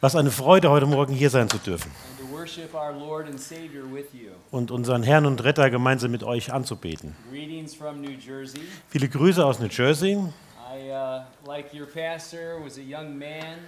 Was 0.00 0.16
eine 0.16 0.30
Freude, 0.30 0.70
heute 0.70 0.86
Morgen 0.86 1.12
hier 1.12 1.30
sein 1.30 1.48
zu 1.48 1.58
dürfen 1.58 1.90
und 4.50 4.70
unseren 4.70 5.02
Herrn 5.04 5.26
und 5.26 5.44
Retter 5.44 5.70
gemeinsam 5.70 6.10
mit 6.10 6.24
euch 6.24 6.52
anzubeten. 6.52 7.14
Greetings 7.30 7.74
from 7.74 8.00
New 8.00 8.10
Jersey. 8.10 8.60
Viele 8.88 9.08
Grüße 9.08 9.44
aus 9.44 9.60
New 9.60 9.68
Jersey. 9.68 10.18
I, 10.74 10.90
uh, 10.90 11.22
like 11.46 11.72
your 11.72 11.86
pastor, 11.86 12.58
was 12.64 12.76
a 12.78 12.80
young 12.80 13.16
man. 13.16 13.58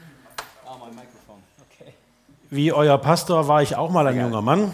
Oh, 0.67 0.77
my 0.79 0.91
microphone. 0.91 1.43
Okay. 1.71 1.93
Wie 2.51 2.73
euer 2.73 2.98
Pastor 2.98 3.46
war 3.46 3.62
ich 3.62 3.77
auch 3.77 3.91
mal 3.91 4.07
ein 4.09 4.19
junger 4.19 4.43
Mann. 4.43 4.73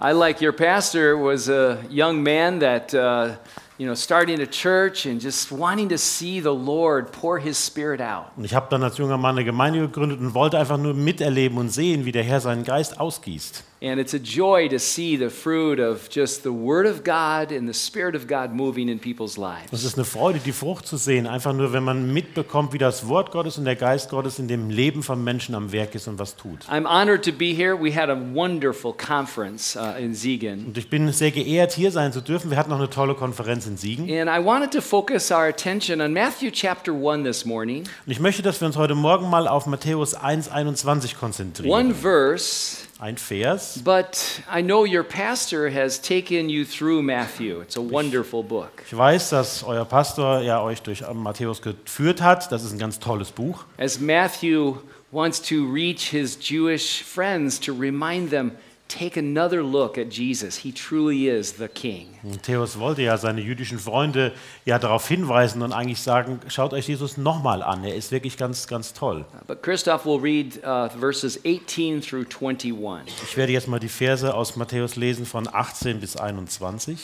I, 0.00 0.12
like 0.12 0.40
your 0.40 0.52
pastor, 0.52 1.16
was 1.16 1.50
a 1.50 1.78
young 1.90 2.22
man 2.22 2.60
that, 2.60 2.94
uh, 2.94 3.34
you 3.78 3.86
know, 3.86 3.94
starting 3.94 4.40
a 4.40 4.46
church 4.46 5.06
and 5.06 5.20
just 5.22 5.52
wanting 5.52 5.88
to 5.88 5.96
see 5.96 6.40
the 6.40 6.52
Lord 6.52 7.12
pour 7.12 7.38
his 7.38 7.56
spirit 7.56 8.00
out. 8.00 8.26
Und 8.36 8.44
ich 8.44 8.54
habe 8.54 8.66
dann 8.70 8.82
als 8.82 8.98
junger 8.98 9.16
Mann 9.16 9.36
eine 9.36 9.44
Gemeinde 9.44 9.80
gegründet 9.80 10.20
und 10.20 10.34
wollte 10.34 10.58
einfach 10.58 10.78
nur 10.78 10.94
miterleben 10.94 11.58
und 11.58 11.70
sehen, 11.70 12.04
wie 12.04 12.12
der 12.12 12.24
Herr 12.24 12.40
seinen 12.40 12.64
Geist 12.64 12.98
ausgießt. 12.98 13.64
And 13.80 14.00
it's 14.00 14.12
a 14.12 14.18
joy 14.18 14.68
to 14.70 14.78
see 14.80 15.16
the 15.16 15.30
fruit 15.30 15.78
of 15.78 16.08
just 16.10 16.42
the 16.42 16.50
Word 16.50 16.84
of 16.84 17.04
God 17.04 17.52
and 17.52 17.68
the 17.68 17.72
Spirit 17.72 18.16
of 18.16 18.26
God 18.26 18.52
moving 18.52 18.88
in 18.88 18.98
people's 18.98 19.36
lives. 19.36 19.70
Es 19.70 19.84
ist 19.84 19.96
eine 19.96 20.04
Freude, 20.04 20.40
die 20.40 20.50
Frucht 20.50 20.84
zu 20.84 20.96
sehen, 20.96 21.28
einfach 21.28 21.52
nur, 21.52 21.72
wenn 21.72 21.84
man 21.84 22.12
mitbekommt, 22.12 22.72
wie 22.72 22.78
das 22.78 23.06
Wort 23.06 23.30
Gottes 23.30 23.56
und 23.56 23.66
der 23.66 23.76
Geist 23.76 24.10
Gottes 24.10 24.40
in 24.40 24.48
dem 24.48 24.68
Leben 24.68 25.04
von 25.04 25.22
Menschen 25.22 25.54
am 25.54 25.70
Werk 25.70 25.94
ist 25.94 26.08
und 26.08 26.18
was 26.18 26.34
tut. 26.34 26.64
I'm 26.68 26.86
honored 26.86 27.24
to 27.24 27.30
be 27.30 27.54
here. 27.54 27.80
We 27.80 27.94
had 27.94 28.10
a 28.10 28.16
wonderful 28.16 28.92
conference 28.92 29.76
uh, 29.76 29.96
in 29.96 30.12
Siegen. 30.12 30.66
Und 30.66 30.76
ich 30.76 30.90
bin 30.90 31.12
sehr 31.12 31.30
geehrt, 31.30 31.70
hier 31.70 31.92
sein 31.92 32.12
zu 32.12 32.20
dürfen. 32.20 32.50
Wir 32.50 32.58
hatten 32.58 32.70
noch 32.70 32.78
eine 32.78 32.90
tolle 32.90 33.14
Konferenz 33.14 33.67
in 33.68 33.76
Siegen. 33.76 34.10
And 34.10 34.28
I 34.28 34.44
wanted 34.44 34.72
to 34.72 34.80
focus 34.80 35.30
our 35.30 35.46
attention 35.46 36.00
on 36.00 36.12
Matthew 36.12 36.50
chapter 36.50 36.92
1 36.92 37.22
this 37.22 37.44
morning. 37.44 37.84
Und 38.06 38.12
ich 38.12 38.18
möchte, 38.18 38.42
dass 38.42 38.60
wir 38.60 38.66
uns 38.66 38.76
heute 38.76 38.96
Morgen 38.96 39.30
mal 39.30 39.46
auf 39.46 39.66
Matthäus 39.66 40.16
1,21 40.16 41.14
konzentrieren. 41.16 41.70
One 41.70 41.94
verse, 41.94 42.78
Ein 42.98 43.16
Vers. 43.16 43.80
but 43.84 44.18
I 44.52 44.60
know 44.62 44.84
your 44.84 45.04
pastor 45.04 45.70
has 45.72 46.00
taken 46.00 46.48
you 46.48 46.64
through 46.64 47.02
Matthew. 47.02 47.60
It's 47.60 47.76
a 47.76 47.80
wonderful 47.80 48.42
book. 48.42 48.70
Ich 48.86 48.96
weiß, 48.96 49.30
dass 49.30 49.62
euer 49.62 49.84
Pastor 49.84 50.40
ja 50.40 50.60
euch 50.62 50.82
durch 50.82 51.04
Matthäus 51.14 51.62
geführt 51.62 52.20
hat. 52.22 52.50
Das 52.50 52.64
ist 52.64 52.72
ein 52.72 52.78
ganz 52.78 52.98
tolles 52.98 53.30
Buch. 53.30 53.64
As 53.76 54.00
Matthew 54.00 54.78
wants 55.12 55.40
to 55.42 55.64
reach 55.72 56.10
his 56.10 56.36
Jewish 56.40 57.02
friends 57.04 57.60
to 57.60 57.72
remind 57.72 58.30
them, 58.30 58.52
take 58.88 59.18
another 59.18 59.62
look 59.62 59.98
at 59.98 60.08
Jesus. 60.12 60.56
He 60.56 60.72
truly 60.72 61.28
is 61.28 61.52
the 61.58 61.68
king. 61.68 62.08
Matthäus 62.22 62.78
wollte 62.78 63.02
ja 63.02 63.16
seine 63.18 63.40
jüdischen 63.40 63.78
Freunde 63.78 64.32
ja 64.64 64.78
darauf 64.78 65.06
hinweisen 65.06 65.62
und 65.62 65.72
eigentlich 65.72 66.00
sagen, 66.00 66.40
schaut 66.48 66.72
euch 66.72 66.88
Jesus 66.88 67.16
nochmal 67.16 67.62
an. 67.62 67.84
Er 67.84 67.94
ist 67.94 68.10
wirklich 68.10 68.36
ganz, 68.36 68.66
ganz 68.66 68.94
toll. 68.94 69.24
But 69.46 69.62
Christoph 69.62 70.04
will 70.04 70.18
read 70.18 70.58
uh, 70.64 70.88
verses 70.98 71.38
18 71.44 72.00
through 72.00 72.24
21. 72.24 73.14
Ich 73.24 73.36
werde 73.36 73.52
jetzt 73.52 73.68
mal 73.68 73.78
die 73.78 73.88
Verse 73.88 74.34
aus 74.34 74.56
Matthäus 74.56 74.96
lesen 74.96 75.26
von 75.26 75.46
18 75.46 76.00
bis 76.00 76.16
21. 76.16 76.98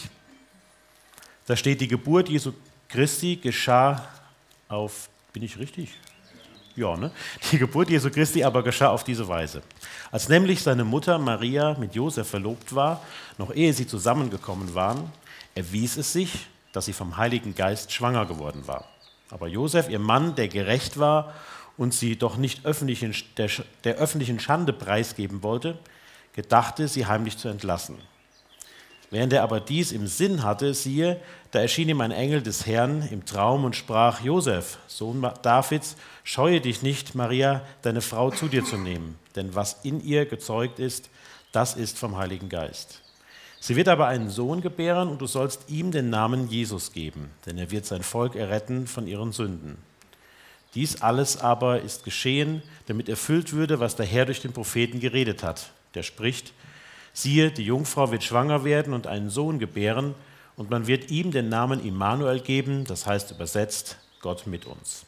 Da 1.46 1.56
steht, 1.56 1.80
die 1.82 1.88
Geburt 1.88 2.28
Jesu 2.30 2.52
Christi 2.88 3.36
geschah 3.36 4.08
auf, 4.68 5.08
bin 5.32 5.42
ich 5.42 5.58
richtig? 5.58 5.90
Ja, 6.77 6.97
ne? 6.97 7.11
Die 7.53 7.58
Geburt 7.58 7.89
Jesu 7.89 8.11
Christi 8.11 8.42
aber 8.42 8.62
geschah 8.62 8.89
auf 8.89 9.05
diese 9.05 9.28
Weise. 9.28 9.62
Als 10.11 10.28
nämlich 10.28 10.62
seine 10.62 10.84
Mutter 10.84 11.19
Maria 11.19 11.77
mit 11.78 11.94
Josef 11.94 12.28
verlobt 12.28 12.75
war, 12.75 13.00
noch 13.39 13.55
ehe 13.55 13.72
sie 13.72 13.86
zusammengekommen 13.86 14.75
waren, 14.75 15.12
erwies 15.55 15.97
es 15.97 16.12
sich, 16.12 16.47
dass 16.72 16.86
sie 16.86 16.92
vom 16.92 17.17
Heiligen 17.17 17.55
Geist 17.55 17.92
schwanger 17.92 18.27
geworden 18.27 18.67
war. 18.67 18.86
Aber 19.30 19.47
Josef, 19.47 19.89
ihr 19.89 20.00
Mann, 20.00 20.34
der 20.34 20.48
gerecht 20.48 20.98
war 20.98 21.33
und 21.77 21.95
sie 21.95 22.17
doch 22.17 22.36
nicht 22.36 22.67
öffentlich 22.67 23.02
in 23.02 23.14
der, 23.36 23.50
der 23.84 23.95
öffentlichen 23.97 24.41
Schande 24.41 24.72
preisgeben 24.72 25.42
wollte, 25.45 25.78
gedachte, 26.33 26.89
sie 26.89 27.06
heimlich 27.06 27.39
zu 27.39 27.48
entlassen. 27.48 27.98
Während 29.14 29.33
er 29.33 29.45
aber 29.45 29.61
dies 29.61 29.92
im 29.92 30.08
Sinn 30.08 30.42
hatte, 30.42 30.75
siehe, 30.75 31.20
da 31.52 31.61
erschien 31.61 31.89
ihm 31.89 32.01
ein 32.01 32.11
Engel 32.11 32.42
des 32.42 32.67
Herrn 32.67 33.07
im 33.13 33.25
Traum 33.25 33.64
und 33.64 33.77
sprach, 33.77 34.20
Josef, 34.23 34.79
Sohn 34.89 35.25
Davids, 35.42 35.95
scheue 36.25 36.61
dich 36.61 36.83
nicht, 36.83 37.14
Maria, 37.14 37.63
deine 37.83 38.01
Frau 38.01 38.33
zu 38.33 38.48
dir 38.48 38.64
zu 38.64 38.77
nehmen, 38.77 39.17
denn 39.36 39.55
was 39.55 39.85
in 39.85 40.05
ihr 40.05 40.27
gezeugt 40.27 40.80
ist, 40.80 41.11
das 41.52 41.77
ist 41.77 41.97
vom 41.97 42.17
Heiligen 42.17 42.48
Geist. 42.48 43.02
Sie 43.61 43.77
wird 43.77 43.86
aber 43.86 44.08
einen 44.08 44.30
Sohn 44.30 44.63
gebären 44.63 45.08
und 45.08 45.20
du 45.20 45.29
sollst 45.29 45.70
ihm 45.70 45.92
den 45.92 46.11
Namen 46.11 46.48
Jesus 46.48 46.91
geben, 46.91 47.31
denn 47.46 47.57
er 47.57 47.70
wird 47.70 47.86
sein 47.86 48.02
Volk 48.02 48.35
erretten 48.35 48.89
von 48.89 49.07
ihren 49.07 49.31
Sünden. 49.31 49.79
Dies 50.75 51.02
alles 51.02 51.41
aber 51.41 51.83
ist 51.83 52.02
geschehen, 52.02 52.64
damit 52.86 53.08
erfüllt 53.08 53.52
würde, 53.52 53.79
was 53.79 53.95
der 53.95 54.07
Herr 54.07 54.27
durch 54.27 54.41
den 54.41 54.52
Propheten 54.52 54.98
geredet 54.98 55.45
hat. 55.45 55.70
Der 55.95 56.02
spricht, 56.02 56.52
siehe, 57.14 57.51
die 57.51 57.64
Jungfrau 57.64 58.11
wird 58.11 58.23
schwanger 58.23 58.64
werden 58.64 58.92
und 58.92 59.07
einen 59.07 59.30
Sohn 59.30 59.58
gebären, 59.58 60.14
und 60.57 60.70
man 60.70 60.86
wird 60.86 61.11
ihm 61.11 61.33
den 61.33 61.48
Namen 61.48 61.85
Immanuel 61.85 62.39
geben, 62.41 62.85
das 62.85 63.07
heißt 63.07 63.30
übersetzt 63.33 63.97
Gott 64.20 64.47
mit 64.47 64.67
uns. 64.67 65.05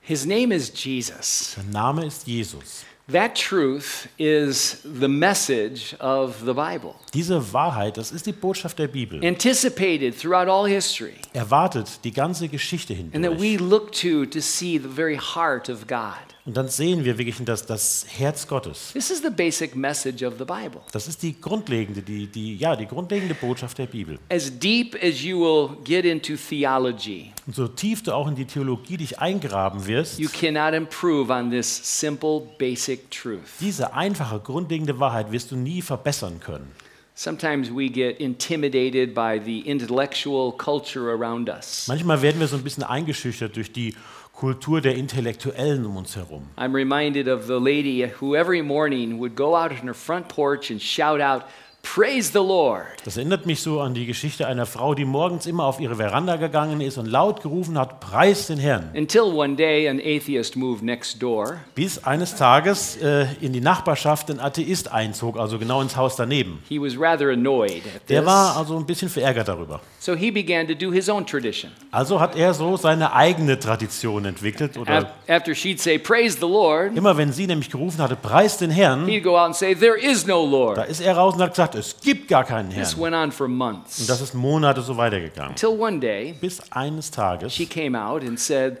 His 0.00 0.26
name 0.26 0.54
is 0.54 0.70
Jesus. 0.74 1.54
Sein 1.56 1.70
Name 1.70 2.04
ist 2.04 2.26
Jesus. 2.26 2.84
That 3.10 3.34
truth 3.34 4.08
is 4.16 4.78
the 4.82 5.08
message 5.08 5.94
of 6.00 6.36
the 6.40 6.54
Bible, 6.54 6.94
Diese 7.12 7.52
Wahrheit, 7.52 7.96
das 7.98 8.12
ist 8.12 8.24
die 8.26 8.32
Botschaft 8.32 8.78
der 8.78 8.88
Bibel. 8.88 9.22
anticipated 9.26 10.18
throughout 10.18 10.48
all 10.50 10.66
history, 10.68 11.14
Erwartet 11.34 12.02
die 12.04 12.12
ganze 12.12 12.48
Geschichte 12.48 12.94
and 12.94 13.24
that 13.24 13.38
we 13.40 13.48
hindurch. 13.56 13.60
look 13.70 13.92
to 13.92 14.24
to 14.26 14.40
see 14.40 14.78
the 14.78 14.88
very 14.88 15.16
heart 15.18 15.68
of 15.68 15.86
God. 15.86 16.14
Und 16.46 16.58
dann 16.58 16.68
sehen 16.68 17.06
wir 17.06 17.16
wirklich 17.16 17.36
das, 17.42 17.64
das 17.64 18.04
Herz 18.06 18.46
Gottes. 18.46 18.90
This 18.92 19.10
is 19.10 19.22
the 19.22 19.30
basic 19.30 19.74
message 19.74 20.22
of 20.22 20.34
the 20.38 20.44
Bible. 20.44 20.82
Das 20.92 21.08
ist 21.08 21.22
die 21.22 21.40
grundlegende, 21.40 22.02
die, 22.02 22.26
die, 22.26 22.56
ja, 22.56 22.76
die 22.76 22.84
grundlegende 22.84 23.34
Botschaft 23.34 23.78
der 23.78 23.86
Bibel. 23.86 24.18
As 24.28 24.52
deep 24.58 24.94
as 25.02 25.22
you 25.22 25.40
will 25.40 25.70
get 25.84 26.04
into 26.04 26.34
theology, 26.36 27.32
Und 27.46 27.56
so 27.56 27.66
tief 27.66 28.02
du 28.02 28.12
auch 28.12 28.28
in 28.28 28.34
die 28.34 28.44
Theologie 28.44 28.98
dich 28.98 29.18
eingraben 29.18 29.86
wirst, 29.86 30.18
you 30.18 30.28
cannot 30.28 30.74
improve 30.74 31.32
on 31.32 31.50
this 31.50 31.80
simple, 31.82 32.42
basic 32.58 33.10
truth. 33.10 33.40
diese 33.60 33.94
einfache, 33.94 34.38
grundlegende 34.38 35.00
Wahrheit 35.00 35.32
wirst 35.32 35.50
du 35.50 35.56
nie 35.56 35.80
verbessern 35.80 36.40
können. 36.40 36.70
Sometimes 37.16 37.70
we 37.70 37.88
get 37.88 38.18
intimidated 38.18 39.14
by 39.14 39.40
the 39.42 39.60
intellectual 39.60 40.52
culture 40.52 41.10
around 41.10 41.48
us. 41.48 41.86
Manchmal 41.88 42.20
werden 42.20 42.40
wir 42.40 42.48
so 42.48 42.56
ein 42.56 42.64
bisschen 42.64 42.82
eingeschüchtert 42.82 43.56
durch 43.56 43.72
die 43.72 43.94
Kultur 44.34 44.80
der 44.80 44.96
Intellektuellen 44.96 45.86
um 45.86 45.96
uns 45.96 46.16
herum. 46.16 46.48
I'm 46.58 46.74
reminded 46.74 47.28
of 47.28 47.46
the 47.46 47.60
lady 47.60 48.04
who 48.20 48.34
every 48.34 48.62
morning 48.62 49.18
would 49.20 49.36
go 49.36 49.54
out 49.54 49.70
on 49.70 49.86
her 49.86 49.94
front 49.94 50.28
porch 50.28 50.72
and 50.72 50.82
shout 50.82 51.20
out, 51.20 51.44
Praise 51.84 52.32
the 52.32 52.38
Lord. 52.38 52.86
Das 53.04 53.18
erinnert 53.18 53.44
mich 53.46 53.60
so 53.60 53.80
an 53.80 53.92
die 53.94 54.06
Geschichte 54.06 54.46
einer 54.48 54.64
Frau, 54.66 54.94
die 54.94 55.04
morgens 55.04 55.46
immer 55.46 55.64
auf 55.66 55.78
ihre 55.78 55.96
Veranda 55.96 56.36
gegangen 56.36 56.80
ist 56.80 56.96
und 56.96 57.06
laut 57.06 57.42
gerufen 57.42 57.78
hat, 57.78 58.00
Preis 58.00 58.46
den 58.46 58.58
Herrn. 58.58 58.90
Until 58.96 59.20
one 59.22 59.54
day 59.54 59.86
an 59.88 60.00
atheist 60.00 60.56
moved 60.56 60.82
next 60.82 61.22
door 61.22 61.58
Bis 61.74 62.02
eines 62.02 62.34
Tages 62.36 62.96
äh, 62.96 63.26
in 63.42 63.52
die 63.52 63.60
Nachbarschaft 63.60 64.30
ein 64.30 64.40
Atheist 64.40 64.90
einzog, 64.90 65.38
also 65.38 65.58
genau 65.58 65.82
ins 65.82 65.94
Haus 65.94 66.16
daneben. 66.16 66.60
He 66.68 66.80
was 66.80 66.98
rather 66.98 67.30
annoyed 67.30 67.82
at 67.94 68.08
Der 68.08 68.22
this. 68.22 68.26
war 68.26 68.56
also 68.56 68.76
ein 68.78 68.86
bisschen 68.86 69.10
verärgert 69.10 69.46
darüber. 69.46 69.80
So 70.00 70.14
he 70.16 70.30
began 70.30 70.66
to 70.66 70.74
do 70.74 70.90
his 70.90 71.08
own 71.10 71.26
tradition. 71.26 71.70
Also 71.92 72.18
hat 72.18 72.34
er 72.34 72.54
so 72.54 72.76
seine 72.78 73.12
eigene 73.12 73.58
Tradition 73.60 74.24
entwickelt. 74.24 74.78
Oder 74.78 75.12
After 75.28 75.54
she'd 75.54 75.78
say, 75.80 75.98
Praise 75.98 76.38
the 76.40 76.46
Lord, 76.46 76.96
immer 76.96 77.16
wenn 77.18 77.30
sie 77.30 77.46
nämlich 77.46 77.70
gerufen 77.70 77.98
hatte, 78.00 78.16
Preis 78.16 78.56
den 78.56 78.70
Herrn, 78.70 79.06
he'd 79.06 79.22
go 79.22 79.36
out 79.38 79.46
and 79.46 79.54
say, 79.54 79.74
There 79.76 79.96
is 79.96 80.26
no 80.26 80.44
da 80.46 80.50
Lord. 80.50 80.88
ist 80.88 81.00
er 81.02 81.14
raus 81.16 81.34
und 81.34 81.42
hat 81.42 81.50
gesagt, 81.50 81.73
es 81.74 82.00
gibt 82.00 82.28
gar 82.28 82.44
keinen 82.44 82.70
This 82.70 82.92
Herrn. 82.96 83.02
went 83.02 83.14
on 83.16 83.32
for 83.32 83.46
Und 83.46 83.56
months. 83.58 84.06
das 84.06 84.20
ist 84.20 84.34
Monate 84.34 84.80
so 84.82 84.96
weitergegangen. 84.96 85.54
Till 85.56 85.70
one 85.80 85.98
day, 86.00 86.34
Bis 86.40 86.60
eines 86.72 87.10
Tages, 87.10 87.52
she 87.54 87.66
came 87.66 87.98
out 87.98 88.22
and 88.22 88.38
said, 88.38 88.78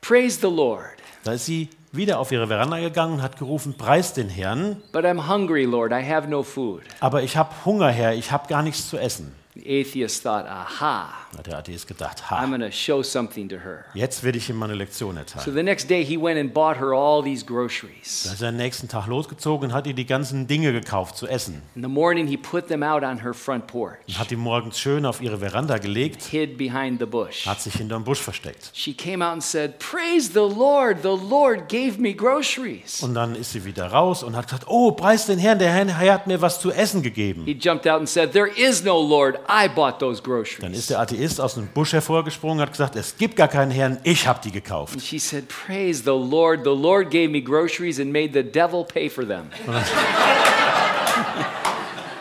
Praise 0.00 0.38
the 0.40 0.48
Lord. 0.48 0.90
da 1.24 1.32
ist 1.32 1.46
sie 1.46 1.68
wieder 1.92 2.18
auf 2.20 2.30
ihre 2.30 2.46
Veranda 2.46 2.78
gegangen 2.78 3.14
und 3.14 3.22
hat 3.22 3.38
gerufen, 3.38 3.74
Preis 3.76 4.12
den 4.12 4.28
Herrn, 4.28 4.82
But 4.92 5.04
I'm 5.04 5.26
hungry, 5.28 5.64
Lord. 5.64 5.92
I 5.92 6.02
have 6.06 6.28
no 6.28 6.42
food. 6.42 6.82
aber 7.00 7.22
ich 7.22 7.36
habe 7.36 7.50
Hunger, 7.64 7.90
Herr, 7.90 8.14
ich 8.14 8.30
habe 8.30 8.46
gar 8.48 8.62
nichts 8.62 8.88
zu 8.88 8.98
essen. 8.98 9.34
The 9.54 9.80
atheist 9.80 10.22
thought, 10.22 10.44
Aha, 10.46 11.08
hat 11.38 11.46
der 11.46 11.58
Atheist 11.58 11.86
gedacht, 11.86 12.18
I'm 12.28 12.30
ha, 12.30 12.46
going 12.46 12.60
to 12.60 12.70
show 12.70 13.02
something 13.02 13.48
to 13.48 13.56
her. 13.56 13.84
jetzt 13.94 14.22
werde 14.24 14.38
ich 14.38 14.48
ihm 14.50 14.56
mal 14.56 14.66
eine 14.66 14.74
Lektion 14.74 15.14
So 15.14 15.20
erteilen. 15.20 15.54
the 15.56 15.62
next 15.62 15.88
day, 15.90 16.04
he 16.04 16.16
went 16.20 16.38
and 16.38 16.52
bought 16.52 16.76
her 16.78 16.92
all 16.92 17.22
these 17.22 17.44
Da 17.44 17.52
groceries. 17.52 18.26
ist 18.26 18.40
er 18.42 18.48
am 18.48 18.56
nächsten 18.56 18.88
Tag 18.88 19.06
losgezogen 19.06 19.70
und 19.70 19.74
hat 19.74 19.86
ihr 19.86 19.94
die 19.94 20.06
ganzen 20.06 20.46
Dinge 20.46 20.72
gekauft 20.72 21.16
zu 21.16 21.26
essen. 21.26 21.62
In 21.74 21.82
the 21.82 21.88
morning, 21.88 22.26
he 22.26 22.36
put 22.36 22.68
them 22.68 22.82
out 22.82 23.02
on 23.02 23.22
her 23.22 23.34
front 23.34 23.66
porch, 23.66 23.96
Und 24.08 24.18
hat 24.18 24.30
die 24.30 24.36
morgens 24.36 24.78
schön 24.78 25.04
auf 25.06 25.20
ihre 25.20 25.38
Veranda 25.38 25.78
gelegt, 25.78 26.22
hid 26.24 26.56
behind 26.58 26.98
the 27.00 27.06
bush. 27.06 27.46
hat 27.46 27.60
sich 27.60 27.74
hinterm 27.74 28.04
Busch 28.04 28.20
versteckt. 28.20 28.70
She 28.72 28.92
came 28.94 29.24
out 29.24 29.32
and 29.32 29.42
said, 29.42 29.78
Praise 29.78 30.30
the 30.32 30.38
Lord, 30.40 30.98
the 31.02 31.08
Lord 31.08 31.68
gave 31.68 31.98
me 32.00 32.14
groceries. 32.14 33.02
Und 33.02 33.14
dann 33.14 33.34
ist 33.34 33.52
sie 33.52 33.64
wieder 33.64 33.86
raus 33.86 34.22
und 34.22 34.36
hat 34.36 34.46
gesagt, 34.46 34.64
oh, 34.68 34.92
preis 34.92 35.26
den 35.26 35.38
Herrn, 35.38 35.58
der 35.58 35.72
Herr 35.72 36.12
hat 36.14 36.26
mir 36.26 36.40
was 36.40 36.60
zu 36.60 36.70
essen 36.70 37.02
gegeben. 37.02 37.44
He 37.44 37.52
jumped 37.58 37.86
out 37.86 37.98
and 37.98 38.08
said, 38.08 38.32
There 38.32 38.48
is 38.48 38.84
no 38.84 39.00
Lord, 39.00 39.38
I 39.48 39.68
bought 39.68 39.98
those 39.98 40.22
Dann 40.22 40.30
groceries. 40.32 40.78
ist 40.78 40.90
der 40.90 41.00
Atheist 41.00 41.25
ist 41.26 41.40
aus 41.40 41.54
dem 41.54 41.66
Busch 41.66 41.92
hervorgesprungen, 41.92 42.60
hat 42.60 42.70
gesagt, 42.70 42.96
es 42.96 43.16
gibt 43.16 43.36
gar 43.36 43.48
keinen 43.48 43.70
Herrn, 43.70 43.98
ich 44.02 44.26
habe 44.26 44.40
die 44.42 44.50
gekauft. 44.52 44.94
And 44.94 45.02
she 45.02 45.18
said, 45.18 45.48
Praise 45.48 46.02
the 46.04 46.10
Lord. 46.10 46.64
The 46.64 46.70
Lord 46.70 47.10
gave 47.10 47.28
me 47.28 47.42
groceries 47.42 48.00
and 48.00 48.12
made 48.12 48.32
the 48.32 48.42
devil 48.42 48.84
pay 48.84 49.08
for 49.08 49.26
them. 49.26 49.50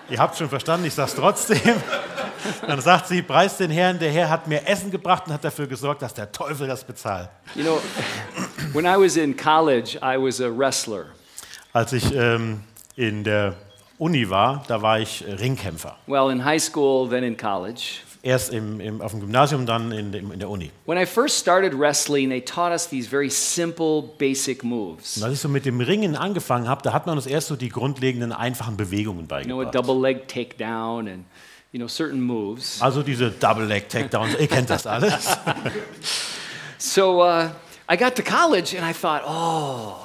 Ihr 0.10 0.19
habt 0.19 0.38
schon 0.38 0.50
verstanden, 0.50 0.86
ich 0.86 0.94
sage 0.94 1.10
es 1.10 1.16
trotzdem. 1.16 1.81
Dann 2.68 2.80
sagt 2.80 3.07
sie, 3.07 3.22
preis 3.24 3.57
den 3.57 3.72
Herrn, 3.72 3.98
der 3.98 4.12
Herr 4.12 4.30
hat 4.30 4.48
mir 4.48 4.68
Essen 4.68 4.92
gebracht 4.92 5.24
und 5.28 5.34
hat 5.34 5.44
dafür 5.44 5.66
gesorgt, 5.68 6.01
dass 6.01 6.13
der 6.13 6.31
Teufel 6.31 6.68
das 6.68 6.84
bezahlt. 6.84 7.30
You 7.56 7.63
know, 7.63 7.81
when 8.74 8.86
I 8.86 8.96
was 8.98 9.18
in 9.18 9.36
college, 9.36 9.98
I 9.98 10.18
was 10.18 10.40
a 10.42 10.50
wrestler. 10.50 11.06
Als 11.74 11.94
ich 11.94 12.13
ähm, 12.13 12.62
in 12.96 13.24
der 13.24 13.56
Uni 13.98 14.30
war, 14.30 14.63
da 14.68 14.81
war 14.81 15.00
ich 15.00 15.24
Ringkämpfer. 15.28 15.96
Well, 16.06 16.30
in 16.31 16.44
high 16.44 16.62
school, 16.62 17.10
then 17.10 17.24
in 17.24 17.36
college. 17.36 18.01
Erst 18.25 18.51
im, 18.51 18.80
im, 18.80 19.01
auf 19.01 19.12
dem 19.12 19.19
Gymnasium, 19.19 19.68
dann 19.68 19.92
in, 19.92 20.12
in 20.12 20.39
der 20.39 20.50
Uni. 20.50 20.72
When 20.88 20.98
I 20.98 21.06
first 21.06 21.38
started 21.38 21.77
wrestling, 21.77 22.30
they 22.30 22.42
taught 22.42 22.72
us 22.72 22.89
these 22.89 23.07
very 23.07 23.30
simple, 23.30 24.01
basic 24.18 24.63
moves. 24.63 25.18
Und 25.18 25.24
als 25.24 25.33
ich 25.36 25.39
so 25.39 25.48
mit 25.48 25.63
dem 25.66 25.80
Ringen 25.80 26.16
angefangen 26.16 26.68
habe, 26.68 26.81
da 26.81 26.92
hat 26.92 27.06
man 27.06 27.18
uns 27.18 27.27
erst 27.27 27.50
so 27.50 27.56
die 27.56 27.69
grundlegenden, 27.69 28.31
einfachen 28.31 28.77
Bewegungen 28.77 29.27
You 29.30 29.44
know, 29.45 29.62
a 29.62 29.66
beigebracht. 29.66 29.75
double 29.75 30.01
leg 30.01 30.27
takedown 30.27 31.07
and, 31.07 31.25
you 31.72 31.77
know, 31.80 31.88
certain 31.88 32.19
moves. 32.19 32.81
Also 32.81 33.04
diese 33.04 33.30
Double 33.30 33.66
Leg 33.66 33.89
Takedowns, 33.89 34.36
ihr 34.39 34.48
kennt 34.48 34.72
das 34.72 34.88
alles. 34.88 35.38
So 36.77 37.22
uh, 37.24 37.50
I 37.88 37.95
got 37.95 38.16
to 38.16 38.24
college 38.24 38.75
and 38.75 38.83
I 38.83 38.94
thought, 38.94 39.22
oh, 39.25 40.05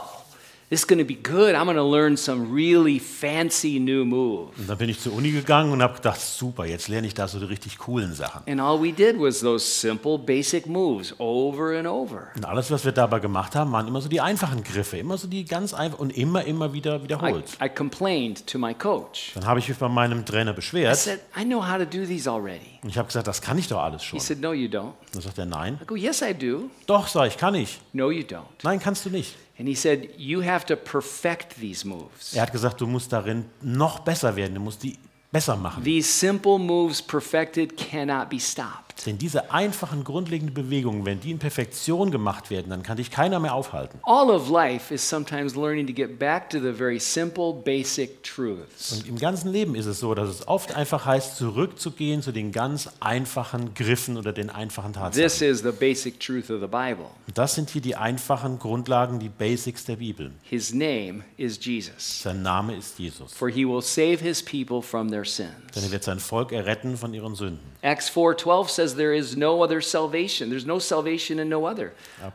this 0.71 0.81
is 0.83 0.87
going 0.87 1.01
to 1.01 1.05
be 1.05 1.17
good. 1.17 1.55
I'm 1.57 1.65
going 1.65 1.77
to 1.77 1.83
learn 1.83 2.17
some 2.17 2.55
really 2.55 3.01
fancy 3.01 3.79
new 3.81 4.05
moves. 4.05 4.57
Und 4.57 4.69
dann 4.69 4.79
bin 4.79 4.89
ich 4.89 5.01
zur 5.01 5.13
Uni 5.13 5.33
gegangen 5.33 5.73
und 5.73 5.83
habe 5.83 5.95
gedacht, 5.95 6.21
super, 6.21 6.65
jetzt 6.65 6.89
lerne 6.89 7.09
ich 7.09 7.15
da 7.15 7.27
so 7.27 7.39
die 7.41 7.47
richtig 7.47 7.79
coolen 7.79 8.15
Sachen. 8.15 8.43
And 8.49 8.61
all 8.61 8.81
we 8.81 8.93
did 8.93 9.19
was 9.19 9.41
those 9.41 9.65
simple, 9.65 10.17
basic 10.17 10.67
moves 10.67 11.13
over 11.19 11.77
and 11.77 11.89
over. 11.89 12.29
Und 12.37 12.45
alles, 12.45 12.71
was 12.71 12.85
wir 12.85 12.93
dabei 12.93 13.19
gemacht 13.19 13.55
haben, 13.57 13.73
waren 13.73 13.89
immer 13.89 14.01
so 14.01 14.09
die 14.09 14.21
einfachen 14.21 14.63
Griffe, 14.63 14.99
immer 14.99 15.19
so 15.19 15.27
die 15.27 15.45
ganz 15.45 15.75
einfach 15.75 15.99
und 15.99 16.17
immer, 16.17 16.45
immer 16.45 16.73
wieder 16.73 16.97
I, 16.97 17.03
wiederholt. 17.03 17.59
I 17.63 17.69
complained 17.69 18.47
to 18.47 18.59
my 18.59 18.73
coach. 18.73 19.33
Dann 19.35 19.47
habe 19.47 19.59
ich 19.59 19.69
mich 19.69 19.77
bei 19.77 19.89
meinem 19.89 20.25
Trainer 20.25 20.53
I 20.53 20.55
beschwert 20.55 20.97
said, 20.97 21.21
I 21.37 21.45
know 21.45 21.67
how 21.67 21.79
to 21.79 21.85
do 21.85 22.07
these 22.07 22.31
already. 22.31 22.79
und 22.83 22.91
ich 22.91 22.97
habe 22.97 23.07
gesagt, 23.09 23.27
das 23.27 23.43
kann 23.43 23.59
ich 23.59 23.67
doch 23.67 23.81
alles 23.83 24.03
He 24.03 24.09
schon. 24.09 24.21
said, 24.21 24.41
No, 24.41 24.53
you 24.53 24.69
don't. 24.69 24.93
Dann 25.13 25.23
sagt 25.23 25.39
er, 25.39 25.47
nein. 25.47 25.79
I 25.83 25.87
go, 25.87 25.97
Yes, 25.97 26.23
I 26.23 26.33
do. 26.33 26.71
Doch, 26.87 27.09
sag 27.09 27.27
ich, 27.27 27.37
kann 27.37 27.55
ich. 27.57 27.81
No, 27.93 28.11
you 28.11 28.23
don't. 28.23 28.45
Nein, 28.63 28.79
kannst 28.79 29.05
du 29.05 29.11
nicht. 29.11 29.35
And 29.61 29.69
he 29.69 29.75
said, 29.75 30.09
You 30.17 30.41
have 30.41 30.65
to 30.67 30.77
perfect 30.77 31.57
these 31.61 31.87
moves. 31.87 32.35
Er 32.35 32.41
hat 32.41 32.51
gesagt, 32.51 32.81
du 32.81 32.87
musst 32.87 33.13
darin 33.13 33.45
noch 33.61 33.99
besser 33.99 34.35
werden, 34.35 34.55
du 34.55 34.61
musst 34.61 34.83
die 34.83 34.97
besser 35.31 35.55
machen. 35.55 35.85
These 35.85 36.11
simple 36.11 36.59
moves 36.59 37.03
perfected 37.03 37.77
cannot 37.77 38.31
be 38.31 38.41
stopped. 38.41 38.90
Denn 39.07 39.19
diese 39.19 39.51
einfachen, 39.51 40.05
grundlegenden 40.05 40.55
Bewegungen, 40.55 41.07
wenn 41.07 41.21
die 41.21 41.31
in 41.31 41.39
Perfektion 41.39 42.11
gemacht 42.11 42.51
werden, 42.51 42.71
dann 42.71 42.83
kann 42.83 42.97
dich 42.97 43.11
keiner 43.11 43.39
mehr 43.41 43.55
aufhalten. 43.55 43.99
All 44.03 44.31
of 44.31 44.49
life 44.51 44.93
is 44.93 45.07
sometimes 45.09 45.55
learning 45.55 45.87
to 45.87 45.93
get 45.93 46.19
back 46.19 46.51
to 46.51 46.59
the 46.61 46.73
very 46.73 46.99
simple, 47.01 47.53
basic 47.55 48.23
truths. 48.23 48.93
Und 48.93 49.09
im 49.09 49.17
ganzen 49.19 49.51
Leben 49.53 49.75
ist 49.75 49.87
es 49.87 50.01
so, 50.01 50.15
dass 50.15 50.29
es 50.29 50.47
oft 50.49 50.75
einfach 50.77 51.05
heißt, 51.07 51.37
zurückzugehen 51.37 52.23
zu 52.23 52.33
den 52.33 52.53
ganz 52.53 52.89
einfachen 53.01 53.75
Griffen 53.75 54.17
oder 54.17 54.33
den 54.33 54.51
einfachen 54.51 54.93
This 54.93 55.01
Tatsachen. 55.01 55.49
is 55.49 55.63
the 55.63 55.73
basic 55.73 56.21
truth 56.21 56.51
of 56.51 56.61
the 56.61 56.67
Bible. 56.67 57.07
Und 57.27 57.37
das 57.39 57.55
sind 57.55 57.71
hier 57.71 57.81
die 57.83 57.97
einfachen 57.97 58.59
Grundlagen, 58.59 59.19
die 59.19 59.29
Basics 59.29 59.85
der 59.85 59.97
Bibel. 59.97 60.33
His 60.43 60.73
name 60.73 61.25
is 61.37 61.59
Jesus, 61.65 62.23
Sein 62.23 62.43
Name 62.43 62.75
ist 62.77 62.99
Jesus. 62.99 63.33
for 63.33 63.49
he 63.49 63.65
will 63.67 63.83
save 63.83 64.19
his 64.21 64.43
people 64.43 64.83
from 64.83 65.09
their 65.11 65.23
Denn 65.23 65.47
er 65.75 65.81
sins. 65.81 65.91
wird 65.93 66.05
sein 66.05 66.19
Volk 66.19 66.53
erretten 66.53 66.97
von 66.97 67.15
ihren 67.15 67.35
Sünden. 67.35 67.61
Acts 67.83 68.11
4:12 68.11 68.69
says 68.69 68.90
there 68.97 69.17
is 69.17 69.37
no 69.37 69.63
other 69.63 69.81
salvation. 69.81 70.51
There's 70.51 70.67
no 70.67 70.79
salvation 70.79 71.39
in 71.39 71.49
no 71.49 71.67
other. 71.67 71.93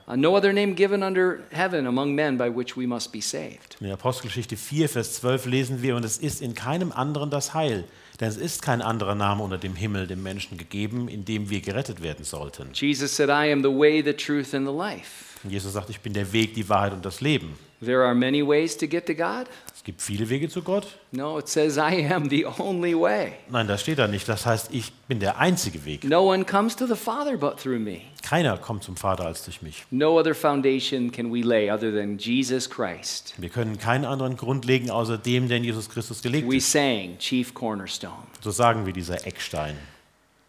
Uh, 0.07 0.15
no 0.15 0.35
other 0.35 0.53
name 0.53 0.75
given 0.75 1.03
under 1.03 1.43
heaven 1.51 1.87
among 1.87 2.15
men 2.15 2.37
by 2.37 2.49
which 2.49 2.75
we 2.75 2.87
must 2.87 3.11
be 3.11 3.21
saved. 3.21 3.77
In 3.79 3.87
der 3.87 3.93
Apostelgeschichte 3.93 4.57
4, 4.57 4.89
Vers 4.89 5.15
12 5.15 5.45
lesen 5.45 5.81
wir, 5.81 5.95
und 5.95 6.05
es 6.05 6.17
ist 6.17 6.41
in 6.41 6.53
keinem 6.53 6.91
anderen 6.91 7.29
das 7.29 7.53
Heil, 7.53 7.85
denn 8.19 8.29
es 8.29 8.37
ist 8.37 8.61
kein 8.61 8.81
anderer 8.81 9.15
Name 9.15 9.43
unter 9.43 9.57
dem 9.57 9.75
Himmel 9.75 10.07
dem 10.07 10.23
Menschen 10.23 10.57
gegeben, 10.57 11.07
in 11.07 11.25
dem 11.25 11.49
wir 11.49 11.61
gerettet 11.61 12.01
werden 12.01 12.23
sollten. 12.25 12.69
Jesus 12.73 13.15
said, 13.15 13.29
"I 13.29 13.51
am 13.51 13.61
the 13.61 13.69
way, 13.69 14.01
the 14.01 14.13
truth 14.13 14.53
and 14.53 14.67
the 14.67 14.73
life." 14.73 15.25
Jesus 15.49 15.73
sagt, 15.73 15.89
ich 15.89 15.99
bin 15.99 16.13
der 16.13 16.31
Weg, 16.33 16.53
die 16.53 16.67
Wahrheit 16.69 16.93
und 16.93 17.05
das 17.05 17.21
Leben. 17.21 17.55
There 17.81 18.03
are 18.03 18.15
many 18.15 18.41
ways 18.45 18.77
to 18.77 18.87
get 18.87 19.05
to 19.07 19.13
God. 19.13 19.47
Es 19.75 19.83
gibt 19.83 20.01
viele 20.01 20.29
Wege 20.29 20.49
zu 20.49 20.61
Gott. 20.63 20.87
No, 21.11 21.37
it 21.37 21.47
says, 21.47 21.77
"I 21.77 22.07
am 22.11 22.29
the 22.29 22.45
only 22.59 22.95
way." 22.99 23.33
Nein, 23.49 23.67
das 23.67 23.81
steht 23.81 23.99
da 23.99 24.07
nicht. 24.07 24.27
Das 24.27 24.45
heißt, 24.45 24.69
ich 24.73 24.91
bin 25.07 25.19
der 25.19 25.37
einzige 25.37 25.85
Weg. 25.85 26.03
No 26.03 26.31
one 26.31 26.45
comes 26.45 26.75
to 26.75 26.87
the 26.87 26.95
Father 26.95 27.37
but 27.37 27.57
through 27.57 27.79
me. 27.79 28.01
Keiner 28.23 28.57
kommt 28.57 28.83
zum 28.83 28.95
Vater 28.95 29.25
als 29.25 29.43
durch 29.45 29.61
mich. 29.61 29.85
No 29.91 30.17
other 30.19 30.33
foundation 30.33 31.11
can 31.11 31.31
we 31.31 31.41
lay 31.41 31.69
other 31.69 31.93
than 31.93 32.17
Jesus 32.17 32.67
Christ. 32.69 33.35
Wir 33.37 33.49
können 33.49 33.77
keinen 33.77 34.05
anderen 34.05 34.35
Grund 34.37 34.65
legen, 34.65 34.89
außer 34.89 35.17
dem, 35.19 35.47
den 35.49 35.63
Jesus 35.63 35.89
Christus 35.89 36.21
gelegt 36.23 36.49
We 36.49 36.57
ist. 36.57 36.71
sang 36.71 37.17
Chief 37.19 37.53
Cornerstone. 37.53 38.23
So 38.41 38.49
sagen 38.51 38.85
wir 38.87 38.93
dieser 38.93 39.27
Eckstein. 39.27 39.75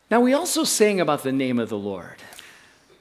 Now, 0.09 0.25
we 0.25 0.35
also 0.39 0.65
sang 0.65 1.01
about 1.01 1.29
the 1.29 1.33
name 1.33 1.61
of 1.61 1.69
the 1.69 1.75
Lord. 1.75 2.15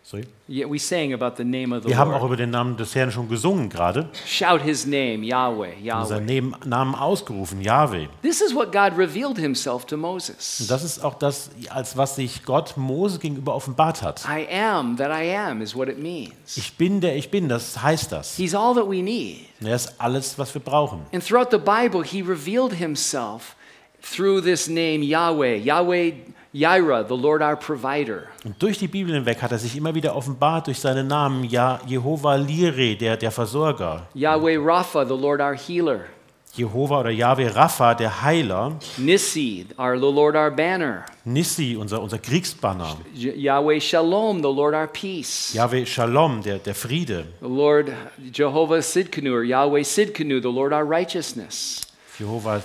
Sorry. 0.07 0.23
Yeah, 0.47 0.67
we 0.69 0.77
sang 0.77 1.13
about 1.13 1.35
the 1.37 1.43
name 1.43 1.75
of 1.75 1.81
the 1.81 1.89
Wir 1.89 1.97
haben 1.97 2.11
auch 2.13 2.23
über 2.23 2.37
den 2.37 2.51
Namen 2.51 2.77
des 2.77 2.93
Herrn 2.93 3.11
schon 3.11 3.27
gesungen 3.27 3.69
gerade. 3.69 4.07
Shout 4.27 4.61
his 4.63 4.85
name, 4.85 5.25
Yahweh, 5.25 5.71
Seinen 5.71 5.83
Yahweh. 5.83 6.21
Neben- 6.21 6.55
Namen 6.63 6.93
ausgerufen, 6.93 7.59
Yahweh. 7.59 8.05
This 8.21 8.39
is 8.39 8.53
what 8.53 8.71
God 8.71 8.95
revealed 8.95 9.39
himself 9.39 9.83
to 9.87 9.97
Moses. 9.97 10.59
Und 10.61 10.69
das 10.69 10.83
ist 10.83 11.03
auch 11.03 11.15
das, 11.15 11.49
als 11.71 11.97
was 11.97 12.17
sich 12.17 12.43
Gott 12.45 12.77
Mose 12.77 13.17
gegenüber 13.17 13.55
offenbart 13.55 14.03
hat. 14.03 14.23
I 14.29 14.45
am 14.55 14.95
that 14.97 15.09
I 15.09 15.35
am 15.35 15.61
is 15.63 15.75
what 15.75 15.87
it 15.89 15.97
means. 15.97 16.55
Ich 16.55 16.77
bin 16.77 17.01
der 17.01 17.15
ich 17.15 17.31
bin, 17.31 17.49
das 17.49 17.81
heißt 17.81 18.11
das. 18.11 18.37
He's 18.37 18.53
all 18.53 18.75
that 18.75 18.87
we 18.87 19.01
need. 19.01 19.47
Er 19.63 19.75
ist 19.75 19.95
alles, 19.99 20.37
was 20.37 20.53
wir 20.53 20.61
brauchen. 20.61 20.99
And 21.13 21.25
throughout 21.27 21.47
the 21.49 21.57
Bible, 21.57 22.03
he 22.03 22.21
revealed 22.21 22.73
himself 22.73 23.55
through 24.03 24.43
this 24.43 24.67
name, 24.67 25.03
Yahweh. 25.03 25.57
Yahweh 25.57 26.13
Jireh, 26.55 27.03
the 27.05 27.17
Lord 27.17 27.41
our 27.41 27.57
provider. 27.57 28.29
Und 28.45 28.55
durch 28.63 28.77
die 28.77 28.87
Bibel 28.87 29.13
hinweg 29.13 29.41
hat 29.41 29.51
er 29.51 29.59
sich 29.59 29.75
immer 29.75 29.93
wieder 29.93 30.15
offenbart 30.15 30.67
durch 30.67 30.79
seinen 30.79 31.07
Namen, 31.07 31.43
ja, 31.43 31.81
Jehova 31.85 32.35
Lire, 32.35 32.95
der, 32.95 33.17
der 33.17 33.31
Versorger. 33.31 34.07
Yahweh 34.13 34.55
Rapha, 34.55 35.05
the 35.05 35.17
Lord 35.17 35.41
our 35.41 35.53
healer. 35.53 36.05
Jehova 36.53 37.01
oder 37.01 37.09
Yahweh 37.09 37.49
Rapha, 37.49 37.93
der 37.93 38.21
Heiler. 38.21 38.79
Nissi, 38.97 39.67
our, 39.77 39.99
the 39.99 40.09
Lord 40.09 40.37
our 40.37 40.49
banner. 40.49 41.03
Nissi, 41.25 41.75
unser, 41.75 42.01
unser 42.01 42.19
Kriegsbanner. 42.19 42.99
Yahweh 43.13 43.81
Shalom, 43.81 44.41
the 44.41 44.47
Lord 44.47 44.73
our 44.73 44.87
peace. 44.87 45.53
Yahweh 45.53 45.85
Shalom, 45.85 46.41
der, 46.41 46.59
der 46.59 46.73
Friede. 46.73 47.25
The 47.41 47.49
Lord 47.49 47.91
Jehovah 48.31 48.81
Sidkenu, 48.81 49.33
or 49.33 49.43
Yahweh 49.43 49.83
Sidkenu, 49.83 50.41
the 50.41 50.47
Lord 50.47 50.71
our 50.71 50.85
righteousness. 50.85 51.81
Jehova 52.17 52.61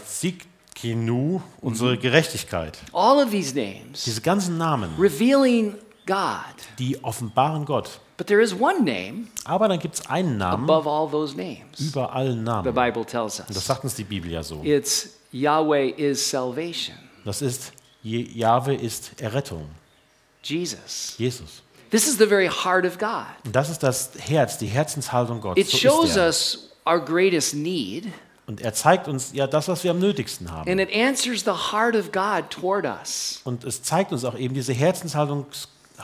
Zikinu, 0.80 1.40
unsere 1.60 1.96
Gerechtigkeit. 1.98 2.78
All 2.92 3.22
of 3.22 3.30
these 3.30 3.54
names 3.54 4.04
Diese 4.04 4.20
ganzen 4.20 4.56
Namen, 4.58 4.90
revealing 4.98 5.74
God. 6.06 6.54
die 6.78 7.02
offenbaren 7.02 7.64
Gott. 7.64 8.00
But 8.16 8.26
there 8.26 8.42
is 8.42 8.52
one 8.52 8.80
name 8.82 9.28
Aber 9.44 9.68
dann 9.68 9.78
gibt 9.78 9.94
es 9.94 10.06
einen 10.06 10.36
Namen 10.38 10.64
above 10.68 10.88
all 10.88 11.08
those 11.10 11.34
names, 11.36 11.78
über 11.80 12.12
allen 12.12 12.38
the 12.38 12.44
Namen. 12.44 12.74
Bible 12.74 13.04
tells 13.04 13.40
Und 13.40 13.48
das 13.50 13.56
us. 13.58 13.66
sagt 13.66 13.84
uns 13.84 13.94
die 13.94 14.04
Bibel 14.04 14.30
ja 14.30 14.42
so. 14.42 14.62
It's 14.62 15.10
Yahweh 15.32 15.90
is 15.90 16.28
salvation. 16.28 16.96
Das 17.24 17.40
ist, 17.42 17.72
Jahwe 18.02 18.74
ist 18.74 19.20
Errettung. 19.20 19.66
Jesus. 20.42 21.14
Jesus. 21.18 21.62
This 21.90 22.06
is 22.06 22.18
the 22.18 22.26
very 22.26 22.48
heart 22.48 22.84
of 22.86 22.98
God. 22.98 23.26
Und 23.44 23.54
das 23.54 23.68
ist 23.68 23.82
das 23.82 24.10
Herz, 24.18 24.58
die 24.58 24.66
Herzenshaltung 24.66 25.40
Gottes. 25.40 25.64
It 25.64 25.70
So 25.70 25.78
shows 25.78 26.16
us 26.16 26.70
our 26.86 27.00
greatest 27.00 27.54
need, 27.54 28.06
Und 28.46 28.60
er 28.60 28.74
zeigt 28.74 29.06
uns 29.06 29.32
ja 29.32 29.46
das, 29.46 29.68
was 29.68 29.84
wir 29.84 29.92
am 29.92 29.98
nötigsten 30.00 30.50
haben. 30.50 30.68
and 30.70 30.80
it 30.80 30.88
answers 30.94 31.44
the 31.44 31.72
heart 31.72 31.94
of 31.94 32.10
God 32.12 32.50
toward 32.50 32.84
us. 32.84 33.40
Und 33.44 33.64
es 33.64 33.82
zeigt 33.82 34.12
uns 34.12 34.24
auch 34.24 34.36
eben 34.36 34.54
diese 34.54 34.72
Herzenshaltung 34.72 35.46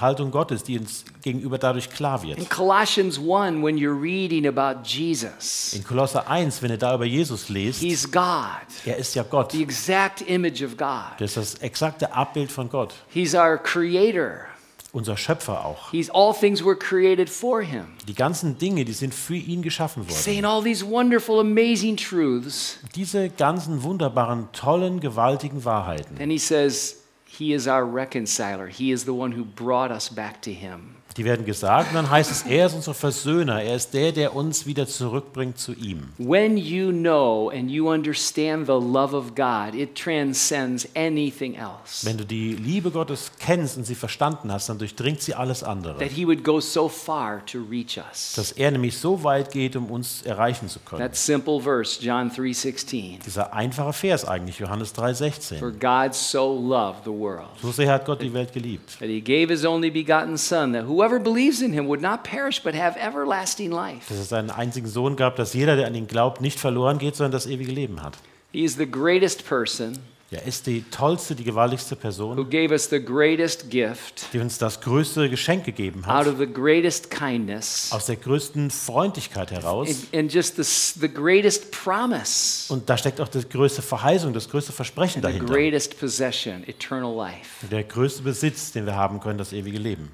Haltung 0.00 0.30
Gottes, 0.30 0.62
die 0.62 0.78
uns 0.78 1.04
gegenüber 1.22 1.58
dadurch 1.58 1.90
klar 1.90 2.22
wird. 2.22 2.38
In 2.38 2.48
Colossians 2.48 3.18
1, 3.18 3.62
when 3.62 3.76
you're 3.78 3.98
reading 3.98 4.46
about 4.46 4.82
Jesus, 4.84 5.72
In 5.72 5.84
Kolosser 5.84 6.28
1, 6.28 6.60
wenn 6.62 6.70
ihr 6.70 6.76
da 6.78 6.94
über 6.94 7.04
Jesus 7.06 7.48
lest, 7.48 7.80
he's 7.80 8.10
God, 8.10 8.66
er 8.84 8.96
ist 8.96 9.14
ja 9.14 9.22
Gott. 9.22 9.52
the 9.52 9.62
exact 9.62 10.20
image 10.22 10.62
of 10.62 10.76
God. 10.76 11.18
Das 11.18 11.36
ist 11.36 11.54
das 11.54 11.54
exakte 11.62 12.12
Abbild 12.12 12.52
von 12.52 12.68
Gott. 12.68 12.92
He's 13.08 13.34
our 13.34 13.56
creator. 13.56 14.46
Unser 14.92 15.16
Schöpfer 15.16 15.64
auch. 15.64 15.90
He's 15.90 16.08
all 16.10 16.32
things 16.32 16.64
were 16.64 16.76
created 16.76 17.28
for 17.28 17.62
him. 17.62 17.86
Die 18.08 18.14
ganzen 18.14 18.56
Dinge, 18.58 18.84
die 18.84 18.92
sind 18.92 19.12
für 19.14 19.36
ihn 19.36 19.62
geschaffen 19.62 20.04
He's 20.06 20.24
saying 20.24 20.44
worden. 20.44 20.46
all 20.46 20.62
these 20.62 20.84
wonderful, 20.84 21.38
amazing 21.40 21.96
truths. 21.96 22.78
Diese 22.94 23.28
ganzen 23.28 23.82
wunderbaren, 23.82 24.48
tollen, 24.52 25.00
gewaltigen 25.00 25.64
Wahrheiten. 25.64 26.16
And 26.18 26.30
he 26.32 26.38
says, 26.38 27.02
He 27.26 27.52
is 27.52 27.66
our 27.66 27.84
reconciler. 27.84 28.66
He 28.68 28.90
is 28.92 29.04
the 29.04 29.12
one 29.12 29.32
who 29.36 29.44
brought 29.44 29.90
us 29.90 30.08
back 30.08 30.40
to 30.42 30.50
Him. 30.50 30.95
Die 31.16 31.24
werden 31.24 31.46
gesagt 31.46 31.90
und 31.90 31.94
dann 31.94 32.10
heißt 32.10 32.30
es, 32.30 32.42
er 32.42 32.66
ist 32.66 32.74
unser 32.74 32.92
Versöhner, 32.92 33.62
er 33.62 33.76
ist 33.76 33.94
der, 33.94 34.12
der 34.12 34.36
uns 34.36 34.66
wieder 34.66 34.86
zurückbringt 34.86 35.58
zu 35.58 35.72
ihm. 35.72 36.10
When 36.18 36.56
you 36.56 36.90
know 36.90 37.50
and 37.50 37.70
you 37.70 37.90
understand 37.90 38.66
the 38.66 38.72
love 38.72 39.16
of 39.16 39.34
God, 39.34 39.74
it 39.74 39.94
transcends 39.94 40.88
anything 40.94 41.54
else. 41.54 42.04
Wenn 42.04 42.18
du 42.18 42.24
die 42.24 42.52
Liebe 42.52 42.90
Gottes 42.90 43.32
kennst 43.38 43.76
und 43.76 43.84
sie 43.84 43.94
verstanden 43.94 44.52
hast, 44.52 44.68
dann 44.68 44.78
durchdringt 44.78 45.22
sie 45.22 45.34
alles 45.34 45.62
andere. 45.62 45.98
That 45.98 46.10
He 46.10 46.26
would 46.26 46.44
go 46.44 46.60
so 46.60 46.88
far 46.88 47.44
to 47.46 47.58
reach 47.70 47.98
us. 47.98 48.34
Dass 48.36 48.52
er 48.52 48.70
nämlich 48.70 48.98
so 48.98 49.22
weit 49.24 49.50
geht, 49.52 49.76
um 49.76 49.90
uns 49.90 50.22
erreichen 50.22 50.68
zu 50.68 50.80
können. 50.80 51.00
That 51.00 51.16
simple 51.16 51.60
verse, 51.60 52.02
John 52.02 52.30
3:16. 52.30 53.20
Dieser 53.24 53.54
einfache 53.54 53.92
Vers 53.92 54.24
eigentlich, 54.24 54.58
Johannes 54.58 54.90
For 54.90 55.04
3,16. 55.04 55.78
God 55.80 56.14
so 56.14 56.58
loved 56.58 57.04
the 57.04 57.10
world 57.10 57.48
So 57.62 57.70
sehr 57.72 57.90
hat 57.90 58.04
Gott 58.04 58.20
die 58.20 58.32
Welt 58.32 58.52
geliebt, 58.52 58.98
that 58.98 59.08
He 59.08 59.20
gave 59.20 59.50
His 59.52 59.64
only 59.64 59.90
begotten 59.90 60.36
Son, 60.36 60.72
that 60.72 60.86
whoever 60.86 61.05
believes 61.08 61.60
in 61.62 61.72
Him 61.72 61.86
would 61.88 62.00
not 62.02 62.22
perish 62.24 62.62
but 62.62 62.74
have 62.74 62.98
everlasting 62.98 63.70
life. 63.70 64.06
dass 64.08 64.18
es 64.18 64.28
seinen 64.28 64.50
einzigen 64.50 64.86
Sohn 64.88 65.16
gab, 65.16 65.36
dass 65.36 65.54
jeder, 65.54 65.76
der 65.76 65.86
an 65.86 65.94
ihn 65.94 66.06
glaubt, 66.06 66.40
nicht 66.40 66.58
verloren 66.60 66.98
geht, 66.98 67.16
sondern 67.16 67.32
das 67.32 67.46
ewige 67.46 67.72
Leben 67.72 68.02
hat. 68.02 68.18
He 68.52 68.64
is 68.64 68.74
the 68.76 68.90
greatest 68.90 69.46
person 69.46 69.98
Er 70.32 70.44
ist 70.44 70.66
die 70.66 70.82
tollste, 70.90 71.36
die 71.36 71.44
gewaltigste 71.44 71.94
who 71.94 72.00
Person, 72.00 72.50
gave 72.50 72.72
us 72.72 72.88
the 72.90 72.98
greatest 73.00 73.70
gift 73.70 74.26
die 74.32 74.40
uns 74.40 74.58
das 74.58 74.80
größte 74.80 75.30
Geschenk 75.30 75.64
gegeben 75.64 76.04
out 76.04 76.10
hat, 76.10 76.26
of 76.26 76.38
the 76.38 76.46
greatest 76.52 77.10
kindness 77.12 77.90
aus 77.92 78.06
der 78.06 78.16
größten 78.16 78.72
Freundlichkeit 78.72 79.52
heraus. 79.52 79.88
and, 79.88 80.14
and 80.14 80.34
just 80.34 80.56
the, 80.56 80.64
the 81.00 81.08
greatest 81.08 81.70
promise, 81.70 82.72
Und 82.72 82.90
da 82.90 82.96
steckt 82.96 83.20
auch 83.20 83.28
die 83.28 83.48
größte 83.48 83.82
Verheißung, 83.82 84.32
das 84.32 84.48
größte 84.50 84.72
Versprechen 84.72 85.22
the 85.22 85.28
dahinter. 85.28 85.46
greatest 85.52 85.98
possession, 86.00 86.64
eternal 86.66 87.14
life. 87.14 87.64
Der 87.70 87.84
größte 87.84 88.22
Besitz, 88.22 88.72
den 88.72 88.84
wir 88.84 88.96
haben 88.96 89.20
können, 89.20 89.38
das 89.38 89.52
ewige 89.52 89.78
Leben. 89.78 90.10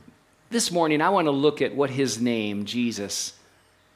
This 0.53 0.71
morning, 0.71 1.01
I 1.01 1.09
want 1.09 1.27
to 1.27 1.33
look 1.33 1.63
at 1.63 1.75
what 1.75 1.91
his 1.91 2.21
name, 2.21 2.65
Jesus, 2.67 3.33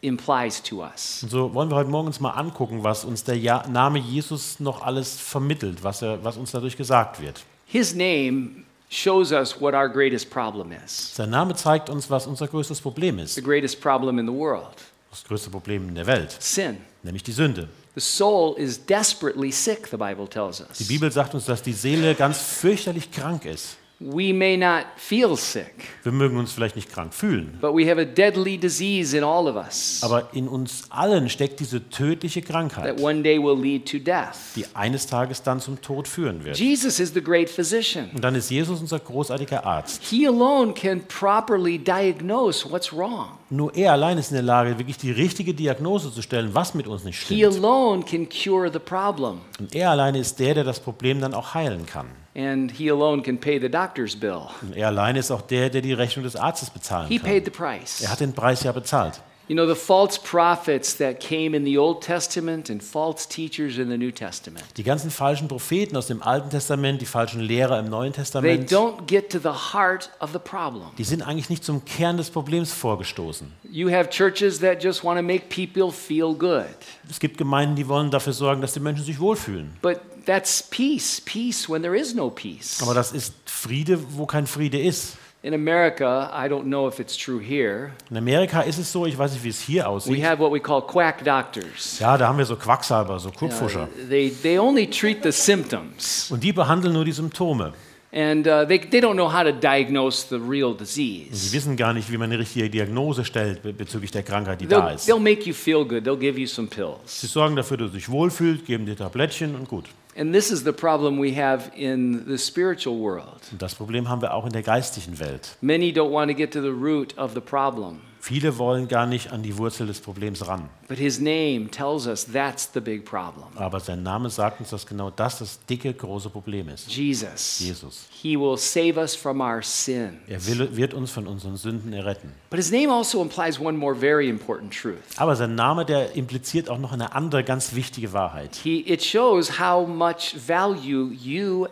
implies 0.00 0.62
to 0.62 0.82
us. 0.82 1.22
Und 1.22 1.30
so 1.30 1.52
wollen 1.52 1.68
wir 1.70 1.76
heute 1.76 1.90
Morgen 1.90 2.06
uns 2.06 2.18
mal 2.18 2.30
angucken, 2.30 2.82
was 2.82 3.04
uns 3.04 3.24
der 3.24 3.36
ja 3.36 3.66
Name 3.68 3.98
Jesus 3.98 4.58
noch 4.58 4.80
alles 4.82 5.18
vermittelt, 5.18 5.84
was, 5.84 6.00
er, 6.00 6.24
was 6.24 6.38
uns 6.38 6.52
dadurch 6.52 6.76
gesagt 6.76 7.20
wird. 7.20 7.42
His 7.66 7.94
name 7.94 8.64
shows 8.88 9.32
us 9.32 9.60
what 9.60 9.74
our 9.74 9.88
greatest 9.88 10.30
problem 10.30 10.72
is 10.72 11.14
Sein 11.14 11.28
Name 11.30 11.54
zeigt 11.54 11.90
uns, 11.90 12.08
was 12.08 12.26
unser 12.26 12.46
größtes 12.48 12.80
Problem 12.80 13.16
the 13.18 13.24
ist. 13.24 13.44
greatest 13.44 13.80
problem 13.82 14.18
in 14.18 14.26
the 14.26 14.32
world 14.32 14.76
Das 15.10 15.24
größte 15.24 15.50
Problem 15.50 15.88
in 15.90 15.94
der 15.94 16.06
Welt, 16.06 16.34
sin. 16.40 16.78
nämlich 17.02 17.22
die 17.24 17.32
Sünde. 17.32 17.68
The 17.96 18.00
soul 18.00 18.54
is 18.58 18.78
desperately 18.86 19.50
sick, 19.50 19.88
the 19.90 19.96
Bible 19.96 20.28
tells 20.28 20.58
Die 20.58 20.64
us. 20.84 20.88
Bibel 20.88 21.10
sagt 21.12 21.34
uns, 21.34 21.44
dass 21.46 21.62
die 21.62 21.72
Seele 21.74 22.14
ganz 22.14 22.38
fürchterlich 22.40 23.10
krank 23.10 23.44
ist. 23.44 23.76
We 23.98 24.34
may 24.34 24.58
not 24.58 24.84
feel 24.96 25.38
sick, 25.38 25.72
Wir 26.02 26.12
mögen 26.12 26.36
uns 26.36 26.52
vielleicht 26.52 26.76
nicht 26.76 26.92
krank 26.92 27.14
fühlen, 27.14 27.56
but 27.62 27.74
we 27.74 27.90
have 27.90 27.98
a 27.98 28.04
deadly 28.04 28.58
disease 28.58 29.16
in 29.16 29.24
all 29.24 29.48
of 29.48 29.56
us 29.56 30.00
aber 30.02 30.28
in 30.34 30.48
uns 30.48 30.84
allen 30.90 31.30
steckt 31.30 31.60
diese 31.60 31.88
tödliche 31.88 32.42
that 32.42 32.50
Krankheit, 32.50 33.00
one 33.00 33.22
day 33.22 33.38
will 33.38 33.58
lead 33.58 33.88
to 33.90 33.98
death. 33.98 34.36
die 34.54 34.66
eines 34.74 35.06
Tages 35.06 35.42
dann 35.42 35.60
zum 35.60 35.80
Tod 35.80 36.08
führen 36.08 36.44
wird. 36.44 36.58
Jesus 36.58 37.00
is 37.00 37.14
the 37.14 37.22
great 37.22 37.48
physician. 37.48 38.10
Und 38.14 38.22
dann 38.22 38.34
ist 38.34 38.50
Jesus 38.50 38.82
unser 38.82 38.98
großartiger 38.98 39.64
Arzt. 39.64 40.02
He 40.04 40.26
alone 40.26 40.74
can 40.74 41.00
properly 41.08 41.78
diagnose 41.78 42.70
what's 42.70 42.92
wrong. 42.92 43.28
Nur 43.48 43.74
er 43.74 43.92
allein 43.92 44.18
ist 44.18 44.30
in 44.30 44.34
der 44.34 44.42
Lage, 44.42 44.78
wirklich 44.78 44.98
die 44.98 45.10
richtige 45.10 45.54
Diagnose 45.54 46.12
zu 46.12 46.20
stellen, 46.20 46.50
was 46.52 46.74
mit 46.74 46.86
uns 46.86 47.04
nicht 47.04 47.18
He 47.20 47.36
stimmt. 47.36 47.56
alone 47.64 48.04
can 48.04 48.28
cure 48.28 48.70
the 48.70 48.78
problem. 48.78 49.40
Und 49.58 49.74
er 49.74 49.90
alleine 49.92 50.18
ist 50.18 50.38
der, 50.38 50.52
der 50.52 50.64
das 50.64 50.80
Problem 50.80 51.18
dann 51.22 51.32
auch 51.32 51.54
heilen 51.54 51.86
kann. 51.86 52.08
And 52.36 52.70
he 52.70 52.90
alone 52.90 53.22
can 53.22 53.38
pay 53.38 53.58
the 53.58 53.70
doctor's 53.70 54.14
bill. 54.14 54.48
Er 54.74 54.88
alleine 54.88 55.20
ist 55.20 55.30
auch 55.30 55.40
der, 55.40 55.70
der 55.70 55.80
die 55.80 55.94
Rechnung 55.94 56.22
des 56.22 56.36
Arztes 56.36 56.68
bezahlen 56.68 57.08
He 57.08 57.18
kann. 57.18 57.30
paid 57.30 57.44
the 57.46 57.50
price. 57.50 58.02
Er 58.02 58.10
hat 58.10 58.20
den 58.20 58.34
Preis 58.34 58.62
ja 58.62 58.72
bezahlt. 58.72 59.20
You 59.48 59.54
know, 59.54 59.64
the 59.72 59.78
false 59.80 60.18
prophets 60.18 60.96
that 60.96 61.20
came 61.20 61.54
in 61.56 61.64
the 61.64 61.78
Old 61.78 62.02
Testament 62.02 62.68
and 62.68 62.82
false 62.82 63.28
teachers 63.28 63.78
in 63.78 63.88
the 63.88 63.96
New 63.96 64.10
Testament, 64.10 64.64
Die 64.76 64.82
ganzen 64.82 65.10
falschen 65.12 65.46
Propheten 65.46 65.96
aus 65.96 66.08
dem 66.08 66.20
Alten 66.20 66.50
Testament, 66.50 67.00
die 67.00 67.06
falschen 67.06 67.40
Lehrer 67.40 67.78
im 67.78 67.88
Neuen 67.88 68.12
they 68.12 68.22
Testament, 68.24 68.72
don't 68.72 69.06
get 69.06 69.30
to 69.30 69.38
the 69.38 69.72
heart 69.72 70.10
of 70.18 70.32
the 70.32 70.40
problem. 70.40 70.88
die 70.98 71.04
sind 71.04 71.22
eigentlich 71.22 71.48
nicht 71.48 71.62
zum 71.64 71.84
Kern 71.84 72.16
des 72.16 72.30
Problems 72.30 72.72
vorgestoßen. 72.72 73.52
You 73.70 73.88
have 73.88 74.10
churches 74.10 74.58
that 74.60 74.82
just 74.82 75.04
want 75.04 75.16
to 75.16 75.22
make 75.22 75.44
people 75.48 75.92
feel 75.92 76.34
good. 76.34 76.66
Es 77.08 77.20
gibt 77.20 77.38
Gemeinden, 77.38 77.76
die 77.76 77.86
wollen 77.86 78.10
dafür 78.10 78.32
sorgen, 78.32 78.60
dass 78.60 78.72
die 78.72 78.80
Menschen 78.80 79.04
sich 79.04 79.20
wohlfühlen. 79.20 79.76
But 79.80 80.00
that's 80.26 80.60
peace, 80.60 81.20
peace 81.24 81.68
when 81.68 81.82
there 81.82 81.96
is 81.96 82.16
no 82.16 82.30
peace. 82.30 82.82
Aber 82.82 82.94
das 82.94 83.12
ist 83.12 83.32
Friede, 83.44 83.96
wo 84.16 84.26
kein 84.26 84.48
Friede 84.48 84.80
ist. 84.80 85.18
In 85.46 85.54
America, 85.54 86.28
I 86.34 86.48
don't 86.48 86.64
know 86.64 86.88
if 86.88 86.98
it's 86.98 87.16
true 87.16 87.38
here, 87.40 87.92
In 88.10 88.16
Amerika 88.16 88.62
ist 88.62 88.78
es 88.80 88.90
so, 88.90 89.06
ich 89.06 89.16
weiß 89.16 89.32
nicht, 89.34 89.44
wie 89.44 89.50
es 89.50 89.60
hier 89.60 89.82
we 89.84 89.86
aussieht. 89.86 90.24
have 90.24 90.40
what 90.42 90.52
we 90.52 90.58
call 90.58 90.82
quack 90.82 91.22
doctors. 91.24 92.00
Ja, 92.00 92.18
da 92.18 92.26
haben 92.26 92.38
wir 92.38 92.44
so 92.44 92.56
Quacksalber, 92.56 93.16
so 93.20 93.30
Kupfuscher. 93.30 93.88
They, 94.08 94.28
they 94.42 94.58
only 94.58 94.90
treat 94.90 95.22
the 95.22 95.30
symptoms, 95.30 96.32
Und 96.32 96.42
die 96.42 96.52
behandeln 96.52 96.92
nur 96.94 97.04
die 97.04 97.12
Symptome. 97.12 97.72
and 98.12 98.44
uh, 98.48 98.64
they, 98.66 98.80
they 98.80 98.98
don't 99.00 99.14
know 99.14 99.32
how 99.32 99.44
to 99.44 99.52
diagnose 99.52 100.26
the 100.28 100.34
real 100.36 100.72
Sie 100.82 101.28
disease. 101.28 101.52
wissen 101.54 101.76
gar 101.76 101.92
nicht, 101.92 102.10
wie 102.10 102.16
man 102.16 102.28
eine 102.32 102.40
richtige 102.40 102.68
Diagnose 102.68 103.24
stellt 103.24 103.62
be- 103.62 103.72
bezüglich 103.72 104.10
der 104.10 104.24
Krankheit, 104.24 104.60
die 104.60 104.66
da 104.66 104.88
They'll, 104.88 104.94
ist. 104.96 105.08
they'll 105.08 105.20
make 105.20 105.42
you 105.48 105.54
feel 105.54 105.84
good, 105.84 106.02
they'll 106.04 106.18
give 106.18 106.40
you 106.40 106.48
some 106.48 106.66
pills. 106.66 107.20
Sie 107.20 107.28
sorgen 107.28 107.54
dafür, 107.54 107.76
dass 107.76 107.92
du 107.92 107.96
dich 107.98 108.08
wohlfühlst, 108.08 108.66
geben 108.66 108.84
dir 108.84 108.96
Tablettchen 108.96 109.54
und 109.54 109.68
gut. 109.68 109.84
And 110.18 110.32
this 110.32 110.50
is 110.50 110.64
the 110.64 110.72
problem 110.72 111.18
we 111.18 111.34
have 111.34 111.70
in 111.76 112.24
the 112.26 112.38
spiritual 112.38 112.98
world. 112.98 113.42
Und 113.52 113.60
das 113.60 113.74
Problem 113.74 114.08
haben 114.08 114.22
wir 114.22 114.32
auch 114.32 114.46
in 114.46 114.52
der 114.52 114.62
geistlichen 114.62 115.18
Welt. 115.18 115.56
Many 115.60 115.92
don't 115.92 116.10
want 116.10 116.30
to 116.30 116.34
get 116.34 116.52
to 116.52 116.62
the 116.62 116.70
root 116.70 117.16
of 117.18 117.34
the 117.34 117.40
problem, 117.40 118.00
Viele 118.26 118.58
wollen 118.58 118.88
gar 118.88 119.06
nicht 119.06 119.30
an 119.30 119.44
die 119.44 119.56
Wurzel 119.56 119.86
des 119.86 120.00
Problems 120.00 120.48
ran. 120.48 120.68
but 120.88 120.98
his 120.98 121.20
name 121.20 121.68
tells 121.70 122.08
us 122.08 122.24
that's 122.32 122.68
the 122.74 122.80
big 122.80 123.04
problem. 123.04 123.46
Aber 123.54 123.78
sein 123.78 124.02
Name 124.02 124.28
sagt 124.30 124.58
uns, 124.58 124.70
dass 124.70 124.84
genau 124.84 125.10
das 125.10 125.38
das 125.38 125.64
dicke, 125.66 125.94
große 125.94 126.28
Problem 126.30 126.68
ist. 126.68 126.88
Jesus. 126.88 127.60
Jesus. 127.60 128.06
He 128.10 128.36
will 128.36 128.56
save 128.58 128.96
us 128.98 129.14
from 129.14 129.40
our 129.40 129.62
sins. 129.62 130.14
Er 130.26 130.44
will, 130.44 130.76
wird 130.76 130.92
uns 130.92 131.12
von 131.12 131.28
unseren 131.28 131.56
Sünden 131.56 131.92
erretten. 131.92 132.32
But 132.50 132.58
his 132.58 132.72
name 132.72 132.92
also 132.92 133.22
implies 133.22 133.60
one 133.60 133.78
more 133.78 133.94
very 133.94 134.28
important 134.28 134.72
truth. 134.74 134.96
Aber 135.16 135.36
sein 135.36 135.54
Name, 135.54 135.84
der 135.84 136.16
impliziert 136.16 136.68
auch 136.68 136.78
noch 136.78 136.92
eine 136.92 137.14
andere 137.14 137.44
ganz 137.44 137.76
wichtige 137.76 138.12
Wahrheit. 138.12 138.56
He, 138.56 138.80
it 138.80 139.04
shows 139.04 139.60
how 139.60 139.86
much 139.86 140.34
value 140.46 141.12
you, 141.12 141.68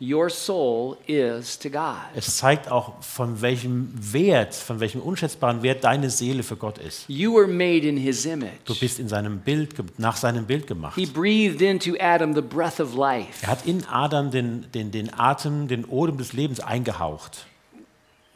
your 0.00 0.28
soul, 0.28 0.96
is 1.06 1.58
to 1.58 1.70
God. 1.70 1.96
Es 2.14 2.36
zeigt 2.36 2.70
auch, 2.70 3.02
von 3.02 3.40
welchem 3.40 3.90
Wert, 3.94 4.54
von 4.54 4.80
welchem 4.80 5.00
unschätzbaren 5.00 5.62
Wert 5.62 5.84
deine 5.84 6.10
Seele 6.10 6.42
für 6.42 6.56
Gott 6.56 6.78
ist. 6.78 7.04
You 7.08 7.34
were 7.34 7.46
made 7.46 7.86
in 7.86 7.96
his 7.96 8.26
image. 8.26 8.52
Du 8.64 8.74
bist 8.78 8.98
in 8.98 9.08
seinem 9.08 9.38
Bild, 9.40 9.74
nach 9.98 10.16
seinem 10.16 10.46
Bild 10.46 10.66
gemacht. 10.66 10.94
He 10.96 11.06
breathed 11.06 11.62
into 11.62 11.94
Adam 11.98 12.34
the 12.34 12.42
breath 12.42 12.80
of 12.80 12.94
life. 12.94 13.42
Er 13.42 13.48
hat 13.48 13.66
in 13.66 13.84
Adam 13.86 14.30
den, 14.30 14.66
den, 14.72 14.90
den 14.90 15.12
Atem, 15.18 15.68
den 15.68 15.84
Odem 15.86 16.18
des 16.18 16.32
Lebens 16.32 16.60
eingehaucht. 16.60 17.46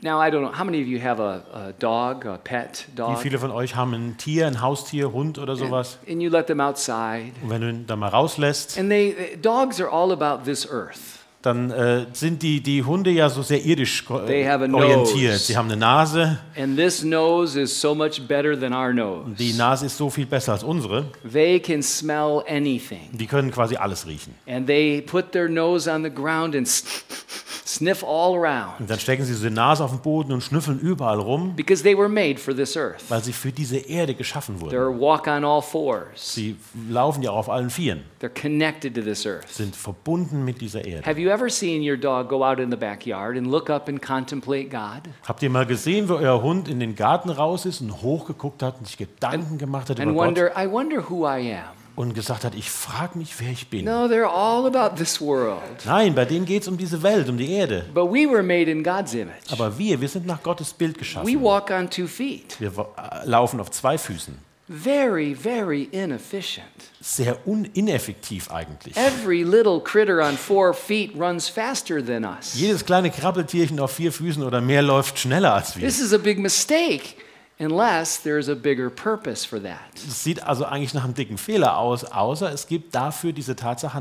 Now, 0.03 0.19
I 0.19 0.31
don't 0.31 0.41
know, 0.41 0.59
how 0.59 0.65
many 0.65 0.81
of 0.81 0.89
you 0.89 0.99
have 0.99 1.21
a, 1.21 1.43
a 1.53 1.73
dog, 1.73 2.25
a 2.25 2.39
pet 2.39 2.87
Wie 2.89 2.97
dog? 2.97 3.19
viele 3.19 3.39
von 3.39 3.51
euch 3.51 3.77
haben 3.77 3.93
ein 3.93 4.17
Tier, 4.17 4.47
ein 4.47 4.63
Haustier, 4.63 5.13
Hund 5.13 5.39
oder 5.39 5.57
sowas? 5.57 5.99
And 6.09 6.23
you 6.23 6.31
let 6.31 6.47
them 6.47 6.59
outside. 6.59 7.33
Und 7.43 7.51
wenn 7.51 7.61
du 7.61 7.69
ihn 7.69 7.87
da 7.87 7.97
mal 7.97 8.09
rauslässt, 8.09 8.79
And 8.79 8.89
they, 8.89 9.37
dogs 9.43 9.79
are 9.79 9.91
all 9.91 10.11
about 10.11 10.45
this 10.45 10.67
earth. 10.67 11.20
Dann 11.43 11.71
äh, 11.71 12.07
sind 12.13 12.43
die, 12.43 12.61
die 12.61 12.83
Hunde 12.85 13.11
ja 13.11 13.31
so 13.31 13.41
sehr 13.43 13.65
irdisch 13.65 14.05
ko- 14.05 14.19
They 14.27 14.45
have 14.45 14.63
a 14.65 14.69
orientiert. 14.75 15.33
nose. 15.33 15.39
Sie 15.47 15.57
haben 15.57 15.67
eine 15.71 15.77
Nase. 15.79 16.39
And 16.57 16.77
this 16.77 17.03
nose 17.03 17.59
is 17.59 17.81
so 17.81 17.95
much 17.95 18.21
better 18.29 18.59
than 18.59 18.75
our 18.75 18.93
nose. 18.93 19.31
Die 19.39 19.55
Nase 19.55 19.87
ist 19.87 19.97
so 19.97 20.11
viel 20.11 20.27
besser 20.27 20.53
als 20.53 20.63
unsere. 20.63 21.07
They 21.33 21.59
can 21.59 21.83
smell 21.83 22.43
anything. 22.47 23.09
Die 23.13 23.27
können 23.27 23.51
quasi 23.51 23.77
alles 23.77 24.07
riechen. 24.07 24.35
And 24.47 24.67
they 24.67 25.01
put 25.01 25.33
their 25.33 25.49
nose 25.49 25.91
on 25.91 26.03
the 26.03 26.11
ground 26.11 26.55
and 26.55 26.67
sniff 27.77 28.03
all 28.05 28.35
around 28.37 28.81
Und 28.81 28.91
dann 28.91 28.99
stecken 28.99 29.25
sie 29.25 29.35
so 29.35 29.49
die 29.49 29.55
Nase 29.55 29.85
auf 29.85 29.91
den 29.91 30.01
Boden 30.01 30.33
und 30.33 30.43
schnüffeln 30.43 30.79
überall 30.81 31.19
rum, 31.19 31.55
because 31.57 31.83
they 31.83 31.97
were 31.97 32.09
made 32.09 32.37
for 32.39 32.55
this 32.55 32.77
earth. 32.77 33.03
weil 33.09 33.23
sie 33.23 33.33
für 33.33 33.53
diese 33.53 33.77
Erde 33.79 34.15
geschaffen 34.15 34.61
wurden. 34.61 34.75
They're 34.77 34.99
walk 34.99 35.27
on 35.27 35.45
all 35.45 35.63
fours. 35.63 36.35
Sie 36.35 36.57
laufen 36.89 37.23
ja 37.23 37.31
auch 37.31 37.37
auf 37.39 37.51
allen 37.51 37.71
Vieren, 37.71 38.05
They're 38.21 38.29
connected 38.41 38.95
to 38.95 39.03
this 39.03 39.25
earth. 39.27 39.49
sind 39.49 39.75
verbunden 39.77 40.45
mit 40.45 40.61
dieser 40.61 40.85
Erde. 40.85 41.07
Have 41.09 41.21
you 41.21 41.31
ever 41.31 41.49
seen 41.49 41.83
your 41.89 41.97
dog 41.97 42.29
go 42.29 42.45
out 42.45 42.59
in 42.59 42.71
the 42.71 42.77
backyard 42.77 43.37
and 43.37 43.47
look 43.47 43.71
up 43.71 43.89
and 43.89 44.01
contemplate 44.03 44.71
God 44.71 45.03
Habt 45.27 45.43
ihr 45.43 45.51
mal 45.51 45.67
gesehen, 45.67 46.09
wo 46.09 46.15
euer 46.15 46.43
Hund 46.43 46.69
in 46.69 46.81
den 46.81 46.95
Garten 46.95 47.31
raus 47.31 47.65
ist 47.67 47.81
und 47.81 48.03
hochgeguckt 48.03 48.63
hat 48.63 48.79
und 48.79 48.87
sich 48.87 48.97
Gedanken 48.97 49.59
gemacht 49.59 49.91
hat 49.91 50.01
and 50.01 50.11
über 50.11 50.19
Gott 50.21 50.27
wonder, 50.29 50.51
I 50.57 50.71
wonder 50.71 51.09
who 51.09 51.27
I 51.27 51.53
am? 51.55 51.80
Und 52.01 52.15
gesagt 52.15 52.45
hat, 52.45 52.55
ich 52.55 52.71
frage 52.71 53.19
mich, 53.19 53.35
wer 53.41 53.51
ich 53.51 53.69
bin? 53.69 53.85
No, 53.85 54.07
they're 54.07 54.25
all 54.27 54.67
about 54.67 54.97
this 54.97 55.21
world. 55.21 55.61
Nein, 55.85 56.15
bei 56.15 56.25
denen 56.25 56.47
geht 56.47 56.63
es 56.63 56.69
um 56.69 56.79
diese 56.79 57.03
Welt, 57.03 57.29
um 57.29 57.37
die 57.37 57.53
Erde. 57.53 57.85
But 57.93 58.07
we 58.11 58.27
were 58.27 58.43
made 58.43 58.71
in 58.71 58.83
God's 58.83 59.13
image. 59.13 59.35
Aber 59.51 59.77
wir, 59.79 60.01
wir 60.01 60.09
sind 60.09 60.27
nach 60.27 60.43
Gottes 60.43 60.73
Bild 60.73 60.95
We 60.97 60.99
geschaffen. 61.01 61.43
walk 61.43 61.71
on 61.71 61.91
two 61.91 62.07
feet. 62.07 62.57
Wir 62.59 62.71
äh, 62.71 63.27
laufen 63.29 63.61
auf 63.61 63.71
zwei 63.71 63.99
Füßen. 63.99 64.39
very, 64.67 65.35
very 65.35 65.89
inefficient. 65.91 66.65
Sehr 67.01 67.37
ineffektiv 67.75 68.51
eigentlich. 68.51 68.97
Every 68.97 69.43
little 69.43 69.81
critter 69.81 70.23
on 70.23 70.37
four 70.39 70.73
feet 70.73 71.13
runs 71.19 71.49
faster 71.49 72.03
than 72.03 72.25
us. 72.25 72.55
Jedes 72.55 72.85
kleine 72.85 73.11
Krabbeltierchen 73.11 73.79
auf 73.79 73.91
vier 73.91 74.13
Füßen 74.13 74.43
oder 74.43 74.61
mehr 74.63 74.81
läuft 74.81 75.19
schneller 75.19 75.53
als 75.55 75.77
wir. 75.77 75.87
This 75.87 76.01
is 76.01 76.15
a 76.15 76.19
big 76.19 76.39
mistake 76.39 77.17
unless 77.61 78.23
there's 78.23 78.49
a 78.49 78.55
bigger 78.55 78.91
purpose 78.91 79.47
for 79.47 79.63
that. 79.63 79.79
Es 79.95 80.25
sieht 80.25 80.43
also 80.43 80.65
eigentlich 80.65 80.95
nach 80.95 81.05
einem 81.05 81.15
dicken 81.15 81.39
Fehler 81.39 81.77
aus, 81.77 82.05
außer 82.05 82.53
es 82.53 82.67
gibt 82.67 82.95
dafür 82.95 83.33
diese 83.33 83.55
Tatsache 83.55 84.01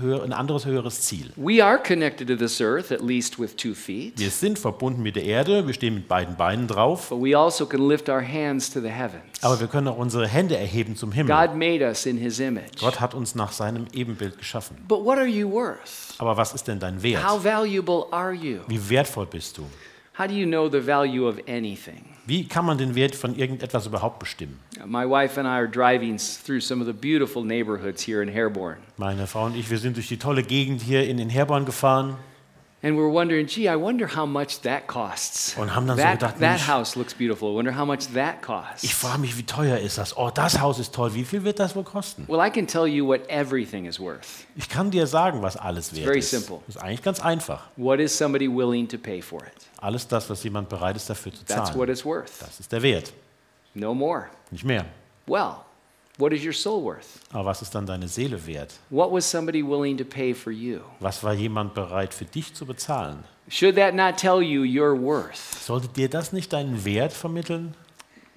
höher, 0.00 0.22
ein 0.24 0.32
anderes 0.32 0.66
höheres 0.66 1.02
Ziel. 1.02 1.32
We 1.36 1.64
are 1.64 1.78
connected 1.78 2.28
to 2.28 2.36
this 2.36 2.60
earth, 2.60 2.90
at 2.90 3.00
least 3.00 3.38
with 3.38 3.56
two 3.56 3.74
feet, 3.74 4.18
Wir 4.18 4.30
sind 4.30 4.58
verbunden 4.58 5.02
mit 5.02 5.16
der 5.16 5.24
Erde, 5.24 5.66
wir 5.66 5.74
stehen 5.74 5.94
mit 5.94 6.08
beiden 6.08 6.36
Beinen 6.36 6.66
drauf, 6.66 7.08
but 7.10 7.20
we 7.20 7.36
also 7.36 7.64
can 7.66 7.88
lift 7.88 8.08
our 8.08 8.22
hands 8.22 8.70
to 8.70 8.80
the 8.80 8.88
heavens. 8.88 9.22
aber 9.42 9.60
wir 9.60 9.68
können 9.68 9.88
auch 9.88 9.98
unsere 9.98 10.26
Hände 10.26 10.56
erheben 10.56 10.96
zum 10.96 11.12
Himmel. 11.12 11.34
God 11.34 11.56
made 11.56 11.84
us 11.84 12.04
in 12.06 12.18
his 12.18 12.40
image. 12.40 12.80
Gott 12.80 13.00
hat 13.00 13.14
uns 13.14 13.34
nach 13.34 13.52
seinem 13.52 13.86
Ebenbild 13.92 14.38
geschaffen. 14.38 14.76
But 14.88 15.04
what 15.04 15.18
are 15.18 15.26
you 15.26 15.50
worth? 15.50 16.14
Aber 16.18 16.36
was 16.36 16.52
ist 16.52 16.66
denn 16.66 16.80
dein 16.80 17.02
Wert? 17.02 17.24
How 17.24 17.42
valuable 17.42 18.06
are 18.10 18.32
you? 18.32 18.58
Wie 18.66 18.90
wertvoll 18.90 19.26
bist 19.26 19.56
du? 19.58 19.64
How 20.18 20.26
do 20.26 20.34
you 20.34 20.46
know 20.46 20.68
the 20.68 20.80
value 20.80 21.28
of 21.28 21.38
anything? 21.46 22.04
Wie 22.26 22.44
kann 22.48 22.64
man 22.64 22.76
den 22.76 22.96
Wert 22.96 23.14
von 23.14 23.36
irgendetwas 23.36 23.86
überhaupt 23.86 24.18
bestimmen? 24.18 24.58
My 24.84 25.08
wife 25.08 25.38
and 25.38 25.46
I 25.46 25.52
are 25.52 25.68
driving 25.68 26.18
through 26.18 26.60
some 26.60 26.80
of 26.82 26.88
the 26.88 26.92
beautiful 26.92 27.44
neighborhoods 27.44 28.04
here 28.04 28.20
in 28.20 28.28
Herborn. 28.28 28.78
Meine 28.96 29.28
Frau 29.28 29.46
und 29.46 29.54
ich, 29.54 29.70
wir 29.70 29.78
sind 29.78 29.96
durch 29.96 30.08
die 30.08 30.16
tolle 30.16 30.42
Gegend 30.42 30.82
hier 30.82 31.06
in 31.06 31.18
den 31.18 31.30
Herborn 31.30 31.64
gefahren 31.64 32.16
And 32.80 32.96
we're 32.96 33.12
wondering, 33.12 33.48
gee, 33.48 33.68
I 33.68 33.74
wonder 33.74 34.06
how 34.06 34.24
much 34.24 34.60
that 34.62 34.86
costs. 34.86 35.56
Und 35.58 35.74
haben 35.74 35.88
dann 35.88 35.96
so 35.96 36.02
that, 36.04 36.20
gedacht, 36.20 36.38
that 36.38 36.68
house 36.68 36.94
looks 36.94 37.12
beautiful. 37.12 37.50
I 37.50 37.56
wonder 37.56 37.76
how 37.76 37.84
much 37.84 38.06
that 38.14 38.40
costs. 38.40 38.84
Ich 38.84 38.94
frage 38.94 39.18
mich, 39.18 39.36
wie 39.36 39.42
teuer 39.42 39.78
ist 39.78 39.98
das? 39.98 40.16
Oh, 40.16 40.30
das 40.32 40.60
Haus 40.60 40.78
ist 40.78 40.94
toll. 40.94 41.12
Wie 41.14 41.24
viel 41.24 41.42
wird 41.42 41.58
das 41.58 41.74
wohl 41.74 41.82
kosten? 41.82 42.24
Well, 42.28 42.38
I 42.38 42.50
can 42.50 42.68
tell 42.68 42.86
you 42.86 43.04
what 43.04 43.28
everything 43.28 43.86
is 43.86 43.98
worth. 43.98 44.46
Ich 44.54 44.68
kann 44.68 44.92
dir 44.92 45.08
sagen, 45.08 45.42
was 45.42 45.56
alles 45.56 45.92
wert 45.96 46.04
very 46.06 46.20
ist. 46.20 46.30
simple. 46.30 46.60
Ist 46.68 46.76
eigentlich 46.80 47.02
ganz 47.02 47.18
einfach. 47.20 47.64
What 47.76 47.98
is 47.98 48.16
somebody 48.16 48.46
willing 48.48 48.86
to 48.86 48.96
pay 48.96 49.20
for 49.20 49.40
it? 49.42 49.52
Alles 49.78 50.06
das, 50.06 50.30
was 50.30 50.44
jemand 50.44 50.68
bereit 50.68 50.94
ist, 50.94 51.10
dafür 51.10 51.34
zu 51.34 51.44
zahlen. 51.44 51.64
That's 51.64 51.76
what 51.76 51.88
it's 51.88 52.04
worth. 52.04 52.30
Das 52.40 52.60
ist 52.60 52.70
der 52.70 52.82
Wert, 52.82 53.12
No 53.74 53.92
more. 53.92 54.26
nicht 54.52 54.64
mehr. 54.64 54.84
Well, 55.26 55.56
what 56.18 56.32
is 56.32 56.44
your 56.44 56.52
soul 56.52 56.82
worth? 56.82 57.20
Aber 57.32 57.46
was 57.46 57.62
ist 57.62 57.74
dann 57.74 57.86
deine 57.86 58.08
Seele 58.08 58.38
wert? 58.46 58.74
What 58.90 59.10
was 59.10 59.24
somebody 59.24 59.62
willing 59.62 59.96
to 59.96 60.04
pay 60.04 60.34
for 60.34 60.50
you? 60.50 60.80
Was 61.00 61.22
war 61.22 61.34
jemand 61.34 61.74
bereit 61.74 62.12
für 62.12 62.24
dich 62.24 62.54
zu 62.54 62.66
bezahlen? 62.66 63.24
Should 63.48 63.76
that 63.76 63.94
not 63.94 64.18
tell 64.18 64.42
you 64.42 64.62
your 64.62 64.94
worth? 64.94 65.38
Sollte 65.64 65.88
dir 65.88 66.08
das 66.08 66.32
nicht 66.32 66.52
deinen 66.52 66.84
Wert 66.84 67.12
vermitteln? 67.12 67.74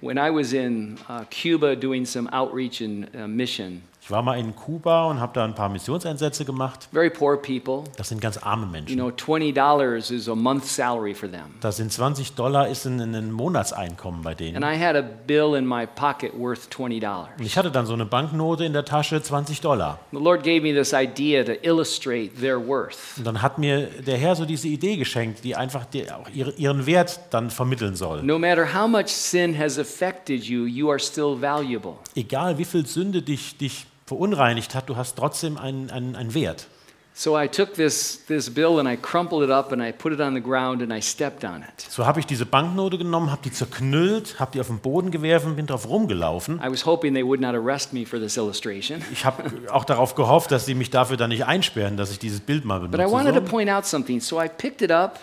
When 0.00 0.16
I 0.18 0.30
was 0.30 0.52
in 0.52 0.98
uh, 1.08 1.24
Cuba 1.30 1.76
doing 1.76 2.04
some 2.04 2.28
outreach 2.32 2.80
and 2.80 3.08
uh, 3.14 3.28
mission, 3.28 3.82
Ich 4.04 4.10
war 4.10 4.20
mal 4.20 4.36
in 4.36 4.56
Kuba 4.56 5.04
und 5.04 5.20
habe 5.20 5.32
da 5.32 5.44
ein 5.44 5.54
paar 5.54 5.68
Missionseinsätze 5.68 6.44
gemacht. 6.44 6.88
very 6.92 7.08
poor 7.08 7.36
people, 7.40 7.84
Das 7.96 8.08
sind 8.08 8.20
ganz 8.20 8.36
arme 8.36 8.66
you 8.66 8.72
Menschen. 8.72 8.96
know, 8.96 9.10
$20 9.10 10.10
is 10.10 10.28
a 10.28 10.34
month's 10.34 10.74
salary 10.74 11.14
for 11.14 11.30
them. 11.30 11.54
Das 11.60 11.76
sind 11.76 11.92
20 11.92 12.34
Dollar, 12.34 12.66
ist 12.66 12.84
ein, 12.84 12.98
ein 13.00 13.30
Monatseinkommen 13.30 14.22
bei 14.22 14.32
And 14.32 14.40
denen. 14.40 14.62
I 14.64 14.76
had 14.76 14.96
a 14.96 15.02
bill 15.02 15.54
in 15.56 15.64
my 15.64 15.86
pocket 15.86 16.36
worth 16.36 16.66
$20. 16.68 17.28
Und 17.38 17.46
ich 17.46 17.56
hatte 17.56 17.70
dann 17.70 17.86
so 17.86 17.92
eine 17.92 18.04
Banknote 18.04 18.64
in 18.64 18.72
der 18.72 18.84
Tasche, 18.84 19.22
20 19.22 19.60
Dollar. 19.60 20.00
The 20.10 20.18
Lord 20.18 20.42
gave 20.42 20.62
me 20.62 20.72
this 20.74 20.92
idea 20.92 21.44
to 21.44 21.52
illustrate 21.62 22.40
their 22.40 22.58
worth. 22.58 22.98
Und 23.18 23.24
dann 23.24 23.40
hat 23.40 23.58
mir 23.58 23.86
der 23.86 24.16
Herr 24.16 24.34
so 24.34 24.44
diese 24.44 24.66
Idee 24.66 24.96
geschenkt, 24.96 25.44
die 25.44 25.54
einfach 25.54 25.84
die 25.84 26.10
auch 26.10 26.28
ihre, 26.34 26.50
ihren 26.54 26.86
Wert 26.86 27.20
dann 27.30 27.50
vermitteln 27.50 27.94
soll. 27.94 28.24
No 28.24 28.36
matter 28.36 28.66
how 28.74 28.88
much 28.88 29.10
sin 29.10 29.56
has 29.56 29.78
affected 29.78 30.42
you, 30.42 30.64
you 30.64 30.90
are 30.90 30.98
still 30.98 31.40
valuable. 31.40 31.94
Egal 32.16 32.58
wie 32.58 32.64
viel 32.64 32.84
Sünde 32.84 33.22
dich, 33.22 33.56
dich 33.56 33.86
verunreinigt 34.12 34.74
hat, 34.74 34.88
du 34.88 34.96
hast 34.96 35.16
trotzdem 35.16 35.56
einen, 35.56 35.90
einen, 35.90 36.16
einen 36.16 36.34
Wert. 36.34 36.66
So 37.14 37.38
I 37.38 37.46
took 37.46 37.74
this, 37.74 38.24
this 38.26 38.48
bill 38.48 38.78
and 38.78 38.88
I 38.88 38.96
crumpled 38.96 39.42
it 39.42 39.50
up 39.50 39.70
and 39.70 39.82
I 39.82 39.92
put 39.92 40.14
it 40.14 40.20
on 40.20 40.32
the 40.34 40.40
ground 40.40 40.80
and 40.80 40.90
I 40.90 41.02
stepped 41.02 41.44
on 41.44 41.62
it. 41.62 41.80
So 41.90 42.06
habe 42.06 42.20
ich 42.20 42.26
diese 42.26 42.46
Banknote 42.46 42.96
genommen, 42.96 43.30
habe 43.30 43.42
die 43.44 43.52
zerknüllt, 43.52 44.40
habe 44.40 44.52
die 44.52 44.60
auf 44.60 44.68
den 44.68 44.78
Boden 44.78 45.10
geworfen, 45.10 45.56
bin 45.56 45.66
drauf 45.66 45.86
rumgelaufen. 45.86 46.58
I 46.64 46.70
was 46.70 46.86
hoping 46.86 47.12
they 47.12 47.22
would 47.22 47.40
not 47.40 47.54
arrest 47.54 47.92
me 47.92 48.06
for 48.06 48.18
this 48.18 48.38
illustration. 48.38 49.02
Ich 49.12 49.26
habe 49.26 49.44
auch 49.70 49.84
darauf 49.84 50.14
gehofft, 50.14 50.50
dass 50.52 50.64
sie 50.64 50.74
mich 50.74 50.88
dafür 50.88 51.18
dann 51.18 51.28
nicht 51.28 51.44
einsperren, 51.44 51.98
dass 51.98 52.10
ich 52.10 52.18
dieses 52.18 52.40
Bild 52.40 52.64
mal 52.64 52.80
But 52.80 52.98
I 52.98 53.04
wanted 53.04 53.34
to 53.34 53.40
benutze. 53.40 53.50
point 53.50 53.68
out 53.70 53.84
something. 53.84 54.18
So 54.18 54.40
I 54.42 54.48
picked 54.48 54.80
it 54.80 54.90
up 54.90 55.18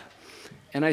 Ich 0.71 0.83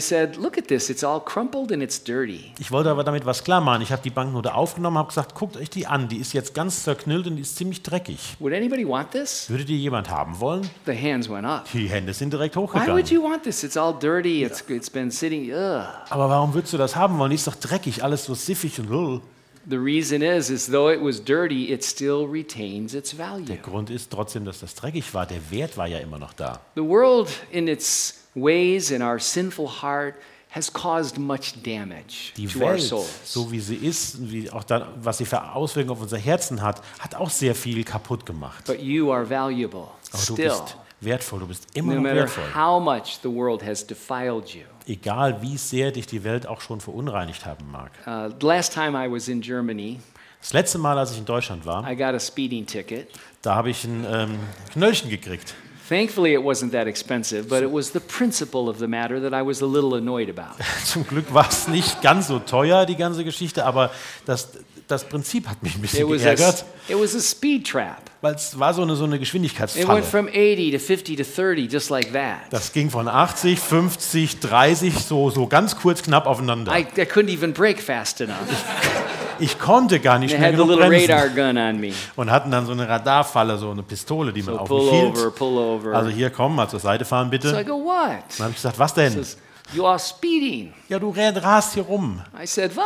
wollte 2.70 2.90
aber 2.90 3.04
damit 3.04 3.26
was 3.26 3.44
klar 3.44 3.60
machen. 3.60 3.82
Ich 3.82 3.92
habe 3.92 4.02
die 4.02 4.10
Banknote 4.10 4.54
aufgenommen, 4.54 4.96
habe 4.96 5.08
gesagt, 5.08 5.34
guckt 5.34 5.56
euch 5.56 5.68
die 5.68 5.86
an, 5.86 6.08
die 6.08 6.16
ist 6.16 6.32
jetzt 6.32 6.54
ganz 6.54 6.82
zerknüllt 6.84 7.26
und 7.26 7.36
die 7.36 7.42
ist 7.42 7.56
ziemlich 7.56 7.82
dreckig. 7.82 8.36
Would 8.38 8.54
anybody 8.54 8.88
want 8.88 9.10
this? 9.10 9.50
Würde 9.50 9.66
die 9.66 9.78
jemand 9.78 10.08
haben 10.08 10.40
wollen? 10.40 10.68
The 10.86 10.94
hands 10.96 11.28
went 11.28 11.46
up. 11.46 11.70
Die 11.72 11.88
Hände 11.88 12.14
sind 12.14 12.32
direkt 12.32 12.56
Why 12.56 12.60
would 12.60 12.74
hochgegangen. 12.74 13.06
you 13.06 13.22
want 13.22 13.42
this? 13.42 13.62
It's 13.62 13.76
all 13.76 13.92
dirty. 13.92 14.44
It's, 14.44 14.64
it's 14.68 14.88
been 14.88 15.10
sitting. 15.10 15.52
Ugh. 15.52 15.84
Aber 16.08 16.30
warum 16.30 16.54
würdest 16.54 16.72
du 16.72 16.78
das 16.78 16.96
haben 16.96 17.18
wollen? 17.18 17.30
Die 17.30 17.36
ist 17.36 17.46
doch 17.46 17.56
dreckig, 17.56 18.02
alles 18.02 18.24
so 18.24 18.34
siffig 18.34 18.80
und 18.80 18.90
uh. 18.90 19.20
The 19.68 19.76
reason 19.76 20.22
is, 20.22 20.48
is 20.48 20.66
though 20.70 20.88
it 20.92 21.02
was 21.02 21.22
dirty, 21.22 21.72
it 21.72 21.84
still 21.84 22.24
retains 22.24 22.94
its 22.94 23.16
Der 23.16 23.26
value. 23.26 23.56
Grund 23.56 23.90
ist 23.90 24.12
trotzdem, 24.12 24.44
dass 24.44 24.60
das 24.60 24.76
dreckig 24.76 25.12
war. 25.12 25.26
Der 25.26 25.50
Wert 25.50 25.76
war 25.76 25.88
ja 25.88 25.98
immer 25.98 26.20
noch 26.20 26.32
da. 26.34 26.60
The 26.76 26.82
world, 26.82 27.28
in 27.50 27.66
its 27.66 28.25
ways, 28.36 28.90
in 28.92 29.02
our 29.02 29.18
sinful 29.18 29.66
heart, 29.82 30.14
has 30.50 30.72
caused 30.72 31.18
much 31.18 31.54
damage 31.64 32.32
Die 32.36 32.46
to 32.46 32.60
our 32.60 32.72
Welt, 32.74 32.82
souls. 32.82 33.08
so 33.24 33.50
wie 33.50 33.60
sie 33.60 33.74
ist, 33.76 34.30
wie 34.30 34.50
auch 34.50 34.64
dann, 34.64 34.84
was 35.02 35.18
sie 35.18 35.24
für 35.24 35.42
Auswirkungen 35.52 35.96
auf 35.96 36.02
unser 36.02 36.18
Herzen 36.18 36.62
hat, 36.62 36.80
hat 37.00 37.14
auch 37.14 37.30
sehr 37.30 37.54
viel 37.54 37.82
kaputt 37.84 38.24
gemacht. 38.24 38.64
But 38.66 38.80
you 38.80 39.12
are 39.12 39.28
valuable 39.28 39.88
Aber 40.12 40.22
du 40.26 40.32
still, 40.34 40.48
bist 40.48 40.76
wertvoll, 41.00 41.40
du 41.40 41.46
bist 41.48 41.66
immer 41.74 41.94
no 41.94 41.96
noch 41.96 42.02
matter 42.04 42.16
wertvoll. 42.16 42.54
how 42.54 42.80
much 42.82 43.18
the 43.22 43.28
world 43.28 43.62
has 43.64 43.86
defiled 43.86 44.48
you. 44.54 44.62
Egal 44.86 45.42
wie 45.42 45.56
sehr 45.58 45.90
dich 45.90 46.06
die 46.06 46.22
Welt 46.22 46.46
auch 46.46 46.60
schon 46.60 46.80
verunreinigt 46.80 47.44
haben 47.44 47.70
mag. 47.70 47.90
Uh, 48.06 48.32
last 48.46 48.72
time 48.72 48.96
I 48.96 49.10
was 49.10 49.26
in 49.28 49.40
Germany, 49.40 49.98
Das 50.40 50.52
letzte 50.52 50.78
Mal, 50.78 50.96
als 50.96 51.10
ich 51.12 51.18
in 51.18 51.24
Deutschland 51.24 51.66
war, 51.66 51.82
I 51.90 51.96
got 51.96 52.14
a 52.14 52.20
speeding 52.20 52.64
ticket. 52.66 53.08
da 53.42 53.56
habe 53.56 53.68
ich 53.70 53.84
ein 53.84 54.06
ähm, 54.08 54.38
Knöllchen 54.72 55.10
gekriegt. 55.10 55.54
Thankfully, 55.88 56.32
it 56.34 56.42
wasn't 56.42 56.72
that 56.72 56.88
expensive, 56.88 57.48
but 57.48 57.62
it 57.62 57.70
was 57.70 57.90
the 57.92 58.00
principle 58.00 58.68
of 58.68 58.78
the 58.80 58.88
matter 58.88 59.20
that 59.20 59.32
I 59.32 59.42
was 59.42 59.60
a 59.62 59.66
little 59.66 59.94
annoyed 59.94 60.28
about. 60.28 60.56
Zum 60.84 61.06
Glück 61.06 61.32
war 61.32 61.46
es 61.48 61.68
nicht 61.68 62.02
ganz 62.02 62.26
so 62.26 62.40
teuer, 62.40 62.86
die 62.86 62.96
ganze 62.96 63.22
Geschichte, 63.24 63.64
aber 63.64 63.92
das, 64.24 64.48
das 64.88 65.04
Prinzip 65.04 65.46
hat 65.48 65.62
mich 65.62 65.74
ein 65.76 65.78
It 65.78 65.82
bisschen 65.82 66.08
was, 66.10 66.22
a, 66.22 66.34
geärgert, 66.34 66.64
it 66.88 67.00
was 67.00 67.14
a 67.14 67.20
speed 67.20 67.64
trap. 67.68 68.10
weil 68.20 68.34
es 68.34 68.58
war 68.58 68.74
so 68.74 68.82
eine, 68.82 68.96
so 68.96 69.04
eine 69.04 69.14
It 69.14 69.20
went 69.20 69.20
Geschwindigkeitsfalle. 69.22 70.02
from 70.02 70.26
80 70.26 70.72
to 70.72 70.78
50 70.80 71.16
to 71.16 71.22
30, 71.24 71.68
just 71.72 71.90
like 71.90 72.12
that. 72.12 72.40
Das 72.50 72.72
ging 72.72 72.90
von 72.90 73.06
80, 73.06 73.60
50, 73.60 74.40
30, 74.40 74.92
so, 74.98 75.30
so 75.30 75.46
ganz 75.46 75.76
kurz 75.76 76.02
knapp 76.02 76.26
aufeinander. 76.26 76.72
I, 76.76 76.80
I 77.00 77.04
couldn't 77.04 77.30
even 77.32 77.52
brake 77.52 77.80
fast 77.80 78.20
enough. 78.20 78.36
Ich 79.38 79.58
konnte 79.58 80.00
gar 80.00 80.18
nicht 80.18 80.34
schnell 80.34 80.52
genug 80.52 80.78
bremsen. 80.78 81.92
Und 82.16 82.30
hatten 82.30 82.50
dann 82.50 82.66
so 82.66 82.72
eine 82.72 82.88
Radarfalle, 82.88 83.58
so 83.58 83.70
eine 83.70 83.82
Pistole, 83.82 84.32
die 84.32 84.42
man 84.42 84.54
So 84.54 84.60
auf 84.60 84.68
mich 84.68 84.90
hielt. 84.90 85.16
over, 85.16 85.30
pull 85.30 85.58
over. 85.58 85.94
Also 85.94 86.10
hier, 86.10 86.30
komm, 86.30 86.56
mal 86.56 86.68
zur 86.68 86.80
Seite 86.80 87.04
fahren 87.04 87.30
bitte. 87.30 87.50
so 87.50 87.58
I 87.58 87.64
go, 87.64 87.74
what? 87.84 88.22
Dann 88.36 88.44
habe 88.44 88.50
ich 88.50 88.56
gesagt, 88.56 88.78
was 88.78 88.94
denn? 88.94 89.12
says, 89.12 89.36
you 89.72 89.86
are 89.86 89.98
speeding. 89.98 90.72
Ja, 90.88 90.98
du 90.98 91.10
rast 91.10 91.74
hier 91.74 91.82
rum. 91.84 92.22
I 92.40 92.46
said, 92.46 92.76
what? 92.76 92.84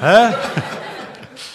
Hä? 0.00 0.34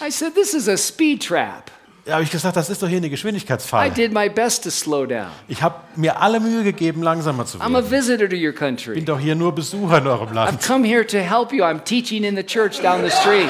I 0.05 0.11
said, 0.11 0.33
this 0.35 0.53
is 0.53 0.67
a 0.67 0.77
speed 0.77 1.21
trap. 1.21 1.71
Habe 2.09 2.23
ich 2.23 2.31
gesagt, 2.31 2.55
das 2.55 2.69
ist 2.69 2.81
doch 2.81 2.87
hier 2.87 2.97
eine 2.97 3.07
I 3.07 3.09
Geschwindigkeitsfalle. 3.09 3.91
did 3.91 4.13
my 4.13 4.29
best 4.29 4.63
to 4.63 4.69
slow 4.69 5.05
down. 5.05 5.27
Ich 5.47 5.61
habe 5.61 5.75
mir 5.95 6.21
alle 6.21 6.39
Mühe 6.39 6.63
gegeben, 6.63 7.03
langsamer 7.03 7.45
zu 7.45 7.57
I'm 7.57 7.71
a 7.71 7.73
werden. 7.73 7.91
visitor 7.91 8.29
to 8.29 8.35
your 8.35 8.51
Ich 8.51 8.55
country. 8.55 8.95
bin 8.95 9.05
doch 9.05 9.19
hier 9.19 9.35
nur 9.35 9.53
Besucher 9.53 9.97
in 9.97 10.07
eurem 10.07 10.29
I've 10.29 10.33
Land. 10.33 10.61
come 10.65 10.87
here 10.87 11.05
to 11.05 11.17
help 11.17 11.51
you. 11.51 11.63
I'm 11.63 11.83
teaching 11.83 12.23
in 12.23 12.35
the 12.35 12.43
church 12.43 12.81
down 12.81 13.03
the 13.03 13.09
street. 13.11 13.49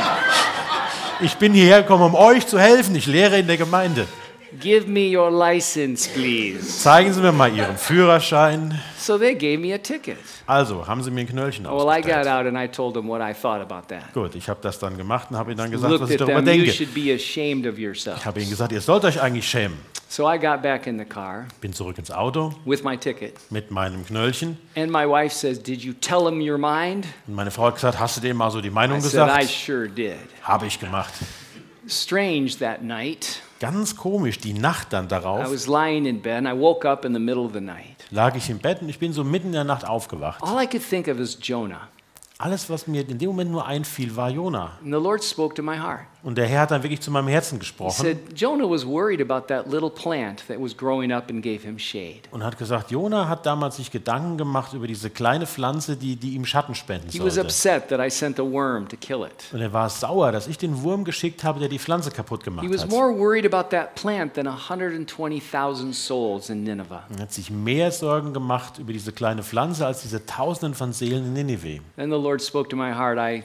Ich 1.19 1.35
bin 1.37 1.53
hierher 1.53 1.81
gekommen, 1.81 2.03
um 2.03 2.15
euch 2.15 2.45
zu 2.47 2.59
helfen. 2.59 2.95
Ich 2.95 3.05
lehre 3.07 3.37
in 3.39 3.47
der 3.47 3.57
Gemeinde. 3.57 4.07
Give 4.61 4.87
me 4.87 5.15
your 5.15 5.29
license, 5.29 6.09
please. 6.09 6.79
Zeigen 6.81 7.11
Sie 7.13 7.21
mir 7.21 7.31
mal 7.31 7.53
Ihren 7.53 7.77
Führerschein. 7.77 8.79
So 8.97 9.17
they 9.17 9.35
gave 9.35 9.57
me 9.59 9.73
a 9.73 9.77
ticket. 9.77 10.17
Also, 10.45 10.87
haben 10.87 11.03
Sie 11.03 11.11
mir 11.11 11.21
ein 11.21 11.27
Knöllchen 11.27 11.65
Well, 11.65 11.73
I 11.89 12.01
got 12.01 12.11
ausgestellt. 12.25 12.27
out 12.27 12.45
and 12.47 12.57
I 12.57 12.67
told 12.67 12.93
them 12.93 13.07
what 13.09 13.21
I 13.21 13.33
thought 13.33 13.61
about 13.61 13.87
that. 13.89 14.13
Gut, 14.13 14.35
ich 14.35 14.47
habe 14.47 14.59
das 14.61 14.79
dann 14.79 14.95
gemacht 14.97 15.27
und 15.31 15.37
habe 15.37 15.51
Ihnen 15.51 15.57
dann 15.57 15.71
gesagt, 15.71 15.91
was 15.93 15.99
Looked 15.99 16.13
ich 16.15 16.21
at 16.21 16.27
darüber 16.29 16.43
them. 16.43 16.59
You 16.59 16.63
denke. 16.65 16.73
should 16.73 16.93
be 16.93 17.13
ashamed 17.13 17.67
of 17.67 17.77
yourself. 17.77 18.17
Ich 18.19 18.25
habe 18.25 18.39
Ihnen 18.39 18.49
gesagt, 18.49 18.71
ihr 18.71 18.81
sollt 18.81 19.03
euch 19.05 19.21
eigentlich 19.21 19.47
schämen. 19.47 19.77
So 20.09 20.23
I 20.31 20.37
got 20.39 20.61
back 20.61 20.87
in 20.87 20.97
the 20.97 21.03
car 21.03 21.47
Bin 21.59 21.73
zurück 21.73 21.97
ins 21.97 22.09
Auto 22.11 22.53
with 22.63 22.81
my 22.83 22.95
ticket. 22.97 23.33
mit 23.49 23.71
meinem 23.71 24.05
Knöllchen. 24.05 24.57
And 24.75 24.89
my 24.89 25.05
wife 25.05 25.35
says, 25.35 25.61
Did 25.61 25.81
you 25.83 25.91
tell 25.93 26.25
him 26.25 26.39
your 26.39 26.57
mind? 26.57 27.05
Und 27.27 27.35
meine 27.35 27.51
Frau 27.51 27.65
hat 27.65 27.75
gesagt, 27.75 27.99
hast 27.99 28.15
du 28.15 28.21
dem 28.21 28.37
mal 28.37 28.49
so 28.49 28.61
die 28.61 28.69
Meinung 28.69 28.99
I 28.99 29.01
said, 29.01 29.27
I 29.27 29.39
gesagt? 29.41 29.49
sure 29.49 29.89
did. 29.89 30.15
Habe 30.43 30.65
ich 30.67 30.79
gemacht. 30.79 31.13
Strange 31.89 32.51
that 32.59 32.81
night. 32.83 33.41
Ganz 33.59 33.95
komisch, 33.95 34.37
die 34.39 34.53
Nacht 34.53 34.93
dann 34.93 35.05
I 35.05 35.07
darauf 35.09 35.51
was 35.51 35.67
lying 35.67 36.05
in 36.05 36.21
bed 36.21 36.45
and 36.45 36.47
I 36.47 36.59
woke 36.59 36.87
up 36.87 37.05
in 37.05 37.13
the 37.13 37.19
middle 37.19 37.43
of 37.43 37.53
the 37.53 37.61
night. 37.61 38.05
lag 38.11 38.35
ich 38.35 38.49
im 38.49 38.59
Bett 38.59 38.81
und 38.81 38.89
ich 38.89 38.99
bin 38.99 39.13
so 39.13 39.23
mitten 39.23 39.47
in 39.47 39.53
der 39.53 39.63
Nacht 39.63 39.87
aufgewacht. 39.87 40.43
All 40.43 40.61
I 40.63 40.67
could 40.67 40.87
think 40.87 41.07
of 41.07 41.19
is 41.19 41.37
Jonah. 41.41 41.87
Alles, 42.39 42.69
was 42.69 42.85
mir 42.85 43.07
in 43.09 43.17
dem 43.17 43.29
Moment 43.29 43.51
nur 43.51 43.65
einfiel, 43.65 44.15
war 44.15 44.29
Jona. 44.29 44.77
And 44.83 44.93
the 44.93 44.99
Lord 44.99 45.23
spoke 45.23 45.55
to 45.55 45.63
my 45.63 45.77
heart. 45.77 46.05
Und 46.27 46.37
der 46.37 46.45
Herr 46.45 46.61
hat 46.61 46.71
dann 46.71 46.83
wirklich 46.83 46.99
zu 46.99 47.09
meinem 47.09 47.29
Herzen 47.29 47.55
He 47.55 47.59
gesprochen 47.59 48.05
and 48.05 48.17
und 52.31 52.43
hat 52.43 52.57
gesagt, 52.57 52.91
Jona 52.91 53.29
hat 53.29 53.45
damals 53.45 53.77
sich 53.77 53.89
Gedanken 53.91 54.37
gemacht 54.37 54.73
über 54.73 54.87
diese 54.87 55.09
kleine 55.09 55.47
Pflanze, 55.47 55.95
die, 55.95 56.17
die 56.17 56.35
ihm 56.35 56.45
Schatten 56.45 56.75
spenden 56.75 57.09
sollte. 57.09 57.47
Und 59.53 59.61
er 59.61 59.73
war 59.73 59.89
sauer, 59.89 60.31
dass 60.31 60.47
ich 60.47 60.57
den 60.57 60.83
Wurm 60.83 61.05
geschickt 61.05 61.43
habe, 61.43 61.59
der 61.59 61.69
die 61.69 61.79
Pflanze 61.79 62.11
kaputt 62.11 62.43
gemacht 62.43 62.67
hat. 62.67 62.89
more 62.89 63.17
worried 63.17 63.45
about 63.45 63.69
that 63.69 63.95
plant 63.95 64.33
than 64.33 64.47
120,000 64.47 65.95
souls 65.95 66.49
in 66.49 66.63
Nineveh. 66.63 66.99
Er 67.15 67.21
hat 67.21 67.31
sich 67.31 67.49
mehr 67.49 67.91
Sorgen 67.91 68.33
gemacht 68.33 68.79
über 68.79 68.91
diese 68.91 69.13
kleine 69.13 69.43
Pflanze 69.43 69.85
als 69.85 70.01
diese 70.01 70.25
Tausenden 70.25 70.73
von 70.73 70.91
Seelen 70.91 71.25
in 71.27 71.33
Nineveh. 71.33 71.79
Then 71.95 72.09
the 72.09 72.17
Lord 72.27 72.41
spoke 72.41 72.69
to 72.69 72.75
my 72.75 72.91
heart, 72.91 73.17
I, 73.17 73.43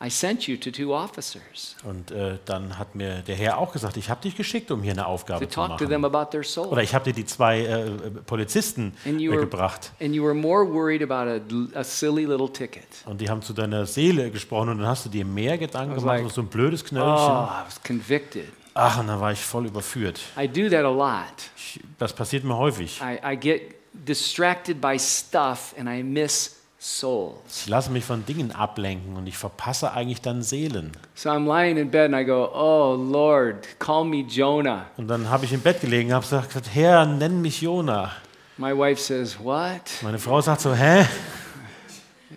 I 0.00 0.08
sent 0.08 0.46
you 0.46 0.56
to 0.56 0.70
two 0.70 0.94
officers 0.94 1.76
Und 1.84 2.10
äh, 2.12 2.38
dann 2.44 2.78
hat 2.78 2.94
mir 2.94 3.22
der 3.22 3.34
Herr 3.34 3.58
auch 3.58 3.72
gesagt, 3.72 3.96
ich 3.96 4.08
habe 4.08 4.22
dich 4.22 4.36
geschickt, 4.36 4.70
um 4.70 4.82
hier 4.82 4.92
eine 4.92 5.04
Aufgabe 5.06 5.48
zu 5.48 5.54
talk 5.54 5.78
to 5.78 5.86
them 5.86 6.02
machen. 6.02 6.14
about 6.14 6.30
their 6.30 6.44
soul. 6.44 6.68
Oder 6.68 6.82
ich 6.82 6.94
habe 6.94 7.04
dir 7.06 7.12
die 7.12 7.26
zwei 7.26 7.58
äh, 7.58 7.86
äh, 7.88 8.10
Polizisten 8.24 8.94
And 9.04 9.18
äh, 9.18 9.22
you 9.24 9.32
were, 9.32 9.40
gebracht. 9.40 9.92
and 10.00 10.14
you 10.14 10.22
were 10.24 10.32
more 10.34 10.64
worried 10.64 11.02
about 11.02 11.28
a, 11.28 11.40
a 11.78 11.82
silly 11.84 12.24
little 12.24 12.50
ticket. 12.50 12.86
Und 13.04 13.20
die 13.20 13.28
haben 13.28 13.42
zu 13.42 13.52
deiner 13.52 13.84
Seele 13.84 14.30
gesprochen 14.30 14.68
und 14.70 14.78
dann 14.78 14.86
hast 14.86 15.04
du 15.06 15.08
dir 15.10 15.24
mehr 15.24 15.58
Gedanken 15.58 15.96
gemacht, 15.96 16.22
like, 16.22 16.30
so 16.30 16.40
ein 16.42 16.46
blödes 16.46 16.82
Oh, 16.84 16.88
Knöllchen. 16.88 17.26
I 17.26 17.66
was 17.66 17.82
convicted. 17.82 18.46
Ach, 18.74 19.00
und 19.00 19.08
dann 19.08 19.20
war 19.20 19.32
ich 19.32 19.40
voll 19.40 19.66
überführt. 19.66 20.20
I 20.38 20.46
do 20.46 20.70
that 20.70 20.84
a 20.84 20.90
lot. 20.90 21.34
Ich, 21.56 21.80
das 21.98 22.12
passiert 22.14 22.44
mir 22.44 22.56
häufig. 22.56 23.00
I, 23.02 23.32
I 23.34 23.36
get 23.36 23.74
distracted 23.92 24.80
by 24.80 24.96
stuff 24.98 25.74
and 25.78 25.88
I 25.88 26.02
miss. 26.04 26.56
Ich 26.82 27.66
lasse 27.68 27.90
mich 27.90 28.06
von 28.06 28.24
Dingen 28.24 28.52
ablenken 28.52 29.14
und 29.18 29.26
ich 29.26 29.36
verpasse 29.36 29.92
eigentlich 29.92 30.22
dann 30.22 30.42
Seelen. 30.42 30.92
So 31.14 31.28
I'm 31.28 31.44
lying 31.46 31.76
in 31.76 31.90
bed 31.90 32.06
and 32.06 32.14
I 32.14 32.24
go, 32.24 32.48
Oh 32.54 32.94
Lord, 32.94 33.78
call 33.78 34.04
me 34.04 34.22
Jonah. 34.22 34.86
Und 34.96 35.06
dann 35.08 35.28
habe 35.28 35.44
ich 35.44 35.52
im 35.52 35.60
Bett 35.60 35.82
gelegen 35.82 36.08
und 36.08 36.14
habe 36.14 36.26
gesagt, 36.26 36.68
Herr, 36.72 37.04
nenn 37.04 37.42
mich 37.42 37.60
Jona. 37.60 38.12
My 38.56 38.72
wife 38.74 38.98
says, 39.02 39.38
What? 39.38 39.82
Meine 40.00 40.18
Frau 40.18 40.40
sagt 40.40 40.62
so, 40.62 40.72
hä? 40.74 41.04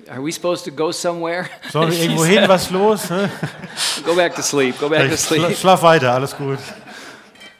Are 0.10 0.22
we 0.22 0.30
supposed 0.34 0.66
to 0.66 0.72
go 0.72 0.92
somewhere? 0.92 1.46
Sollen 1.72 1.92
wir 1.92 2.02
irgendwo 2.02 2.26
hin? 2.26 2.44
Was 2.48 2.70
los? 2.70 3.08
Go 4.06 4.14
back 4.14 4.36
to 4.36 4.42
sleep. 4.42 4.78
Go 4.78 4.90
back 4.90 5.10
to 5.10 5.16
sleep. 5.16 5.56
schlaf 5.56 5.82
weiter, 5.84 6.12
alles 6.12 6.36
gut. 6.36 6.60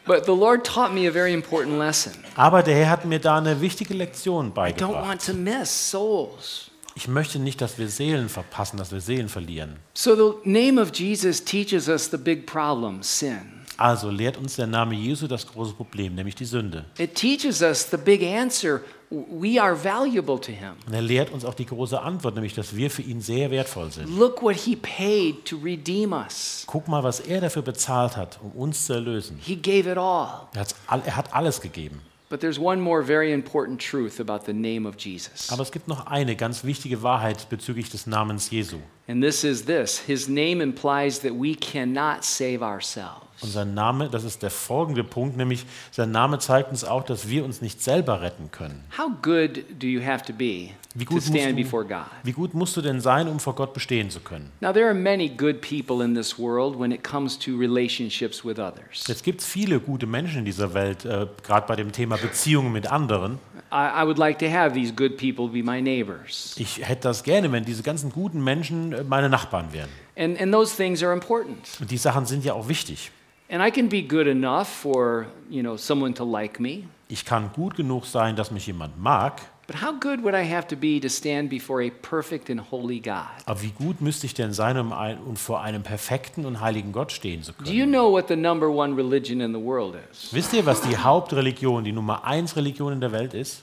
But 0.06 0.26
the 0.26 0.36
Lord 0.36 0.66
taught 0.66 0.94
me 0.94 1.08
a 1.08 1.12
very 1.14 1.32
important 1.34 1.80
lesson. 1.80 2.12
Aber 2.36 2.62
der 2.62 2.76
Herr 2.76 2.90
hat 2.90 3.06
mir 3.06 3.20
da 3.20 3.38
eine 3.38 3.62
wichtige 3.62 3.94
Lektion 3.94 4.48
I 4.48 4.50
don't 4.50 4.54
beigebracht. 4.54 5.08
want 5.08 5.26
to 5.26 5.34
miss 5.34 5.70
souls. 5.92 6.70
Ich 6.96 7.08
möchte 7.08 7.40
nicht, 7.40 7.60
dass 7.62 7.78
wir 7.78 7.90
Seelen 7.90 8.30
verpassen, 8.30 8.78
dass 8.78 8.92
wir 8.92 9.02
Seelen 9.02 9.30
verlieren. 9.30 9.78
So 9.94 10.16
the 10.16 10.50
name 10.50 10.82
of 10.82 10.94
Jesus 10.94 11.44
teaches 11.44 11.88
us 11.88 12.10
the 12.12 12.18
big 12.18 12.46
problem, 12.46 13.02
sin. 13.02 13.64
Also 13.78 14.12
lehrt 14.12 14.38
uns 14.38 14.56
der 14.56 14.68
Name 14.68 14.94
Jesu 14.94 15.28
das 15.28 15.48
große 15.48 15.74
Problem, 15.74 16.14
nämlich 16.14 16.36
die 16.36 16.46
Sünde. 16.46 16.86
It 17.00 17.16
teaches 17.16 17.62
us 17.62 17.88
the 17.90 17.98
big 17.98 18.22
answer. 18.24 18.82
We 19.10 19.62
are 19.62 19.76
valuable 19.76 20.40
to 20.40 20.52
him. 20.52 20.74
Und 20.88 20.94
er 20.94 21.02
lehrt 21.02 21.32
uns 21.32 21.46
auch 21.46 21.54
die 21.54 21.66
große 21.66 22.00
Antwort, 22.00 22.36
nämlich 22.36 22.54
dass 22.54 22.76
wir 22.76 22.90
für 22.90 23.02
ihn 23.02 23.22
sehr 23.22 23.50
wertvoll 23.52 23.92
sind. 23.92 24.16
Look 24.18 24.42
what 24.42 24.56
he 24.56 24.76
paid 24.76 25.46
to 25.46 25.58
redeem 25.58 26.14
us. 26.14 26.64
Guck 26.68 26.88
mal, 26.88 27.04
was 27.04 27.20
er 27.20 27.42
dafür 27.42 27.62
bezahlt 27.64 28.16
hat, 28.16 28.40
um 28.44 28.52
uns 28.52 28.86
zu 28.86 28.94
erlösen. 28.94 29.40
He 29.42 29.56
gave 29.56 29.90
it 29.92 29.98
all. 29.98 30.48
Er, 30.54 30.66
all, 30.88 31.02
er 31.06 31.16
hat 31.16 31.34
alles 31.34 31.60
gegeben. 31.62 32.02
But 32.34 32.42
there's 32.42 32.58
one 32.58 32.82
more 32.82 33.04
very 33.04 33.32
important 33.32 33.80
truth 33.80 34.20
about 34.20 34.46
the 34.46 34.54
name 34.54 34.88
of 34.88 34.98
Jesus. 34.98 35.52
Aber 35.52 35.62
es 35.62 35.72
gibt 35.72 35.88
noch 35.88 36.08
eine 36.08 36.36
ganz 36.36 36.64
wichtige 36.64 37.04
Wahrheit 37.04 37.48
bezüglich 37.48 37.92
des 37.92 38.08
Namens 38.08 38.50
Jesu. 38.50 38.80
And 39.08 39.22
this 39.22 39.44
is 39.44 39.66
this 39.66 40.00
His 40.00 40.28
name 40.28 40.60
implies 40.60 41.20
that 41.20 41.36
we 41.36 41.54
cannot 41.54 42.26
save 42.26 42.64
ourselves. 42.64 43.28
Und 43.44 43.50
sein 43.50 43.74
Name, 43.74 44.10
das 44.10 44.24
ist 44.24 44.42
der 44.42 44.50
folgende 44.50 45.04
Punkt, 45.04 45.38
nämlich 45.38 45.66
sein 45.92 46.12
Name 46.12 46.40
zeigt 46.40 46.72
uns 46.72 46.84
auch, 46.84 47.04
dass 47.04 47.28
wir 47.30 47.44
uns 47.44 47.62
nicht 47.62 47.82
selber 47.82 48.22
retten 48.22 48.50
können. 48.52 48.84
How 48.98 49.10
good 49.22 49.66
do 49.80 49.88
you 49.88 50.02
have 50.04 50.24
to 50.26 50.34
be 50.34 50.70
Wie 50.96 51.06
to 51.06 51.14
gut, 51.14 51.24
stand 51.24 51.44
musst 51.44 51.56
before 51.56 51.84
du, 51.84 51.90
God? 51.90 52.06
wie 52.24 52.32
gut 52.32 52.54
musst 52.54 52.78
du 52.78 52.82
denn 52.82 53.02
sein, 53.02 53.28
um 53.28 53.40
vor 53.40 53.56
Gott 53.56 53.74
bestehen 53.74 54.10
zu 54.10 54.20
können? 54.20 54.52
Now, 54.62 54.72
there 54.72 54.86
are 54.86 54.94
many 54.94 55.28
good 55.30 55.62
people 55.62 56.04
in 56.04 56.16
this 56.16 56.40
world 56.40 56.80
when 56.80 56.92
it 56.92 57.04
comes 57.04 57.38
to 57.40 57.58
relationships 57.58 58.46
with 58.46 58.60
others. 58.60 59.06
Jetzt 59.08 59.24
gibt 59.24 59.42
es 59.42 59.48
viele 59.48 59.80
gute 59.80 60.06
Menschen 60.08 60.40
in 60.40 60.46
dieser 60.46 60.74
Welt, 60.74 61.06
äh, 61.06 61.28
gerade 61.44 61.68
bei 61.68 61.76
dem 61.76 61.92
Thema 61.92 62.18
Beziehungen 62.18 62.72
mit 62.72 62.92
anderen. 62.92 63.40
I, 63.72 64.04
I 64.04 64.06
would 64.06 64.20
like 64.20 64.38
to 64.40 64.50
have 64.50 64.74
these 64.74 64.94
good 64.94 65.18
people 65.18 65.48
be 65.48 65.64
my 65.64 65.82
neighbors. 65.82 66.56
Ich 66.58 66.88
hätte 66.88 67.08
das 67.08 67.24
gerne, 67.24 67.52
wenn 67.52 67.66
diese 67.66 67.82
ganzen 67.82 68.12
guten 68.12 68.44
Menschen 68.44 68.94
äh, 68.94 69.04
meine 69.04 69.30
Nachbarn 69.30 69.74
wären. 69.74 69.90
And, 70.16 70.40
and 70.40 70.54
those 70.54 70.76
things 70.76 71.02
are 71.02 71.12
important. 71.12 71.58
Und 71.82 71.90
die 71.90 71.98
Sachen 71.98 72.28
sind 72.28 72.46
ja 72.46 72.54
auch 72.54 72.68
wichtig. 72.68 73.12
And 73.54 73.62
I 73.62 73.70
can 73.70 73.88
be 73.88 74.02
good 74.02 74.26
enough 74.26 74.68
for, 74.68 75.28
you 75.48 75.62
know, 75.62 75.78
someone 75.78 76.16
to 76.16 76.24
like 76.26 76.60
me. 76.60 76.86
Ich 77.08 77.24
kann 77.24 77.52
gut 77.56 77.76
genug 77.76 78.06
sein, 78.08 78.36
dass 78.36 78.50
mich 78.50 78.66
jemand 78.66 79.00
mag, 79.00 79.42
But 79.68 79.82
how 79.82 79.94
good 79.98 80.24
would 80.24 80.34
I 80.34 80.44
have 80.44 80.68
to 80.70 80.76
be 80.76 81.00
to 81.00 81.08
stand 81.08 81.50
before 81.50 81.82
a 81.86 81.90
perfect 81.90 82.50
and 82.50 82.60
holy 82.72 83.00
God? 83.00 83.28
aber 83.46 83.62
wie 83.62 83.70
gut 83.70 84.02
müsste 84.02 84.26
ich 84.26 84.34
denn 84.34 84.52
sein, 84.54 84.78
um, 84.78 84.92
ein, 84.92 85.20
um 85.20 85.36
vor 85.38 85.62
einem 85.62 85.84
perfekten 85.84 86.46
und 86.46 86.60
heiligen 86.62 86.92
Gott 86.92 87.12
stehen 87.12 87.44
zu 87.44 87.52
Do 87.54 87.64
können? 87.64 87.76
you 87.78 87.86
know 87.86 88.12
what 88.12 88.28
the 88.28 88.36
number 88.36 88.68
one 88.68 88.96
religion 88.98 89.40
in 89.40 89.54
the 89.54 89.62
world 89.64 89.96
is? 90.12 90.34
Wisst 90.34 90.54
ihr, 90.54 90.66
was 90.66 90.82
die 90.82 90.98
Hauptreligion, 90.98 91.84
die 91.84 91.92
Nummer 91.94 92.26
eins 92.26 92.56
Religion 92.58 92.92
in 92.92 93.00
der 93.02 93.12
Welt 93.12 93.36
ist? 93.36 93.62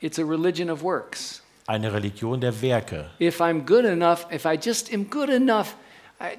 It's 0.00 0.18
a 0.18 0.24
religion 0.24 0.70
of 0.70 0.82
works. 0.82 1.42
Eine 1.66 1.92
Religion 1.92 2.40
der 2.40 2.60
Werke. 2.62 3.10
If 3.20 3.40
I'm 3.42 3.60
good 3.64 3.84
enough, 3.84 4.26
if 4.32 4.46
I 4.46 4.56
just 4.60 4.92
am 4.92 5.08
good 5.08 5.28
enough, 5.28 5.76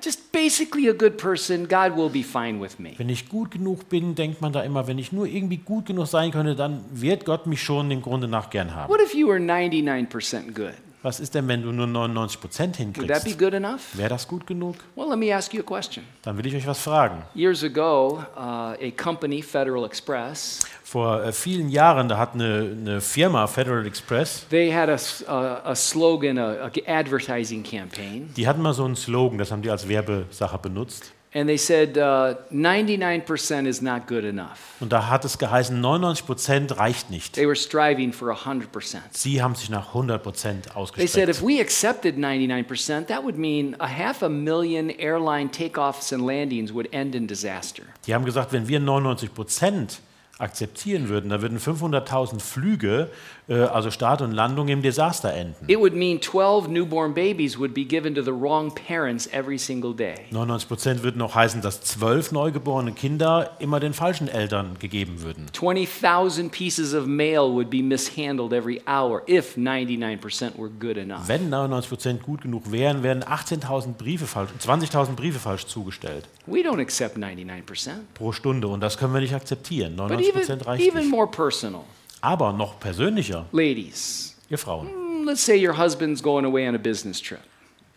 just 0.01 0.31
basically 0.31 0.87
a 0.87 0.93
good 0.93 1.17
person, 1.17 1.67
God 1.67 1.95
will 1.95 2.09
be 2.09 2.23
fine 2.23 2.59
with 2.61 2.79
me. 2.79 2.93
Wenn 2.97 3.09
ich 3.09 3.29
gut 3.29 3.51
genug 3.51 3.89
bin, 3.89 4.15
denkt 4.15 4.41
man 4.41 4.53
da 4.53 4.61
immer, 4.61 4.87
wenn 4.87 4.97
ich 4.97 5.11
nur 5.11 5.25
irgendwie 5.25 5.57
gut 5.57 5.85
genug 5.85 6.07
sein 6.07 6.31
könnte, 6.31 6.55
dann 6.55 6.83
wird 6.91 7.25
Gott 7.25 7.47
mich 7.47 7.61
schon 7.61 7.89
dem 7.89 8.01
Grunde 8.01 8.27
nach 8.27 8.49
gern 8.49 8.75
haben. 8.75 8.91
What 8.91 9.01
if 9.01 9.13
you 9.13 9.27
were 9.27 9.39
99% 9.39 10.53
good? 10.53 10.73
Was 11.03 11.19
ist 11.19 11.35
denn, 11.35 11.47
wenn 11.49 11.61
du 11.61 11.71
nur 11.73 11.85
99 11.85 12.39
Prozent 12.39 12.79
Would 12.79 12.95
that 12.95 13.23
be 13.23 13.29
hinkriegst? 13.31 13.37
good 13.39 13.53
enough? 13.53 13.81
Wäre 13.97 14.09
das 14.09 14.25
gut 14.27 14.47
genug? 14.47 14.75
Well, 14.95 15.09
let 15.09 15.19
me 15.19 15.35
ask 15.35 15.53
you 15.53 15.59
a 15.59 15.63
question. 15.63 16.05
Dann 16.21 16.37
will 16.37 16.45
ich 16.47 16.55
euch 16.55 16.65
was 16.65 16.79
fragen. 16.79 17.23
Years 17.35 17.61
ago, 17.63 18.23
uh, 18.37 18.39
a 18.39 18.91
company, 18.95 19.41
Federal 19.41 19.83
Express, 19.85 20.61
Vor 20.83 21.23
äh, 21.23 21.31
vielen 21.33 21.69
Jahren, 21.69 22.07
da 22.07 22.17
hat 22.17 22.35
eine, 22.35 22.75
eine 22.79 23.01
Firma, 23.01 23.47
Federal 23.47 23.85
Express, 23.85 24.45
they 24.49 24.71
had 24.73 24.87
a, 24.89 24.93
s- 24.93 25.25
a- 25.27 25.61
a 25.65 25.75
slogan, 25.75 26.37
a, 26.37 26.65
a 26.67 26.71
advertising 26.87 27.63
campaign, 27.63 28.31
die 28.37 28.47
hatten 28.47 28.61
mal 28.61 28.73
so 28.73 28.85
einen 28.85 28.95
Slogan, 28.95 29.37
das 29.37 29.51
haben 29.51 29.61
die 29.61 29.69
als 29.71 29.87
Werbesache 29.89 30.57
benutzt. 30.59 31.11
And 31.33 31.49
they 31.49 31.57
said 31.57 31.97
uh, 31.97 32.35
99% 32.51 33.65
is 33.67 33.81
not 33.81 34.07
good 34.07 34.23
enough. 34.23 34.59
Und 34.79 34.91
da 34.91 35.09
hat 35.09 35.25
es 35.25 35.37
geheißen, 35.37 35.79
99 35.79 36.25
Prozent 36.25 36.77
reicht 36.77 37.09
nicht. 37.09 37.33
They 37.33 37.47
were 37.47 37.55
striving 37.55 38.13
for 38.13 38.31
100%. 38.33 38.99
Sie 39.11 39.41
haben 39.41 39.55
sich 39.55 39.69
nach 39.69 39.87
100 39.89 40.21
Prozent 40.21 40.65
They 40.95 41.07
said 41.07 41.29
if 41.29 41.41
ausgestreckt. 41.41 41.41
we 41.41 41.59
accepted 41.61 42.15
99%, 42.17 43.07
that 43.07 43.23
would 43.23 43.37
mean 43.37 43.75
a 43.79 43.87
half 43.87 44.21
a 44.21 44.29
million 44.29 44.89
airline 44.91 45.49
takeoffs 45.49 46.13
and 46.13 46.25
landings 46.25 46.73
would 46.73 46.87
end 46.93 47.15
in 47.15 47.27
disaster. 47.27 47.83
Die 48.05 48.13
haben 48.13 48.25
gesagt, 48.25 48.53
wenn 48.53 48.67
wir 48.67 48.79
99 48.79 49.33
Prozent 49.33 49.99
akzeptieren 50.39 51.09
würden, 51.09 51.29
dann 51.29 51.41
würden 51.41 51.59
500.000 51.59 52.39
Flüge, 52.39 53.09
äh, 53.47 53.53
also 53.61 53.91
Start 53.91 54.21
und 54.21 54.31
Landung, 54.31 54.67
im 54.67 54.81
Desaster 54.81 55.31
enden. 55.31 55.65
It 55.67 55.77
would 55.77 55.93
mean 55.93 56.21
12 56.21 56.67
newborn 56.69 57.13
babies 57.13 57.57
would 57.59 57.73
be 57.73 57.83
given 57.85 58.15
to 58.15 58.23
the 58.23 58.31
wrong 58.31 58.73
parents 58.73 59.27
every 59.31 59.59
single 59.59 59.93
day. 59.93 60.15
99 60.31 60.67
Prozent 60.67 61.03
würden 61.03 61.21
auch 61.21 61.35
heißen, 61.35 61.61
dass 61.61 61.81
zwölf 61.81 62.31
neugeborene 62.31 62.93
Kinder 62.93 63.51
immer 63.59 63.79
den 63.79 63.93
falschen 63.93 64.27
Eltern 64.27 64.77
gegeben 64.79 65.21
würden. 65.21 65.45
20,000 65.53 66.51
pieces 66.51 66.95
of 66.95 67.05
mail 67.05 67.51
would 67.51 67.69
be 67.69 67.83
mishandled 67.83 68.53
every 68.53 68.81
hour 68.87 69.21
if 69.27 69.55
99% 69.55 70.57
were 70.57 70.69
good 70.69 70.97
enough. 70.97 71.27
Wenn 71.27 71.49
99 71.49 71.89
Prozent 71.89 72.23
gut 72.23 72.41
genug 72.41 72.71
wären, 72.71 73.03
werden 73.03 73.23
18.000 73.23 73.93
Briefe 73.93 74.25
falsch, 74.25 74.49
20.000 74.59 75.15
Briefe 75.15 75.39
falsch 75.39 75.67
zugestellt 75.67 76.27
We 76.45 76.59
don't 76.59 76.81
accept 76.81 77.17
99%. 77.17 77.91
pro 78.15 78.31
Stunde 78.33 78.67
und 78.67 78.81
das 78.81 78.97
können 78.97 79.13
wir 79.13 79.21
nicht 79.21 79.33
akzeptieren. 79.33 79.95
But 79.95 80.09
99 80.09 80.22
even, 80.27 80.41
Prozent 80.41 80.65
reicht 80.65 80.85
even 80.85 81.09
more 81.09 81.27
personal. 81.27 81.81
Aber 82.21 82.53
noch 82.53 82.79
persönlicher, 82.79 83.45
Ladies, 83.51 84.35
ihr 84.49 84.57
Frauen. 84.57 84.87
mm, 84.87 85.25
let's 85.27 85.43
say 85.45 85.55
your 85.55 85.77
husband's 85.77 86.21
going 86.23 86.45
away 86.45 86.67
on 86.67 86.75
a 86.75 86.77
business 86.77 87.21
trip. 87.21 87.39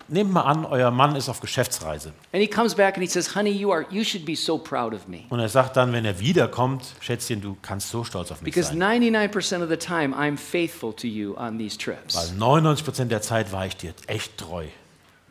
Nehmt 0.09 0.33
mal 0.33 0.43
an, 0.43 0.65
euer 0.65 0.93
Mann 0.93 1.17
ist 1.17 1.29
auf 1.29 1.41
Geschäftsreise 1.41 2.13
And 2.33 2.41
he 2.41 2.47
comes 2.47 2.77
back 2.77 2.95
and 2.95 3.03
he 3.03 3.09
says, 3.09 3.35
Honey, 3.35 3.51
you, 3.51 3.73
are, 3.73 3.87
you 3.91 4.05
should 4.05 4.25
be 4.25 4.37
so 4.37 4.57
proud 4.57 4.95
of 4.95 5.09
me. 5.09 5.25
und 5.31 5.41
er 5.41 5.49
sagt 5.49 5.77
dann, 5.77 5.93
wenn 5.93 6.05
er 6.05 6.21
wiederkommt, 6.21 6.85
Schätzchen, 7.01 7.41
du 7.41 7.57
kannst 7.61 7.91
so 7.91 8.05
stolz 8.05 8.31
auf 8.31 8.41
mich 8.41 8.55
Because 8.55 8.73
sein. 8.73 9.03
99% 9.03 9.63
of 9.65 9.69
the 9.69 9.77
time, 9.77 10.15
I'm 10.15 10.37
faithful 10.37 10.93
to 10.95 11.09
you 11.09 11.35
on 11.37 11.59
these 11.59 11.77
trips. 11.77 12.15
Weil 12.15 12.37
99 12.39 12.85
Prozent 12.85 13.11
der 13.11 13.21
Zeit 13.21 13.51
war 13.51 13.67
ich 13.67 13.77
dir 13.77 13.95
echt 14.07 14.39
treu. 14.39 14.67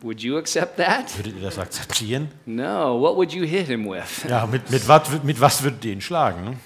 Would 0.01 0.19
you 0.21 0.37
accept 0.37 0.75
that? 0.75 1.17
Würdet 1.17 1.37
ihr 1.37 1.41
das 1.41 1.57
akzeptieren? 1.57 2.27
No. 2.45 2.99
What 2.99 3.15
would 3.15 3.31
you 3.31 3.45
hit 3.45 3.67
him 3.67 3.89
with? 3.89 4.25
Ja, 4.29 4.45
mit, 4.45 4.69
mit, 4.69 4.85
wat, 4.89 5.23
mit 5.23 5.39
was 5.39 5.63
würdet 5.63 5.85
ihr 5.85 5.93
ihn 5.93 6.01
schlagen? 6.01 6.59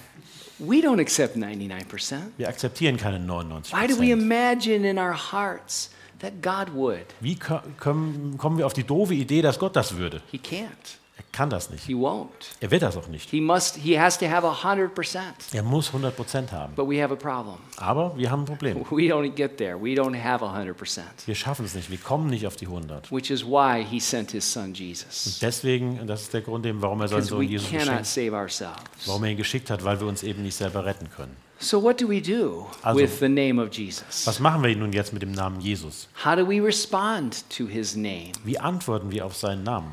We 0.60 0.80
don't 0.82 1.00
accept 1.00 1.36
99%. 1.36 2.16
Wir 2.36 2.48
akzeptieren 2.48 2.96
keine 2.96 3.18
99%. 3.18 3.72
Why 3.72 3.86
do 3.86 3.98
we 3.98 4.10
imagine 4.10 4.88
in 4.88 4.98
our 4.98 5.14
hearts 5.32 5.90
that 6.20 6.42
God 6.42 6.74
would. 6.74 7.06
Wie 7.20 7.34
ko- 7.36 7.60
kommen, 7.78 8.36
kommen 8.36 8.58
wir 8.58 8.66
auf 8.66 8.74
die 8.74 8.84
doofe 8.84 9.14
Idee, 9.14 9.40
dass 9.42 9.58
Gott 9.58 9.74
das 9.74 9.96
würde? 9.96 10.20
He 10.30 10.38
can't. 10.38 10.68
Er 11.32 11.36
kann 11.36 11.50
das 11.50 11.70
nicht. 11.70 11.84
He 11.84 11.94
won't. 11.94 12.28
Er 12.60 12.70
wird 12.70 12.82
das 12.82 12.96
auch 12.96 13.06
nicht. 13.06 13.30
He 13.30 13.40
must 13.40 13.76
he 13.76 13.98
has 13.98 14.18
to 14.18 14.28
have 14.28 14.46
a 14.46 14.64
hundred 14.64 14.94
percent. 14.94 15.34
Er 15.52 15.62
muss 15.62 15.90
100% 15.92 16.50
haben. 16.50 16.74
But 16.74 16.88
we 16.88 17.02
have 17.02 17.12
a 17.12 17.16
problem. 17.16 17.56
Aber 17.76 18.16
wir 18.16 18.30
haben 18.30 18.42
ein 18.42 18.46
Problem. 18.46 18.78
We 18.90 19.12
don't 19.12 19.30
get 19.34 19.56
there. 19.56 19.80
We 19.80 19.94
don't 19.94 20.20
have 20.20 20.44
a 20.44 20.52
hundred 20.52 20.76
percent. 20.76 21.06
Wir 21.26 21.34
schaffen 21.34 21.64
es 21.64 21.74
nicht. 21.74 21.88
Wir 21.90 21.98
kommen 21.98 22.28
nicht 22.28 22.46
auf 22.46 22.56
die 22.56 22.66
100. 22.66 23.10
Which 23.12 23.30
is 23.30 23.44
why 23.44 23.84
he 23.88 24.00
sent 24.00 24.32
his 24.32 24.50
son 24.50 24.74
Jesus. 24.74 25.38
Deswegen, 25.40 26.00
und 26.00 26.08
das 26.08 26.22
ist 26.22 26.34
der 26.34 26.42
Grund, 26.42 26.66
eben, 26.66 26.82
warum 26.82 27.00
er 27.00 27.08
seinen 27.08 27.22
Sohn 27.22 27.42
Jesus 27.42 27.70
geschenkt, 27.70 28.06
save 28.06 28.32
ourselves. 28.32 28.80
warum 29.06 29.24
er 29.24 29.30
ihn 29.30 29.36
geschickt 29.36 29.70
hat, 29.70 29.84
weil 29.84 30.00
wir 30.00 30.08
uns 30.08 30.22
eben 30.22 30.42
nicht 30.42 30.56
selber 30.56 30.84
retten 30.84 31.08
können. 31.10 31.36
So 31.60 31.82
what 31.82 32.00
do 32.00 32.08
we 32.08 32.20
do 32.20 32.66
Also- 32.82 33.00
with 33.00 33.18
the 33.20 33.28
name 33.28 33.62
of 33.62 33.72
Jesus? 33.72 34.26
Was 34.26 34.40
machen 34.40 34.62
wir 34.64 34.74
nun 34.74 34.92
jetzt 34.92 35.12
mit 35.12 35.22
dem 35.22 35.32
Namen 35.32 35.60
Jesus? 35.60 36.08
How 36.24 36.34
do 36.34 36.46
we 36.48 36.60
respond 36.60 37.44
to 37.56 37.66
his 37.66 37.94
name? 37.94 38.32
Wie 38.44 38.58
antworten 38.58 39.10
wir 39.12 39.24
auf 39.26 39.36
seinen 39.36 39.62
Namen? 39.62 39.92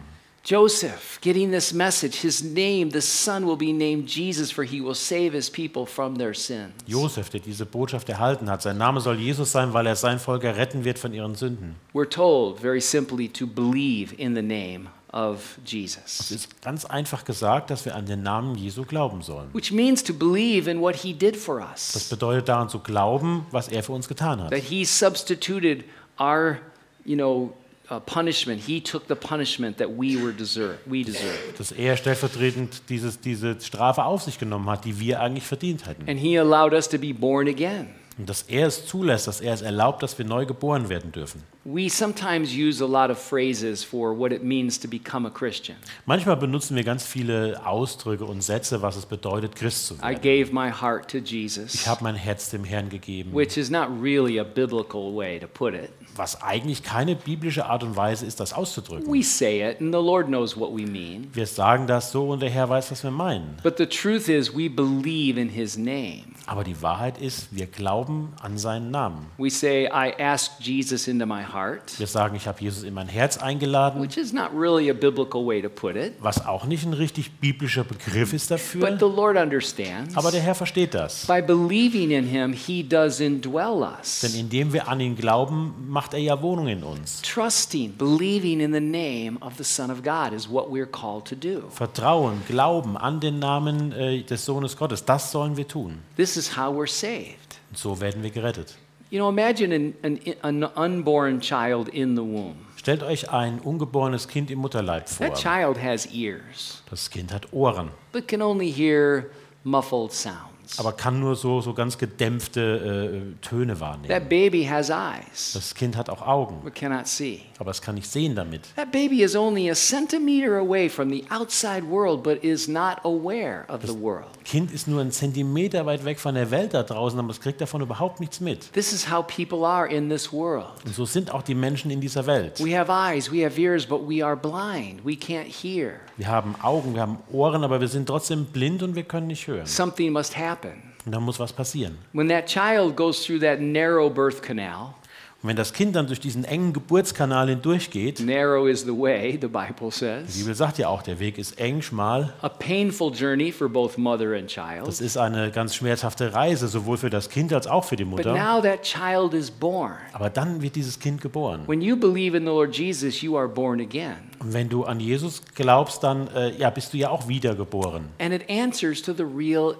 Joseph 0.49 1.19
getting 1.19 1.51
this 1.51 1.73
message, 1.73 2.21
his 2.21 2.41
name, 2.41 2.89
the 2.91 3.01
son 3.01 3.45
will 3.45 3.57
be 3.57 3.73
named 3.73 4.07
Jesus, 4.07 4.49
for 4.49 4.63
he 4.63 4.79
will 4.79 4.95
save 4.95 5.33
his 5.33 5.49
people 5.49 5.85
from 5.85 6.15
their 6.15 6.33
sins. 6.33 6.71
Josef, 6.87 7.29
der 7.29 7.41
diese 7.41 7.65
Botschaft 7.65 8.07
erhalten 8.07 8.49
hat, 8.49 8.61
sein 8.61 8.77
Name 8.77 9.01
soll 9.01 9.17
Jesus 9.19 9.51
sein, 9.51 9.73
weil 9.73 9.85
er 9.87 9.97
sein 9.97 10.19
Volk 10.19 10.43
retten 10.45 10.85
wird 10.85 10.99
von 10.99 11.11
ihren 11.13 11.35
Sünden. 11.35 11.75
We're 11.93 12.09
told 12.09 12.61
very 12.61 12.79
simply 12.79 13.27
to 13.27 13.45
believe 13.45 14.15
in 14.15 14.35
the 14.35 14.41
name 14.41 14.87
of 15.11 15.57
Es 15.65 15.71
Jesus, 15.73 16.31
ist 16.31 16.61
ganz 16.61 16.85
einfach 16.85 17.25
gesagt, 17.25 17.69
dass 17.69 17.83
wir 17.83 17.93
an 17.93 18.05
den 18.05 18.23
Namen 18.23 18.55
Jesu 18.55 18.85
glauben 18.85 19.21
sollen. 19.21 19.49
which 19.51 19.73
means 19.73 20.01
to 20.01 20.13
believe 20.13 20.71
in 20.71 20.79
what 20.79 20.95
he 20.95 21.11
did 21.13 21.35
for 21.35 21.59
Das 21.59 21.93
us, 21.93 22.07
bedeutet 22.09 22.47
daran 22.47 22.69
zu 22.69 22.79
glauben, 22.79 23.45
was 23.51 23.67
er 23.67 23.83
für 23.83 23.91
uns 23.91 24.07
getan 24.07 24.41
hat. 24.41 24.51
that 24.51 24.63
he 24.63 24.85
substituted 24.85 25.83
our, 26.17 26.59
you 27.03 27.15
know, 27.17 27.51
uh, 27.89 27.99
punishment. 27.99 28.61
He 28.61 28.81
took 28.81 29.07
the 29.07 29.15
punishment 29.15 29.77
that 29.77 29.89
we 29.89 30.15
were 30.21 30.33
deserve, 30.33 30.77
we 30.85 31.03
deserved. 31.03 31.57
Dass 31.57 31.71
er 31.71 31.97
stellvertretend 31.97 32.89
dieses, 32.89 33.19
diese 33.19 33.59
Strafe 33.61 34.03
auf 34.03 34.23
sich 34.23 34.39
genommen 34.39 34.69
hat, 34.69 34.85
die 34.85 34.99
wir 34.99 35.21
eigentlich 35.21 35.45
verdient 35.45 35.85
hätten. 35.85 36.09
And 36.09 36.19
he 36.19 36.37
allowed 36.37 36.73
us 36.73 36.87
to 36.89 36.97
be 36.97 37.13
born 37.13 37.47
again. 37.47 37.89
Und 38.17 38.27
dass 38.27 38.41
er 38.43 38.65
es 38.65 38.87
zulässt, 38.87 39.27
dass 39.27 39.41
er 39.41 39.53
es 39.53 39.61
erlaubt, 39.61 40.01
dass 40.01 40.17
wir 40.17 40.25
neu 40.25 40.47
geboren 40.47 40.89
werden 40.89 41.11
dürfen. 41.11 41.43
We 41.65 41.87
sometimes 41.87 42.51
use 42.51 42.83
a 42.83 42.87
lot 42.87 43.11
of 43.11 43.19
phrases 43.19 43.83
for 43.83 44.17
what 44.17 44.31
it 44.31 44.43
means 44.43 44.79
to 44.79 44.87
become 44.87 45.27
a 45.27 45.29
Christian. 45.29 45.77
Manchmal 46.07 46.37
benutzen 46.37 46.75
wir 46.75 46.83
ganz 46.83 47.05
viele 47.05 47.61
Ausdrücke 47.63 48.25
und 48.25 48.41
Sätze, 48.41 48.81
was 48.81 48.95
es 48.95 49.05
bedeutet, 49.05 49.55
Christ 49.55 49.85
zu 49.87 49.95
I 49.95 50.01
werden. 50.01 50.21
gave 50.21 50.51
my 50.51 50.71
heart 50.71 51.11
to 51.11 51.19
Ich 51.19 51.87
habe 51.87 52.03
mein 52.03 52.15
Herz 52.15 52.49
dem 52.49 52.63
Herrn 52.63 52.89
gegeben, 52.89 53.33
which 53.33 53.55
is 53.55 53.69
not 53.69 53.89
really 54.01 54.39
a 54.39 54.43
biblical 54.43 55.15
way 55.15 55.39
to 55.39 55.47
put 55.47 55.75
it. 55.75 55.91
Was 56.17 56.41
eigentlich 56.41 56.83
keine 56.83 57.15
biblische 57.15 57.65
Art 57.65 57.83
und 57.83 57.95
Weise 57.95 58.25
ist, 58.25 58.39
das 58.39 58.53
auszudrücken. 58.53 59.11
We 59.13 59.23
say 59.23 59.69
it, 59.69 59.79
and 59.81 59.93
the 59.93 59.99
Lord 60.01 60.27
knows 60.27 60.57
what 60.57 60.71
we 60.71 60.85
mean. 60.85 61.27
Wir 61.33 61.45
sagen 61.47 61.87
das 61.87 62.11
so 62.11 62.29
und 62.29 62.41
der 62.41 62.49
Herr 62.49 62.69
weiß, 62.69 62.91
was 62.91 63.03
wir 63.03 63.11
meinen. 63.11 63.57
But 63.63 63.77
the 63.77 63.85
truth 63.85 64.27
is, 64.27 64.55
we 64.55 64.69
believe 64.69 65.39
in 65.39 65.49
his 65.49 65.77
name. 65.77 66.23
Aber 66.45 66.63
die 66.63 66.81
Wahrheit 66.81 67.17
ist, 67.17 67.49
wir 67.51 67.65
glauben 67.65 68.31
an 68.41 68.57
seinen 68.57 68.89
Namen. 68.89 69.25
We 69.37 69.49
say, 69.49 69.85
I 69.87 70.13
asked 70.17 70.61
Jesus 70.65 71.07
into 71.09 71.25
my 71.25 71.43
heart, 71.43 71.99
Wir 71.99 72.07
sagen, 72.07 72.35
ich 72.37 72.47
habe 72.47 72.61
Jesus 72.61 72.83
in 72.83 72.93
mein 72.93 73.09
Herz 73.09 73.37
eingeladen, 73.37 74.01
which 74.01 74.15
is 74.15 74.31
not 74.31 74.49
really 74.53 74.89
a 74.89 74.93
biblical 74.93 75.45
way 75.45 75.61
to 75.61 75.67
put 75.67 75.95
it. 75.97 76.13
was 76.21 76.45
auch 76.45 76.65
nicht 76.65 76.85
ein 76.85 76.93
richtig 76.93 77.39
biblischer 77.41 77.83
Begriff 77.83 78.31
ist 78.31 78.47
But 78.49 78.59
dafür. 78.59 78.97
the 78.97 79.05
Lord 79.13 79.35
understands. 79.35 80.15
Aber 80.15 80.31
der 80.31 80.39
Herr 80.41 80.55
versteht 80.55 80.93
das. 80.93 81.25
By 81.27 81.41
believing 81.41 82.11
in 82.11 82.25
him, 82.25 82.53
he 82.53 82.81
does 82.81 83.19
indwell 83.19 83.81
us. 83.99 84.21
Denn 84.21 84.33
indem 84.39 84.71
wir 84.71 84.87
an 84.87 85.01
ihn 85.01 85.15
glauben, 85.17 85.73
macht 85.89 86.06
er 86.13 86.19
ja 86.19 86.41
Wohnung 86.41 86.67
in 86.67 86.83
uns. 86.83 87.21
Trusting, 87.21 87.95
believing 87.97 88.59
in 88.59 88.71
the 88.73 88.79
name 88.79 89.37
of 89.41 89.57
the 89.57 89.63
Son 89.63 89.89
of 89.91 90.03
God 90.03 90.33
is 90.33 90.49
what 90.49 90.69
we're 90.69 90.85
called 90.89 91.25
to 91.25 91.35
do. 91.35 91.63
Vertrauen, 91.69 92.41
Glauben 92.47 92.97
an 92.97 93.19
den 93.19 93.39
Namen 93.39 93.91
äh, 93.91 94.23
des 94.23 94.45
Sohnes 94.45 94.77
Gottes, 94.77 95.05
das 95.05 95.31
sollen 95.31 95.57
wir 95.57 95.67
tun. 95.67 95.99
This 96.15 96.37
is 96.37 96.57
how 96.57 96.73
we're 96.73 96.87
saved. 96.87 97.59
Und 97.69 97.77
so 97.77 97.99
werden 97.99 98.23
wir 98.23 98.29
gerettet. 98.31 98.75
You 99.09 99.19
know, 99.19 99.29
imagine 99.29 99.73
an, 99.73 99.93
an, 100.03 100.19
an 100.41 100.63
unborn 100.75 101.39
child 101.39 101.87
in 101.89 102.15
the 102.15 102.21
womb. 102.23 102.55
Stellt 102.75 103.03
euch 103.03 103.29
ein 103.31 103.59
ungeborenes 103.59 104.27
Kind 104.27 104.51
im 104.51 104.59
Mutterleib 104.59 105.07
vor. 105.09 105.27
That 105.27 105.37
child 105.37 105.81
has 105.81 106.05
ears, 106.07 106.83
Das 106.89 107.09
Kind 107.09 107.33
hat 107.33 107.51
Ohren, 107.53 107.89
but 108.11 108.27
can 108.27 108.41
only 108.41 108.71
hear 108.71 109.29
muffled 109.63 110.11
sounds. 110.11 110.56
Aber 110.77 110.93
kann 110.93 111.19
nur 111.19 111.35
so, 111.35 111.61
so 111.61 111.73
ganz 111.73 111.97
gedämpfte 111.97 113.23
äh, 113.41 113.41
Töne 113.41 113.79
wahrnehmen. 113.79 114.09
That 114.09 114.29
baby 114.29 114.65
has 114.65 114.89
eyes, 114.89 115.53
Das 115.53 115.73
Kind 115.73 115.95
hat 115.95 116.09
auch 116.09 116.21
Augen, 116.21 116.59
but 116.63 116.75
cannot 116.75 117.07
see. 117.07 117.41
Aber 117.59 117.71
es 117.71 117.81
kann 117.81 117.95
nicht 117.95 118.09
sehen 118.09 118.35
damit. 118.35 118.61
That 118.75 118.91
baby 118.91 119.23
is 119.23 119.35
only 119.35 119.69
a 119.69 119.75
centimeter 119.75 120.57
away 120.57 120.89
from 120.89 121.09
the 121.09 121.25
outside 121.29 121.83
world, 121.83 122.23
but 122.23 122.43
is 122.43 122.67
not 122.67 122.99
aware 123.03 123.65
of 123.67 123.81
the 123.85 123.99
world. 123.99 124.27
Kind 124.43 124.71
ist 124.71 124.87
nur 124.87 125.01
einen 125.01 125.11
Zentimeter 125.11 125.85
weit 125.85 126.05
weg 126.05 126.19
von 126.19 126.35
der 126.35 126.51
Welt 126.51 126.73
da 126.73 126.83
draußen, 126.83 127.19
aber 127.19 127.31
es 127.31 127.41
kriegt 127.41 127.61
davon 127.61 127.81
überhaupt 127.81 128.19
nichts 128.19 128.39
mit. 128.39 128.71
This 128.73 128.93
is 128.93 129.09
how 129.11 129.25
people 129.25 129.65
are 129.65 129.87
in 129.87 130.09
this 130.09 130.31
world. 130.31 130.67
Und 130.85 130.95
so 130.95 131.05
sind 131.05 131.33
auch 131.33 131.41
die 131.41 131.55
Menschen 131.55 131.91
in 131.91 132.01
dieser 132.01 132.25
Welt. 132.25 132.63
We 132.63 132.77
have 132.77 132.91
eyes, 132.91 133.31
we 133.31 133.45
have 133.45 133.59
ears, 133.59 133.85
but 133.85 134.07
we 134.07 134.23
are 134.23 134.35
blind. 134.35 135.05
We 135.05 135.13
can't 135.13 135.47
hear. 135.47 135.99
Wir 136.17 136.27
haben 136.27 136.55
Augen, 136.61 136.93
wir 136.93 137.01
haben 137.01 137.17
Ohren, 137.31 137.63
aber 137.63 137.81
wir 137.81 137.87
sind 137.87 138.07
trotzdem 138.07 138.45
blind 138.45 138.83
und 138.83 138.95
wir 138.95 139.03
können 139.03 139.27
nicht 139.27 139.47
hören. 139.47 139.65
Something 139.65 140.11
must 140.11 140.37
happen. 140.37 140.87
Und 141.05 141.13
da 141.13 141.19
muss 141.19 141.39
was 141.39 141.53
passieren. 141.53 141.97
When 142.11 142.27
that 142.27 142.47
child 142.47 142.95
goes 142.95 143.23
through 143.25 143.39
that 143.39 143.61
narrow 143.61 144.09
birth 144.13 144.41
canal, 144.41 144.95
Und 145.43 145.49
wenn 145.49 145.55
das 145.55 145.71
Kind 145.71 145.95
dann 145.95 146.07
durch 146.07 146.19
diesen 146.19 146.43
engen 146.45 146.73
Geburtskanal 146.73 147.47
hindurchgeht, 147.49 148.19
narrow 148.21 148.67
is 148.67 148.81
the 148.81 148.87
way, 148.91 149.37
the 149.39 149.47
Bible 149.47 149.89
die 149.91 149.91
says, 149.91 150.35
Bibel 150.35 150.55
sagt 150.55 150.79
ja 150.79 150.87
auch, 150.89 151.03
der 151.03 151.19
Weg 151.19 151.37
ist 151.37 151.59
eng, 151.59 151.83
schmal. 151.83 152.33
a 152.41 152.49
painful 152.49 153.11
journey 153.13 153.51
for 153.51 153.69
both 153.69 153.99
mother 153.99 154.35
and 154.35 154.47
child. 154.47 154.87
Das 154.87 154.99
ist 154.99 155.15
eine 155.15 155.51
ganz 155.51 155.75
schmerzhafte 155.75 156.33
Reise, 156.33 156.67
sowohl 156.67 156.97
für 156.97 157.11
das 157.11 157.29
Kind 157.29 157.53
als 157.53 157.67
auch 157.67 157.83
für 157.83 157.95
die 157.95 158.03
But 158.03 158.25
Mutter. 158.25 158.33
now 158.33 158.59
that 158.61 158.81
child 158.81 159.35
is 159.35 159.51
born. 159.51 159.93
Aber 160.13 160.31
dann 160.31 160.63
wird 160.63 160.75
dieses 160.75 160.99
Kind 160.99 161.21
geboren. 161.21 161.61
When 161.67 161.81
you 161.81 161.95
believe 161.95 162.35
in 162.35 162.43
the 162.43 162.49
Lord 162.49 162.75
Jesus, 162.75 163.21
you 163.21 163.37
are 163.37 163.47
born 163.47 163.79
again. 163.79 164.15
Und 164.39 164.53
wenn 164.53 164.69
du 164.69 164.85
an 164.85 164.99
Jesus 164.99 165.43
glaubst, 165.53 166.01
dann 166.03 166.27
äh, 166.29 166.57
ja, 166.57 166.71
bist 166.71 166.93
du 166.93 166.97
ja 166.97 167.09
auch 167.11 167.27
wiedergeboren. 167.27 168.05
And 168.19 168.33
it 168.33 168.49
answers 168.49 169.03
to 169.03 169.13
the 169.13 169.23
real 169.23 169.75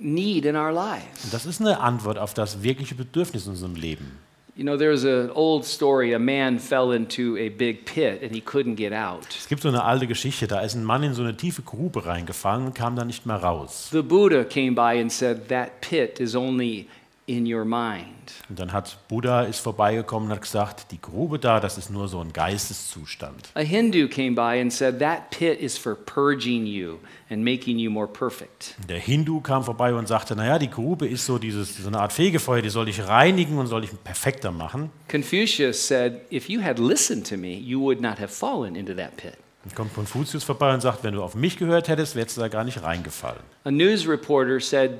need 0.00 0.44
in 0.44 0.56
our 0.56 0.72
lives. 0.72 1.22
Und 1.22 1.32
das 1.32 1.46
ist 1.46 1.60
eine 1.60 1.78
Antwort 1.78 2.18
auf 2.18 2.34
das 2.34 2.64
wirkliche 2.64 2.96
Bedürfnis 2.96 3.44
in 3.46 3.52
unserem 3.52 3.76
Leben. 3.76 4.18
You 4.54 4.64
know, 4.64 4.76
there's 4.76 5.04
an 5.04 5.30
old 5.30 5.64
story 5.64 6.12
a 6.12 6.18
man 6.18 6.58
fell 6.58 6.92
into 6.92 7.38
a 7.38 7.48
big 7.48 7.86
pit 7.86 8.22
and 8.22 8.34
he 8.34 8.42
couldn't 8.42 8.74
get 8.74 8.92
out. 8.92 9.26
Es 9.30 9.48
gibt 9.48 9.62
so 9.62 9.68
eine 9.68 9.82
alte 9.82 10.06
Geschichte, 10.06 10.46
da 10.46 10.60
ist 10.60 10.74
ein 10.74 10.84
Mann 10.84 11.02
in 11.02 11.14
so 11.14 11.22
eine 11.22 11.34
tiefe 11.34 11.62
Grube 11.62 12.04
reingefallen 12.04 12.66
und 12.66 12.74
kam 12.74 12.94
da 12.94 13.04
nicht 13.06 13.24
mehr 13.24 13.36
raus. 13.36 13.88
The 13.92 14.02
Buddha 14.02 14.44
came 14.44 14.74
by 14.74 15.00
and 15.00 15.10
said, 15.10 15.48
That 15.48 15.80
pit 15.80 16.20
is 16.20 16.34
only 16.34 16.86
in 17.26 17.46
your 17.46 17.64
mind. 17.64 18.21
Und 18.48 18.58
dann 18.58 18.72
hat 18.72 18.96
Buddha 19.08 19.42
ist 19.42 19.60
vorbeigekommen 19.60 20.28
und 20.28 20.34
hat 20.34 20.42
gesagt, 20.42 20.90
die 20.90 21.00
Grube 21.00 21.38
da, 21.38 21.60
das 21.60 21.78
ist 21.78 21.90
nur 21.90 22.08
so 22.08 22.20
ein 22.20 22.32
Geisteszustand. 22.32 23.50
A 23.54 23.60
Hindu 23.60 24.08
came 24.08 24.32
by 24.32 24.60
and 24.60 24.72
said, 24.72 24.98
That 24.98 25.30
pit 25.30 25.60
is 25.60 25.78
for 25.78 25.94
purging 25.94 26.66
you 26.66 26.98
and 27.30 27.44
making 27.44 27.78
you 27.78 27.90
more 27.90 28.06
perfect. 28.06 28.74
Der 28.88 28.98
Hindu 28.98 29.40
kam 29.40 29.64
vorbei 29.64 29.94
und 29.94 30.08
sagte, 30.08 30.36
naja, 30.36 30.58
die 30.58 30.70
Grube 30.70 31.06
ist 31.06 31.26
so 31.26 31.38
dieses, 31.38 31.76
so 31.76 31.88
eine 31.88 32.00
Art 32.00 32.12
Fegefeuer, 32.12 32.62
die 32.62 32.70
soll 32.70 32.88
ich 32.88 33.06
reinigen 33.06 33.58
und 33.58 33.66
soll 33.66 33.84
ich 33.84 33.90
perfekter 34.04 34.52
machen. 34.52 34.90
Confucius 35.10 35.86
said, 35.86 36.20
If 36.30 36.48
you 36.48 36.62
had 36.62 36.78
listened 36.78 37.28
to 37.28 37.36
me, 37.36 37.54
you 37.54 37.80
would 37.80 38.00
not 38.00 38.18
have 38.18 38.28
fallen 38.28 38.76
into 38.76 38.94
that 38.94 39.16
pit. 39.16 39.34
Dann 39.64 39.74
kommt 39.74 39.94
Konfuzius 39.94 40.42
vorbei 40.42 40.74
und 40.74 40.80
sagt, 40.80 41.04
wenn 41.04 41.14
du 41.14 41.22
auf 41.22 41.34
mich 41.34 41.56
gehört 41.56 41.88
hättest, 41.88 42.16
wärst 42.16 42.36
du 42.36 42.40
da 42.40 42.48
gar 42.48 42.64
nicht 42.64 42.82
reingefallen. 42.82 43.40
A 43.64 43.70
news 43.70 44.08
reporter 44.08 44.58
said, 44.58 44.92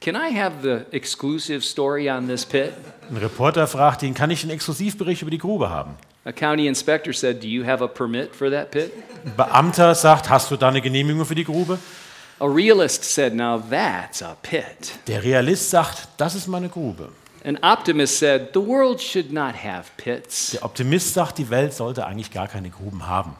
Can 0.00 0.14
I 0.14 0.30
have 0.38 0.62
the 0.62 0.86
exclusive 0.92 1.64
story 1.64 2.08
on 2.08 2.28
this 2.28 2.46
pit? 2.46 2.72
Ein 3.10 3.16
Reporter 3.16 3.66
fragt 3.66 4.04
ihn, 4.04 4.14
kann 4.14 4.30
ich 4.30 4.42
einen 4.42 4.52
Exklusivbericht 4.52 5.22
über 5.22 5.30
die 5.30 5.38
Grube 5.38 5.70
haben? 5.70 5.96
A 6.24 6.30
county 6.30 6.68
inspector 6.68 7.12
said, 7.12 7.42
Do 7.42 7.48
you 7.48 7.66
have 7.66 7.82
a 7.82 7.88
permit 7.88 8.34
for 8.34 8.48
that 8.50 8.70
pit? 8.70 8.92
Ein 9.24 9.34
Beamter 9.36 9.94
sagt, 9.96 10.30
hast 10.30 10.50
du 10.52 10.56
da 10.56 10.68
eine 10.68 10.80
Genehmigung 10.80 11.24
für 11.24 11.34
die 11.34 11.44
Grube? 11.44 11.78
A 12.38 12.44
realist 12.44 13.02
said, 13.02 13.34
Now 13.34 13.60
that's 13.70 14.22
a 14.22 14.36
pit. 14.40 14.98
Der 15.08 15.24
Realist 15.24 15.70
sagt, 15.70 16.06
das 16.16 16.36
ist 16.36 16.46
meine 16.46 16.68
Grube. 16.68 17.08
An 17.44 17.58
optimist 17.62 18.18
said, 18.18 18.50
The 18.52 18.60
world 18.60 19.00
should 19.00 19.32
not 19.32 19.54
have 19.64 19.90
pits. 19.96 20.52
Der 20.52 20.64
Optimist 20.64 21.14
sagt, 21.14 21.38
die 21.38 21.50
Welt 21.50 21.72
sollte 21.74 22.06
eigentlich 22.06 22.30
gar 22.30 22.46
keine 22.46 22.70
Gruben 22.70 23.08
haben. 23.08 23.34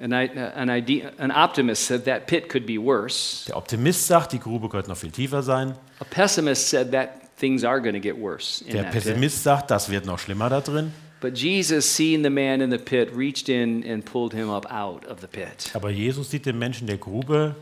An, 0.00 0.12
i- 0.14 0.28
an, 0.28 0.70
ide- 0.70 1.12
an 1.18 1.30
optimist 1.30 1.84
said, 1.84 2.04
That 2.06 2.26
pit 2.26 2.48
could 2.48 2.64
be 2.66 2.78
worse. 2.78 3.44
Der 3.46 3.56
Optimist 3.56 4.06
sagt, 4.06 4.32
die 4.32 4.38
Grube 4.40 4.68
könnte 4.70 4.88
noch 4.88 4.96
viel 4.96 5.10
tiefer 5.10 5.42
sein. 5.42 5.74
A 6.00 6.04
pessimist 6.04 6.70
said, 6.70 6.90
That 6.92 7.36
things 7.36 7.64
are 7.64 7.80
going 7.80 7.94
to 7.94 8.00
get 8.00 8.16
worse 8.18 8.64
in 8.64 8.72
Der 8.72 8.82
that 8.84 8.92
pit. 8.92 9.02
Pessimist 9.04 9.42
sagt, 9.42 9.70
das 9.70 9.90
wird 9.90 10.06
noch 10.06 10.18
schlimmer 10.18 10.48
da 10.48 10.60
drin. 10.60 10.92
But 11.20 11.36
Jesus, 11.36 11.84
seeing 11.94 12.22
the 12.22 12.30
man 12.30 12.62
in 12.62 12.70
the 12.70 12.78
pit, 12.78 13.10
reached 13.14 13.50
in 13.50 13.84
and 13.84 14.02
pulled 14.02 14.32
him 14.32 14.48
up 14.48 14.64
out 14.72 15.04
of 15.06 15.20
the 15.20 15.26
pit. 15.26 15.70
Aber 15.74 15.90
Jesus 15.90 16.30
sieht 16.30 16.46
den 16.46 16.58
Menschen 16.58 16.84
in 16.84 16.86
der 16.86 16.96
Grube, 16.96 17.54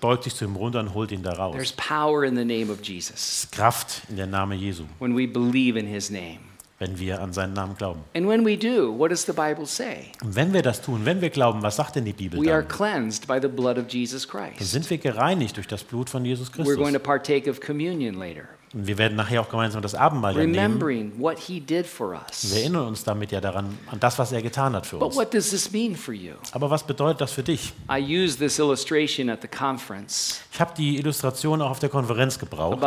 beugt 0.00 0.22
sich 0.22 0.36
zu 0.36 0.44
ihm 0.44 0.54
runter 0.54 0.78
und 0.78 0.94
holt 0.94 1.10
ihn 1.10 1.24
da 1.24 1.32
There's 1.50 1.70
raus. 1.70 1.72
power 1.76 2.22
in 2.24 2.36
the 2.36 2.44
name 2.44 2.70
of 2.70 2.78
Jesus 2.84 3.48
Kraft 3.50 4.02
in 4.08 4.16
der 4.16 4.28
Name 4.28 4.54
Jesu, 4.54 4.84
when 5.00 5.16
we 5.16 5.26
believe 5.26 5.76
in 5.76 5.88
his 5.88 6.10
name. 6.10 6.38
Wenn 6.78 6.98
wir 6.98 7.22
an 7.22 7.32
seinen 7.32 7.54
Namen 7.54 7.74
glauben. 7.76 8.00
And 8.14 8.28
when 8.28 8.44
we 8.44 8.56
do, 8.56 8.92
what 8.98 9.10
does 9.10 9.24
the 9.24 9.32
Bible 9.32 9.64
say? 9.66 10.12
Und 10.22 10.34
wenn 10.36 10.52
wir 10.52 10.62
das 10.62 10.82
tun, 10.82 11.00
wenn 11.04 11.20
wir 11.20 11.30
glauben, 11.30 11.62
was 11.62 11.76
sagt 11.76 11.96
denn 11.96 12.04
die 12.04 12.12
Bibel 12.12 12.38
We 12.40 12.52
are 12.52 12.62
dann? 12.62 12.68
cleansed 12.68 13.26
by 13.26 13.38
the 13.40 13.48
blood 13.48 13.78
of 13.78 13.88
Jesus 13.88 14.26
Dann 14.26 14.54
Christ. 14.54 14.70
sind 14.72 14.90
wir 14.90 14.98
gereinigt 14.98 15.56
durch 15.56 15.66
das 15.66 15.82
Blut 15.84 16.10
von 16.10 16.24
Jesus 16.24 16.50
We're 16.52 16.64
going 16.76 16.76
Christus. 16.76 16.92
to 16.92 16.98
partake 16.98 17.48
of 17.50 17.60
communion 17.60 18.16
later, 18.18 18.48
wir 18.72 18.98
werden 18.98 19.16
nachher 19.16 19.40
auch 19.40 19.48
gemeinsam 19.48 19.80
das 19.80 19.94
Abendmahl 19.94 20.34
nehmen. 20.34 20.54
remembering 20.54 21.12
what 21.18 21.38
He 21.38 21.60
did 21.60 21.86
for 21.86 22.10
Wir 22.12 22.20
us. 22.28 22.52
erinnern 22.52 22.86
uns 22.88 23.04
damit 23.04 23.32
ja 23.32 23.40
daran, 23.40 23.78
an 23.90 24.00
das, 24.00 24.18
was 24.18 24.32
er 24.32 24.42
getan 24.42 24.74
hat 24.74 24.86
für 24.86 24.98
But 24.98 25.08
uns. 25.08 25.16
what 25.16 25.32
does 25.32 25.50
this 25.50 25.70
mean 25.72 25.94
for 25.94 26.12
you? 26.12 26.34
Aber 26.52 26.68
was 26.70 26.82
bedeutet 26.82 27.20
das 27.20 27.32
für 27.32 27.42
dich? 27.42 27.72
I 27.90 27.98
used 28.00 28.38
this 28.38 28.58
illustration 28.58 29.30
at 29.30 29.40
the 29.42 29.48
conference 29.48 30.40
Ich 30.52 30.60
habe 30.60 30.72
die 30.76 30.96
Illustration 30.98 31.62
auch 31.62 31.70
auf 31.70 31.78
der 31.78 31.88
Konferenz 31.90 32.38
gebraucht. 32.38 32.82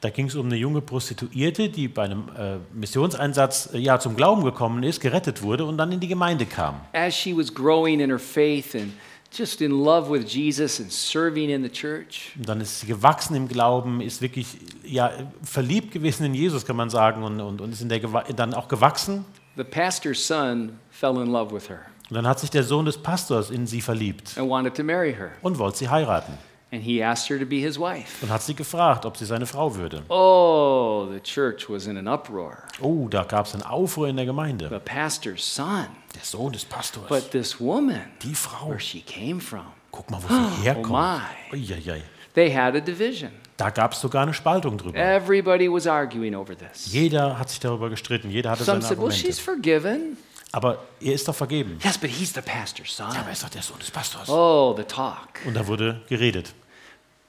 Da 0.00 0.10
ging 0.10 0.26
es 0.26 0.34
um 0.34 0.46
eine 0.46 0.56
junge 0.56 0.80
Prostituierte, 0.82 1.68
die 1.68 1.88
bei 1.88 2.02
einem 2.04 2.28
äh, 2.38 2.56
Missionseinsatz 2.74 3.70
äh, 3.72 3.78
ja, 3.78 3.98
zum 3.98 4.14
Glauben 4.16 4.44
gekommen 4.44 4.82
ist, 4.82 5.00
gerettet 5.00 5.42
wurde 5.42 5.64
und 5.64 5.78
dann 5.78 5.90
in 5.92 6.00
die 6.00 6.08
Gemeinde 6.08 6.46
kam. 6.46 6.80
As 6.92 7.14
she 7.16 7.36
was 7.36 7.52
growing 7.52 8.00
in 8.00 8.10
her 8.10 8.18
faith 8.18 8.74
and 8.74 8.92
just 9.32 9.60
in 9.60 9.70
love 9.84 10.10
with 10.10 10.26
Jesus 10.28 10.80
and 10.80 10.90
serving 10.92 11.50
in 11.50 11.62
the 11.62 11.68
church, 11.70 12.32
Und 12.38 12.48
dann 12.48 12.60
ist 12.60 12.80
sie 12.80 12.86
gewachsen 12.86 13.34
im 13.36 13.48
Glauben, 13.48 14.00
ist 14.00 14.20
wirklich 14.22 14.46
ja, 14.84 15.10
verliebt 15.42 15.92
gewesen 15.92 16.24
in 16.26 16.34
Jesus, 16.34 16.64
kann 16.64 16.76
man 16.76 16.90
sagen, 16.90 17.22
und, 17.22 17.40
und, 17.40 17.60
und 17.60 17.72
ist 17.72 17.80
in 17.82 17.88
der 17.88 18.00
dann 18.00 18.54
auch 18.54 18.68
gewachsen. 18.68 19.24
the 19.56 19.64
pastor's 19.64 20.24
son 20.26 20.78
fell 20.90 21.16
in 21.16 21.26
love 21.32 21.54
with 21.54 21.68
her 21.68 21.80
Und 22.10 22.14
dann 22.16 22.26
hat 22.26 22.38
sich 22.40 22.50
der 22.50 22.62
Sohn 22.62 22.84
des 22.86 22.98
Pastors 22.98 23.50
in 23.50 23.66
sie 23.66 23.80
verliebt 23.80 24.36
and 24.38 24.48
wanted 24.48 24.74
to 24.74 24.82
marry 24.84 25.12
her. 25.14 25.32
und 25.42 25.58
wollte 25.58 25.78
sie 25.78 25.88
heiraten. 25.88 26.34
And 26.76 26.84
he 26.84 27.02
asked 27.02 27.30
her 27.30 27.38
to 27.38 27.46
be 27.46 27.56
his 27.60 27.78
wife. 27.78 28.22
Und 28.22 28.28
hat 28.30 28.42
sie 28.42 28.54
gefragt, 28.54 29.06
ob 29.06 29.16
sie 29.16 29.24
seine 29.24 29.46
Frau 29.46 29.74
würde. 29.74 30.02
Oh, 30.10 31.06
the 31.10 31.20
church 31.20 31.70
was 31.70 31.86
in 31.86 31.96
an 31.96 32.06
uproar. 32.06 32.64
Oh, 32.82 33.08
da 33.08 33.24
gab 33.24 33.46
es 33.46 33.54
einen 33.54 33.62
Aufruhr 33.62 34.08
in 34.08 34.16
der 34.16 34.26
Gemeinde. 34.26 34.68
The 34.68 34.78
pastor's 34.78 35.42
son. 35.42 35.86
Der 36.14 36.22
Sohn 36.22 36.52
des 36.52 36.66
Pastors. 36.66 37.08
But 37.08 37.30
this 37.30 37.58
woman, 37.58 38.02
die 38.22 38.34
Frau. 38.34 38.68
where 38.68 38.78
she 38.80 39.00
came 39.00 39.40
from, 39.40 39.64
Guck 39.90 40.10
mal, 40.10 40.20
wo 40.22 40.28
sie 40.28 40.62
herkommt. 40.64 40.90
my. 40.90 41.20
Uiuiui. 41.56 42.02
they 42.34 42.54
had 42.54 42.76
a 42.76 42.80
division. 42.80 43.30
Da 43.56 43.70
gab 43.70 43.92
es 43.94 44.00
sogar 44.00 44.24
eine 44.24 44.34
Spaltung 44.34 44.76
drüber. 44.76 44.98
Everybody 44.98 45.66
was 45.72 45.86
arguing 45.86 46.34
over 46.34 46.54
this. 46.54 46.92
Jeder 46.92 47.38
hat 47.38 47.48
sich 47.48 47.58
darüber 47.58 47.88
gestritten, 47.88 48.28
jeder 48.30 48.50
hatte 48.50 48.64
Some 48.64 48.82
seine 48.82 48.88
said, 48.88 48.98
well, 48.98 49.06
Argumente. 49.06 49.26
she's 49.26 49.38
forgiven. 49.40 50.18
Aber 50.52 50.78
er 51.00 51.14
ist 51.14 51.26
doch 51.26 51.34
vergeben. 51.34 51.78
Yes, 51.82 51.96
but 51.96 52.10
he's 52.10 52.34
the 52.34 52.40
pastor's 52.42 52.94
son. 52.94 53.10
Ja, 53.14 53.20
aber 53.20 53.28
er 53.28 53.32
ist 53.32 53.42
doch 53.42 53.48
der 53.48 53.62
Sohn 53.62 53.78
des 53.78 53.90
Pastors. 53.90 54.28
Oh, 54.28 54.74
the 54.76 54.84
talk. 54.84 55.40
Und 55.46 55.54
da 55.54 55.66
wurde 55.66 56.02
geredet, 56.08 56.52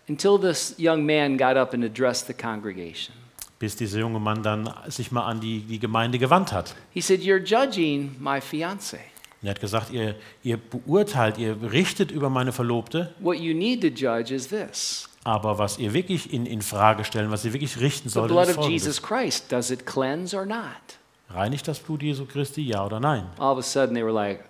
Until 0.10 0.40
this 0.40 0.76
young 0.78 1.06
man 1.06 1.38
got 1.38 1.58
up 1.58 1.74
and 1.74 1.84
addressed 1.84 2.28
the 2.28 2.34
congregation. 2.34 3.14
bis 3.60 3.76
dieser 3.76 4.00
junge 4.00 4.20
Mann 4.20 4.44
dann 4.44 4.72
sich 4.88 5.12
mal 5.12 5.26
an 5.26 5.40
die, 5.40 5.62
die 5.62 5.80
Gemeinde 5.80 6.20
gewandt 6.20 6.52
hat. 6.52 6.76
He 6.94 7.02
said, 7.02 7.22
You're 7.22 7.44
judging 7.44 8.16
my 8.20 8.40
fiance. 8.40 8.98
Er 9.42 9.52
hat 9.52 9.60
gesagt, 9.60 9.92
ihr, 9.92 10.16
ihr 10.44 10.58
beurteilt, 10.58 11.38
ihr 11.38 11.56
richtet 11.72 12.12
über 12.12 12.30
meine 12.30 12.52
Verlobte, 12.52 13.14
What 13.20 13.38
you 13.38 13.54
need 13.54 13.82
to 13.82 13.88
judge 13.88 14.34
is 14.34 14.48
this 14.48 15.08
aber 15.28 15.58
was 15.58 15.78
ihr 15.78 15.94
wirklich 15.94 16.32
in, 16.32 16.46
in 16.46 16.62
Frage 16.62 17.04
stellen, 17.04 17.30
was 17.32 17.44
ihr 17.44 17.52
wirklich 17.52 17.82
richten 17.82 18.08
the 18.08 18.14
solltet, 18.14 18.34
blood 18.34 18.48
ist 18.48 18.58
of. 18.60 18.70
Jesus 18.70 19.02
Christ. 19.02 19.52
Does 19.52 19.70
it 19.72 19.86
cleanse 19.86 20.34
or 20.36 20.46
not? 20.46 20.98
Reinigt 21.30 21.68
das 21.68 21.80
Blut 21.80 22.02
Jesu 22.02 22.26
Christi, 22.26 22.62
ja 22.62 22.86
oder 22.86 23.02
nein? 23.02 23.26
All 23.38 23.52
of 23.52 23.60
a 23.60 23.62
sudden, 23.62 23.94
they 23.94 24.04
were 24.04 24.14
like, 24.14 24.46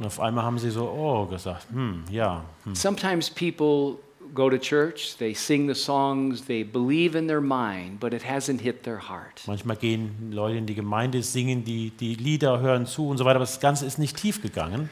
Und 0.00 0.06
auf 0.06 0.18
einmal 0.18 0.44
haben 0.44 0.58
sie 0.58 0.70
so, 0.70 0.88
oh, 0.88 1.26
gesagt, 1.26 1.66
hm, 1.70 2.04
ja. 2.10 2.42
Hm. 2.64 2.74
Sometimes 2.74 3.28
people 3.28 3.98
go 4.34 4.48
to 4.48 4.56
church, 4.56 5.16
they 5.18 5.34
sing 5.34 5.68
the 5.68 5.74
songs, 5.74 6.46
they 6.46 6.64
believe 6.64 7.16
in 7.18 7.28
their 7.28 7.42
mind, 7.42 8.00
but 8.00 8.14
it 8.14 8.24
hasn't 8.24 8.62
hit 8.62 8.82
their 8.82 9.08
heart. 9.10 9.42
Manchmal 9.46 9.76
gehen 9.76 10.32
Leute 10.32 10.56
in 10.56 10.64
die 10.66 10.74
Gemeinde, 10.74 11.22
singen 11.22 11.64
die, 11.64 11.90
die 11.90 12.14
Lieder, 12.14 12.60
hören 12.60 12.86
zu 12.86 13.08
und 13.08 13.18
so 13.18 13.26
weiter, 13.26 13.36
aber 13.36 13.44
das 13.44 13.60
Ganze 13.60 13.84
ist 13.84 13.98
nicht 13.98 14.16
tief 14.16 14.40
gegangen, 14.40 14.88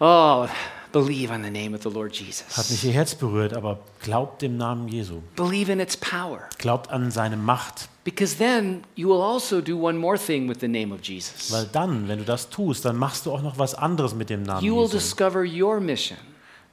Oh, 0.00 0.46
believe 0.92 1.32
on 1.32 1.42
the 1.42 1.50
name 1.50 1.74
of 1.74 1.82
the 1.82 1.88
Lord 1.88 2.12
hat 2.12 2.20
Jesus. 2.20 2.70
nicht 2.70 2.84
ihr 2.84 2.92
Herz 2.92 3.14
berührt, 3.14 3.54
aber 3.54 3.78
glaubt 4.02 4.42
dem 4.42 4.58
Namen 4.58 4.88
Jesu. 4.88 5.22
Believe 5.36 5.72
in 5.72 5.80
its 5.80 5.96
power. 5.96 6.40
Glaubt 6.58 6.90
an 6.90 7.10
seine 7.10 7.36
Macht, 7.38 7.88
Because 8.04 8.36
then 8.36 8.84
you 8.96 9.08
will 9.08 9.22
also 9.22 9.60
do 9.62 9.78
one 9.78 9.96
more 9.96 10.18
thing 10.18 10.46
with 10.48 10.60
the 10.60 10.68
name 10.68 10.92
of 10.94 11.00
Jesus. 11.02 11.50
weil 11.50 11.66
dann, 11.72 12.06
wenn 12.06 12.18
du 12.18 12.24
das 12.24 12.50
tust, 12.50 12.84
dann 12.84 12.96
machst 12.98 13.24
du 13.24 13.32
auch 13.32 13.40
noch 13.42 13.58
was 13.58 13.74
anderes 13.74 14.14
mit 14.14 14.28
dem 14.28 14.42
Namen 14.42 14.62
You 14.64 14.74
will 14.76 14.82
Jesu. 14.84 14.98
discover 14.98 15.42
your 15.42 15.80
mission, 15.80 16.18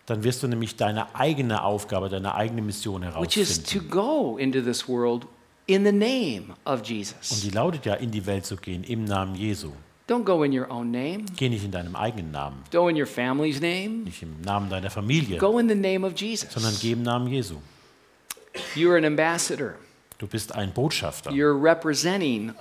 Dann 0.07 0.23
wirst 0.25 0.43
du 0.43 0.47
nämlich 0.47 0.75
deine 0.75 1.15
eigene 1.15 1.63
Aufgabe, 1.63 2.09
deine 2.09 2.35
eigene 2.35 2.61
Mission 2.61 3.01
which 3.19 3.37
is 3.37 3.59
herausfinden. 3.63 3.89
to 3.89 3.95
go 3.95 4.37
into 4.37 4.59
this 4.61 4.89
world 4.89 5.25
in 5.67 5.85
the 5.85 5.91
name 5.93 6.53
of 6.65 6.79
Und 6.81 6.89
Jesus. 6.89 7.41
die 7.41 7.49
lautet 7.51 7.85
ja, 7.85 7.93
in 7.93 8.11
die 8.11 8.25
Welt 8.25 8.45
zu 8.45 8.57
gehen, 8.57 8.83
im 8.83 9.05
Namen 9.05 9.35
Jesu. 9.35 9.71
Don't 10.09 10.25
go 10.25 10.43
in 10.43 10.51
your 10.51 10.69
own 10.69 10.91
name, 10.91 11.23
Geh 11.37 11.47
nicht 11.47 11.63
in 11.63 11.71
deinem 11.71 11.95
eigenen 11.95 12.31
Namen, 12.31 12.57
go 12.73 12.89
in 12.89 12.97
your 12.99 13.05
family's 13.07 13.61
name, 13.61 14.03
nicht 14.03 14.21
im 14.21 14.41
Namen 14.41 14.69
deiner 14.69 14.89
Familie, 14.89 15.37
go 15.37 15.57
in 15.59 15.69
the 15.69 15.75
name 15.75 16.05
of 16.05 16.11
sondern 16.19 16.29
Jesus. 16.73 16.79
geh 16.81 16.91
im 16.91 17.03
Namen 17.03 17.27
Jesu. 17.27 17.55
You're 18.75 18.97
an 18.97 19.05
ambassador. 19.05 19.75
Du 20.21 20.27
bist 20.27 20.53
ein 20.53 20.71
Botschafter. 20.71 21.31
You're 21.31 21.59
representing 21.59 22.53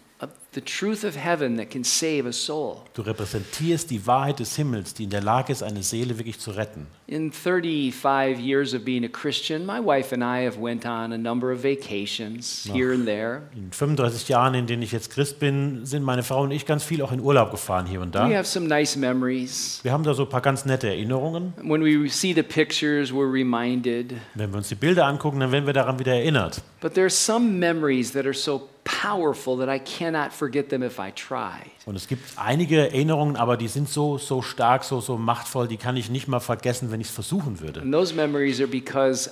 the 0.52 0.60
truth 0.60 1.04
of 1.04 1.14
heaven 1.16 1.56
that 1.56 1.70
can 1.70 1.84
save 1.84 2.26
a 2.26 2.32
soul. 2.32 2.82
Du 2.94 3.02
repräsentierst 3.02 3.88
die 3.90 4.04
Wahrheit 4.06 4.40
des 4.40 4.56
Himmels, 4.56 4.94
die 4.94 5.04
in 5.04 5.10
der 5.10 5.22
Lage 5.22 5.52
ist, 5.52 5.62
eine 5.62 5.82
Seele 5.82 6.18
wirklich 6.18 6.40
zu 6.40 6.50
retten. 6.50 6.88
In 7.06 7.30
35 7.32 8.38
years 8.40 8.74
of 8.74 8.84
being 8.84 9.04
a 9.04 9.08
Christian, 9.08 9.64
my 9.64 9.78
wife 9.80 10.12
and 10.12 10.22
I 10.22 10.44
have 10.44 10.60
went 10.60 10.84
on 10.84 11.12
a 11.12 11.18
number 11.18 11.52
of 11.52 11.62
vacations 11.62 12.68
here 12.72 12.92
and 12.92 13.06
there. 13.06 13.42
In 13.54 13.70
35 13.72 14.28
Jahren, 14.28 14.54
in 14.54 14.66
denen 14.66 14.82
ich 14.82 14.92
jetzt 14.92 15.10
Christ 15.10 15.38
bin, 15.38 15.86
sind 15.86 16.02
meine 16.02 16.22
Frau 16.22 16.42
und 16.42 16.50
ich 16.50 16.66
ganz 16.66 16.82
viel 16.84 17.00
auch 17.02 17.12
in 17.12 17.20
Urlaub 17.20 17.50
gefahren 17.52 17.86
hier 17.86 18.00
und 18.00 18.08
We 18.14 18.18
da. 18.18 18.28
have 18.28 18.44
some 18.46 18.66
nice 18.66 18.96
memories. 18.96 19.80
Wir 19.82 19.92
haben 19.92 20.04
da 20.04 20.14
so 20.14 20.24
ein 20.24 20.28
paar 20.28 20.40
ganz 20.42 20.64
nette 20.64 20.88
Erinnerungen. 20.88 21.52
When 21.62 21.82
we 21.82 22.08
see 22.08 22.32
the 22.34 22.42
pictures, 22.42 23.12
we're 23.12 23.30
reminded. 23.32 24.14
Wenn 24.34 24.50
wir 24.50 24.58
uns 24.58 24.68
die 24.68 24.74
Bilder 24.74 25.06
angucken, 25.06 25.40
dann 25.40 25.52
werden 25.52 25.66
wir 25.66 25.72
daran 25.74 25.98
wieder 25.98 26.14
erinnert. 26.14 26.60
But 26.80 26.94
there 26.94 27.04
are 27.06 27.10
some 27.10 27.46
memories 27.58 28.12
that 28.12 28.24
are 28.24 28.34
so 28.34 28.68
powerful 29.02 29.56
that 29.58 29.68
I 29.68 29.78
cannot 29.78 30.32
forget 30.32 30.68
them 30.68 30.82
if 30.82 30.98
I 30.98 31.12
try. 31.12 31.70
Und 31.86 31.96
es 31.96 32.08
gibt 32.08 32.22
einige 32.36 32.78
Erinnerungen, 32.78 33.36
aber 33.36 33.56
die 33.56 33.68
sind 33.68 33.88
so, 33.88 34.18
so 34.18 34.42
stark, 34.42 34.84
so, 34.84 35.00
so 35.00 35.16
machtvoll, 35.16 35.68
die 35.68 35.76
kann 35.76 35.96
ich 35.96 36.10
nicht 36.10 36.28
mal 36.28 36.40
vergessen, 36.40 36.90
wenn 36.90 37.00
ich 37.00 37.08
es 37.08 37.14
versuchen 37.14 37.60
würde. 37.60 37.80
And 37.80 37.92
those 37.92 38.14
memories 38.14 38.60
are 38.60 38.68
because 38.68 39.30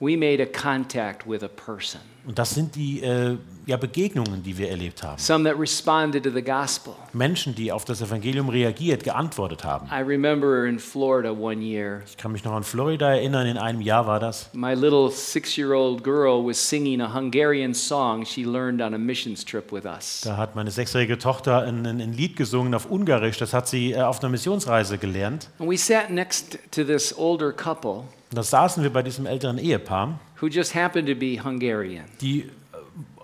we 0.00 0.16
made 0.16 0.40
a 0.42 0.46
contact 0.46 1.26
with 1.28 1.42
a 1.42 1.48
person, 1.48 2.00
Und 2.26 2.38
das 2.38 2.50
sind 2.50 2.74
die 2.76 3.02
äh, 3.02 3.36
ja, 3.66 3.76
Begegnungen, 3.78 4.42
die 4.42 4.56
wir 4.58 4.68
erlebt 4.68 5.02
haben. 5.02 5.18
some 5.18 5.48
that 5.48 5.58
responded 5.58 6.22
to 6.22 6.30
the 6.30 6.42
gospel. 6.42 6.94
Menschen, 7.12 7.54
die 7.54 7.72
auf 7.72 7.84
das 7.84 8.00
Evangelium 8.02 8.48
reagiert, 8.48 9.02
geantwortet 9.02 9.64
haben. 9.64 9.88
I 9.90 10.02
remember 10.02 10.66
in 10.66 10.78
Florida 10.78 11.30
one 11.32 11.62
year, 11.62 12.02
Ich 12.06 12.16
kann 12.16 12.32
mich 12.32 12.44
noch 12.44 12.52
an 12.52 12.62
Florida 12.64 13.10
erinnern, 13.14 13.46
in 13.46 13.56
einem 13.58 13.80
Jahr 13.80 14.06
war 14.06 14.20
das. 14.20 14.50
my 14.52 14.74
little 14.74 15.10
six 15.10 15.56
year 15.56 15.72
old 15.72 16.04
girl 16.04 16.44
was 16.46 16.58
singing 16.58 17.00
a 17.00 17.12
Hungarian 17.14 17.74
song 17.74 18.24
she 18.24 18.44
learned 18.44 18.80
on 18.82 18.94
a 18.94 18.98
missions 18.98 19.44
trip 19.44 19.72
with 19.72 19.84
us. 19.86 20.20
Da 20.22 20.36
hat 20.36 20.54
meine 20.54 20.70
sechsjährige 20.70 21.18
Tochter 21.18 21.62
ein, 21.62 21.84
ein, 21.86 22.00
ein 22.00 22.12
Lied 22.12 22.36
gesungen 22.36 22.74
auf 22.74 22.86
Ungarisch. 22.90 23.38
Das 23.38 23.52
hat 23.54 23.66
sie 23.68 23.92
äh, 23.92 24.02
auf 24.02 24.20
einer 24.20 24.28
Missionsreise 24.28 24.98
gelernt. 24.98 25.48
And 25.58 25.68
we 25.70 25.76
sat 25.78 26.10
next 26.10 26.58
to 26.72 26.84
this 26.84 27.12
older 27.16 27.52
couple 27.52 28.04
Und 28.30 28.36
da 28.36 28.42
saßen 28.42 28.82
wir 28.82 28.92
bei 28.92 29.02
diesem 29.02 29.26
älteren 29.26 29.58
Ehepaar, 29.58 30.18
who 30.40 30.46
just 30.48 30.74
happened 30.74 31.08
to 31.08 31.14
be 31.14 31.42
Hungarian. 31.42 32.04
die 32.20 32.40
äh, 32.42 32.46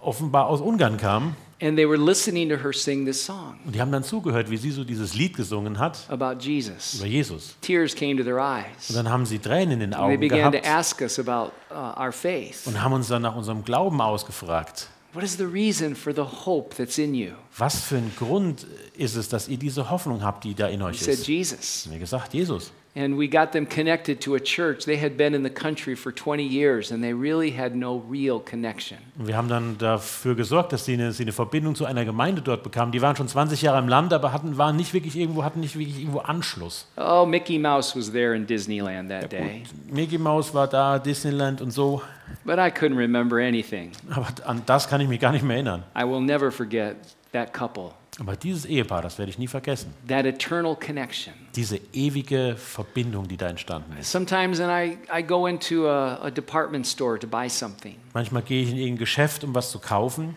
offenbar 0.00 0.46
aus 0.46 0.60
Ungarn 0.60 0.96
kamen. 0.96 1.36
And 1.62 1.76
they 1.76 1.88
were 1.88 1.96
listening 1.96 2.48
to 2.50 2.56
her 2.56 2.72
sing 2.72 3.06
this 3.06 3.24
song 3.24 3.58
Und 3.64 3.74
die 3.74 3.80
haben 3.80 3.92
dann 3.92 4.02
zugehört, 4.02 4.50
wie 4.50 4.56
sie 4.56 4.70
so 4.70 4.82
dieses 4.84 5.14
Lied 5.14 5.36
gesungen 5.36 5.78
hat 5.78 5.98
about 6.10 6.40
Jesus. 6.40 6.94
über 6.94 7.06
Jesus. 7.06 7.54
Tears 7.60 7.94
came 7.94 8.16
to 8.16 8.24
their 8.24 8.36
Und 8.36 8.64
eyes. 8.64 8.88
dann 8.92 9.08
haben 9.08 9.24
sie 9.24 9.38
Tränen 9.38 9.72
in 9.72 9.80
den 9.80 9.94
And 9.94 10.02
they 10.04 10.14
Augen 10.14 10.20
began 10.20 10.52
to 10.52 10.58
gehabt 10.58 10.66
ask 10.68 11.00
us 11.00 11.18
about 11.18 11.52
uh, 11.70 11.98
our 11.98 12.12
faith. 12.12 12.66
und 12.66 12.82
haben 12.82 12.92
uns 12.92 13.08
dann 13.08 13.22
nach 13.22 13.36
unserem 13.36 13.64
Glauben 13.64 14.00
ausgefragt. 14.00 14.88
What 15.12 15.22
is 15.22 15.36
the 15.38 15.44
reason 15.44 15.94
for 15.94 16.12
the 16.12 16.22
hope 16.44 16.74
that's 16.76 16.98
in 16.98 17.14
you? 17.14 17.30
Was 17.56 17.80
für 17.82 17.96
ein 17.98 18.12
Grund 18.18 18.66
ist 18.96 19.14
es, 19.14 19.28
dass 19.28 19.46
ihr 19.48 19.56
diese 19.56 19.88
Hoffnung 19.90 20.24
habt, 20.24 20.42
die 20.44 20.54
da 20.54 20.66
in 20.66 20.82
euch 20.82 21.00
said, 21.00 21.14
ist? 21.14 21.28
Jesus. 21.28 21.82
Haben 21.84 21.92
wir 21.92 22.00
gesagt, 22.00 22.34
Jesus. 22.34 22.72
And 22.96 23.18
we 23.18 23.26
got 23.28 23.50
them 23.50 23.68
connected 23.68 24.20
to 24.20 24.36
a 24.36 24.38
church. 24.38 24.84
They 24.84 24.96
had 25.00 25.16
been 25.16 25.34
in 25.34 25.42
the 25.42 25.50
country 25.50 25.96
for 25.96 26.12
20 26.14 26.44
years 26.44 26.92
and 26.92 27.02
they 27.02 27.12
really 27.12 27.50
had 27.50 27.74
no 27.74 28.04
real 28.08 28.38
connection. 28.38 28.98
Wir 29.16 29.36
haben 29.36 29.48
dann 29.48 29.76
dafür 29.78 30.36
gesorgt, 30.36 30.72
dass 30.72 30.84
sie 30.84 30.92
eine, 30.94 31.10
sie 31.10 31.24
eine 31.24 31.32
Verbindung 31.32 31.74
zu 31.74 31.86
einer 31.86 32.04
Gemeinde 32.04 32.40
dort 32.40 32.62
bekamen. 32.62 32.92
Die 32.92 33.02
waren 33.02 33.16
schon 33.16 33.26
20 33.26 33.62
Jahre 33.62 33.80
im 33.80 33.88
Land, 33.88 34.12
aber 34.12 34.32
hatten, 34.32 34.58
waren 34.58 34.76
nicht 34.76 34.94
wirklich 34.94 35.16
irgendwo, 35.16 35.42
hatten 35.42 35.58
nicht 35.58 35.76
wirklich 35.76 35.98
irgendwo 35.98 36.20
Anschluss. 36.20 36.86
Oh, 36.96 37.26
Mickey 37.26 37.58
Mouse 37.58 37.96
was 37.96 38.12
there 38.12 38.32
in 38.36 38.46
Disneyland 38.46 39.08
that 39.08 39.32
day, 39.32 39.64
Mickey 39.90 40.16
Mouse 40.18 40.54
war 40.54 40.68
da, 40.68 41.00
Disneyland 41.00 41.60
und 41.60 41.72
so, 41.72 42.00
but 42.44 42.58
I 42.58 42.70
couldn't 42.70 42.96
remember 42.96 43.38
anything. 43.38 43.90
aber 44.10 44.28
an 44.46 44.62
das 44.66 44.88
kann 44.88 45.00
ich 45.00 45.08
mich 45.08 45.18
gar 45.18 45.32
nicht 45.32 45.44
mehr 45.44 45.56
erinnern. 45.56 45.82
I 45.98 46.04
will 46.04 46.20
never 46.20 46.52
forget 46.52 46.96
that 47.32 47.52
couple, 47.52 47.90
Aber 48.20 48.36
dieses 48.36 48.64
Ehepaar, 48.64 49.02
das 49.02 49.18
werde 49.18 49.30
ich 49.30 49.38
nie 49.38 49.48
vergessen. 49.48 49.92
that 50.06 50.24
eternal 50.24 50.76
connection. 50.76 51.34
Diese 51.56 51.80
ewige 51.92 52.54
Verbindung, 52.56 53.26
die 53.26 53.36
da 53.36 53.48
entstanden 53.48 53.96
ist. 53.98 54.10
Sometimes 54.12 54.60
and 54.60 54.70
I, 54.70 54.98
I 55.12 55.22
go 55.22 55.46
into 55.48 55.88
a, 55.88 56.24
a 56.24 56.30
department 56.30 56.86
store 56.86 57.18
to 57.18 57.26
buy 57.26 57.48
something, 57.48 57.96
Manchmal 58.12 58.42
gehe 58.42 58.62
ich 58.62 58.70
in 58.70 58.76
irgendein 58.76 58.98
Geschäft, 58.98 59.42
um 59.42 59.54
was 59.54 59.70
zu 59.72 59.80
kaufen. 59.80 60.36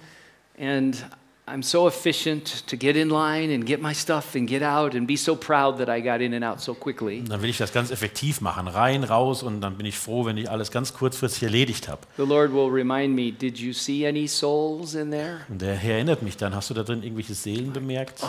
and 0.59 1.05
I'm 1.49 1.63
so 1.63 1.87
efficient 1.87 2.67
to 2.67 2.75
get 2.75 2.97
in 2.97 3.09
line 3.09 3.53
and 3.55 3.65
get 3.65 3.81
my 3.81 3.93
stuff 3.93 4.35
and 4.35 4.45
get 4.45 4.61
out 4.61 4.93
and 4.93 5.07
be 5.07 5.15
so 5.15 5.33
proud 5.33 5.77
that 5.77 5.87
I 5.87 6.01
got 6.01 6.19
in 6.19 6.33
and 6.33 6.43
out 6.43 6.59
so 6.59 6.73
quickly. 6.73 7.23
Dann 7.23 7.41
will 7.41 7.49
ich 7.49 7.57
das 7.57 7.71
ganz 7.71 7.89
effektiv 7.89 8.41
machen. 8.41 8.67
Rein, 8.67 9.05
raus 9.05 9.43
und 9.43 9.61
dann 9.61 9.77
bin 9.77 9.85
ich 9.85 9.97
froh, 9.97 10.25
wenn 10.25 10.35
ich 10.35 10.51
alles 10.51 10.71
ganz 10.71 10.93
kurzfristig 10.93 11.43
erledigt 11.43 11.87
habe. 11.87 12.01
The 12.17 12.23
Lord 12.23 12.51
will 12.51 12.69
remind 12.69 13.15
me, 13.15 13.31
Did 13.31 13.59
you 13.59 13.71
see 13.71 14.05
any 14.05 14.27
souls 14.27 14.93
in 14.93 15.09
there? 15.09 15.41
Und 15.47 15.61
der 15.61 15.75
Herr 15.75 15.95
erinnert 15.95 16.21
mich 16.21 16.35
dann, 16.35 16.53
hast 16.53 16.69
du 16.69 16.73
da 16.73 16.83
drin 16.83 17.01
irgendwelche 17.01 17.33
Seelen 17.33 17.71
bemerkt? 17.71 18.19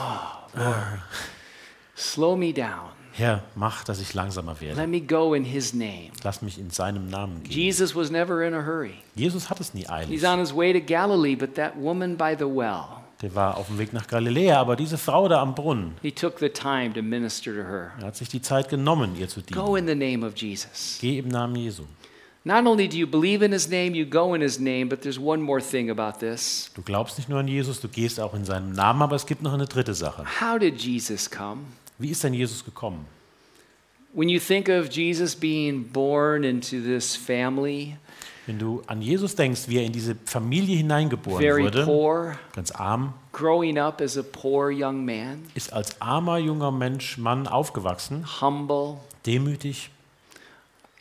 Slow 1.96 2.36
me 2.36 2.52
down. 2.52 2.90
Herr, 3.14 3.42
mach, 3.56 3.82
dass 3.82 4.00
ich 4.00 4.14
langsamer 4.14 4.60
werde. 4.60 4.80
Let 4.80 4.88
me 4.88 5.00
go 5.00 5.34
in 5.34 5.44
His 5.44 5.74
name. 5.74 6.10
Lass 6.22 6.40
mich 6.40 6.56
in 6.56 6.70
seinem 6.70 7.08
Namen 7.08 7.42
gehen. 7.42 7.52
Jesus 7.52 7.96
was 7.96 8.12
never 8.12 8.46
in 8.46 8.54
a 8.54 8.64
hurry. 8.64 8.94
Jesus 9.16 9.50
hat 9.50 9.58
es 9.58 9.74
nie 9.74 9.88
eilig. 9.88 10.08
He's 10.08 10.24
on 10.24 10.38
his 10.38 10.54
way 10.54 10.72
to 10.72 10.78
Galilee, 10.78 11.34
but 11.34 11.56
that 11.56 11.76
woman 11.76 12.16
by 12.16 12.36
the 12.38 12.46
well, 12.46 13.02
Der 13.20 13.34
war 13.34 13.56
auf 13.56 13.66
dem 13.66 13.78
Weg 13.78 13.92
nach 13.92 14.06
Galiläa, 14.06 14.60
aber 14.60 14.76
diese 14.76 14.96
Frau 14.96 15.26
da 15.28 15.42
am 15.42 15.54
Brunnen, 15.54 15.94
he 16.02 16.12
took 16.12 16.38
the 16.38 16.48
time 16.48 16.92
to 16.94 17.02
minister 17.02 17.52
to 17.52 17.62
her. 17.68 17.90
er 18.00 18.06
hat 18.06 18.16
sich 18.16 18.28
die 18.28 18.40
Zeit 18.40 18.68
genommen, 18.68 19.16
ihr 19.18 19.28
zu 19.28 19.40
Go 19.40 19.76
dienen. 19.76 19.88
in 19.88 19.98
the 19.98 20.12
name 20.12 20.24
of 20.24 20.36
Jesus. 20.36 20.98
Geh 21.00 21.18
im 21.18 21.28
Namen 21.28 21.56
Jesu. 21.56 21.82
Not 22.44 22.64
only 22.66 22.88
do 22.88 22.96
you 22.96 23.06
believe 23.06 23.44
in 23.44 23.50
his 23.52 23.68
name, 23.68 23.94
you 23.96 24.06
go 24.06 24.34
in 24.34 24.40
his 24.40 24.60
name, 24.60 24.88
but 24.88 25.02
there's 25.02 25.18
one 25.18 25.42
more 25.42 25.60
thing 25.60 25.90
about 25.90 26.20
this. 26.20 26.70
Du 26.74 26.82
glaubst 26.82 27.18
nicht 27.18 27.28
nur 27.28 27.40
an 27.40 27.48
Jesus, 27.48 27.80
du 27.80 27.88
gehst 27.88 28.20
auch 28.20 28.32
in 28.34 28.44
seinem 28.44 28.72
Namen, 28.72 29.02
aber 29.02 29.16
es 29.16 29.26
gibt 29.26 29.42
noch 29.42 29.52
eine 29.52 29.66
dritte 29.66 29.94
Sache. 29.94 30.24
How 30.40 30.58
did 30.58 30.80
Jesus 30.80 31.28
come? 31.28 31.62
Wie 31.98 32.10
ist 32.10 32.22
denn 32.22 32.32
Jesus 32.34 32.64
gekommen? 32.64 33.04
When 34.14 34.28
you 34.28 34.38
think 34.40 34.68
of 34.68 34.88
Jesus 34.90 35.34
being 35.34 35.84
born 35.92 36.44
into 36.44 36.80
this 36.80 37.14
family, 37.16 37.96
Wenn 38.48 38.58
du 38.58 38.82
an 38.86 39.02
Jesus 39.02 39.34
denkst, 39.34 39.68
wie 39.68 39.76
er 39.76 39.84
in 39.84 39.92
diese 39.92 40.16
Familie 40.24 40.78
hineingeboren 40.78 41.38
very 41.38 41.64
wurde, 41.64 41.84
poor, 41.84 42.38
ganz 42.54 42.70
arm, 42.70 43.12
growing 43.30 43.78
up 43.78 44.00
as 44.00 44.16
a 44.16 44.22
poor 44.22 44.70
young 44.70 45.04
man, 45.04 45.42
ist 45.54 45.70
als 45.70 46.00
armer 46.00 46.38
junger 46.38 46.70
Mensch, 46.72 47.18
Mann 47.18 47.46
aufgewachsen, 47.46 48.24
humble, 48.40 49.00
demütig. 49.26 49.90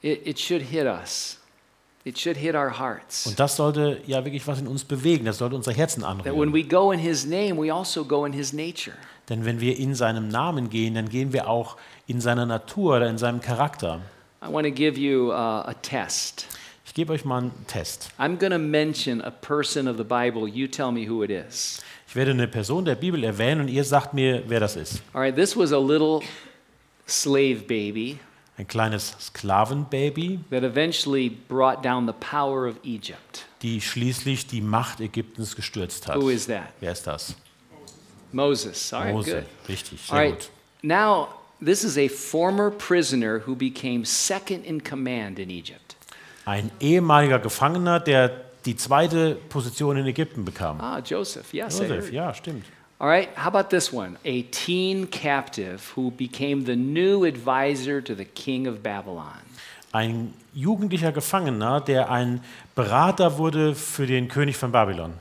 it, 0.02 0.28
it 0.28 0.38
should 0.38 0.62
hit 0.62 0.84
us. 0.84 1.40
It 2.04 2.20
should 2.20 2.36
hit 2.36 2.54
our 2.54 2.78
hearts. 2.78 3.28
Und 3.28 3.40
das 3.40 3.56
sollte 3.56 4.02
ja 4.06 4.26
wirklich 4.26 4.46
was 4.46 4.60
in 4.60 4.68
uns 4.68 4.84
bewegen, 4.84 5.24
das 5.24 5.38
sollte 5.38 5.56
unser 5.56 5.72
Herzen 5.72 6.02
That 6.02 6.38
when 6.38 6.54
we 6.54 6.64
go 6.64 6.92
in 6.92 7.00
his 7.00 7.26
name, 7.26 7.56
we 7.56 7.74
also 7.74 8.04
go 8.04 8.26
in 8.26 8.34
his 8.34 8.52
nature. 8.52 8.98
Denn 9.30 9.46
wenn 9.46 9.62
wir 9.62 9.78
in 9.78 9.96
seinem 9.96 10.28
Namen 10.28 10.70
gehen, 10.70 10.96
dann 10.96 11.08
gehen 11.08 11.32
wir 11.32 11.50
auch 11.50 11.78
in 12.08 12.20
seiner 12.20 12.46
Natur 12.46 12.98
oder 12.98 13.10
in 13.10 13.18
seinem 13.18 13.40
Charakter. 13.40 14.02
I 14.44 14.52
want 14.52 14.66
to 14.68 14.72
give 14.72 15.00
you 15.00 15.32
uh, 15.32 15.64
a 15.66 15.74
test. 15.82 16.46
Gebe 16.98 17.14
euch 17.14 17.26
mal 17.26 17.38
einen 17.38 17.52
Test. 17.68 18.10
I'm 18.18 18.40
going 18.40 18.52
to 18.52 18.58
mention 18.58 19.22
a 19.22 19.30
person 19.30 19.88
of 19.88 19.98
the 19.98 20.04
Bible. 20.04 20.48
You 20.48 20.68
tell 20.68 20.92
me 20.92 21.08
who 21.08 21.22
it 21.22 21.30
is. 21.30 21.80
Ich 22.08 22.16
werde 22.16 22.32
eine 22.32 22.48
Person 22.48 22.86
der 22.86 22.96
Bibel 22.96 23.24
erwähnen 23.24 23.62
und 23.62 23.68
ihr 23.68 23.84
sagt 23.84 24.16
mir, 24.16 24.42
wer 24.48 24.60
das 24.60 24.76
ist. 24.76 25.04
All 25.14 25.22
right, 25.22 25.36
this 25.36 25.56
was 25.56 25.72
a 25.72 25.78
little 25.78 26.22
slave 27.06 27.68
baby 27.68 28.18
Ein 28.58 28.68
kleines 28.68 29.16
Sklavenbaby, 29.20 30.40
that 30.50 30.64
eventually 30.64 31.30
brought 31.30 31.84
down 31.84 32.08
the 32.08 32.14
power 32.14 32.66
of 32.66 32.78
Egypt. 32.84 33.46
die 33.62 33.80
schließlich 33.80 34.48
die 34.48 34.62
Macht 34.62 35.00
Ägyptens 35.00 35.56
gestürzt 35.56 36.08
hat. 36.08 36.16
Who 36.16 36.30
is 36.30 36.48
that? 36.48 36.74
Wer 36.80 36.94
ist 36.94 37.06
das? 37.06 37.36
Moses. 38.32 38.92
All 38.92 39.04
right, 39.04 39.14
Mose. 39.14 39.32
good. 39.32 39.46
Richtig, 39.70 40.00
All 40.10 40.18
sehr 40.18 40.32
right, 40.32 40.40
gut. 40.40 40.50
now 40.82 41.28
this 41.64 41.84
is 41.84 41.96
a 41.96 42.08
former 42.08 42.72
prisoner 42.72 43.44
who 43.46 43.56
became 43.56 44.04
second 44.04 44.66
in 44.66 44.82
command 44.82 45.38
in 45.38 45.52
Egypt. 45.52 45.96
Ein 46.48 46.72
ehemaliger 46.80 47.40
Gefangener, 47.40 48.00
der 48.00 48.32
die 48.66 48.78
zweite 48.78 49.36
Position 49.50 49.98
in 49.98 50.06
Ägypten 50.06 50.46
bekam. 50.46 50.80
Ah, 50.80 51.00
Joseph. 51.00 51.54
Yes, 51.54 51.78
Josef, 51.78 52.06
heard. 52.06 52.14
ja, 52.14 52.34
stimmt. 52.34 52.64
All 53.00 53.10
right, 53.10 53.28
how 53.38 53.54
about 53.54 53.68
this 53.70 53.92
one? 53.92 54.16
A 54.24 54.44
teen 54.44 55.10
captive 55.12 55.82
who 55.98 56.10
became 56.10 56.64
the 56.66 56.78
new 56.78 57.26
advisor 57.26 58.02
to 58.02 58.16
the 58.16 58.24
king 58.24 58.66
of 58.66 58.82
Babylon. 58.82 59.42
Ein 59.92 60.34
jugendlicher 60.54 61.12
Gefangener, 61.12 61.82
der 61.82 62.10
ein 62.10 62.42
Berater 62.76 63.38
wurde 63.38 63.76
für 63.76 64.08
den 64.08 64.30
König 64.30 64.56
von 64.56 64.72
Babylon. 64.72 65.16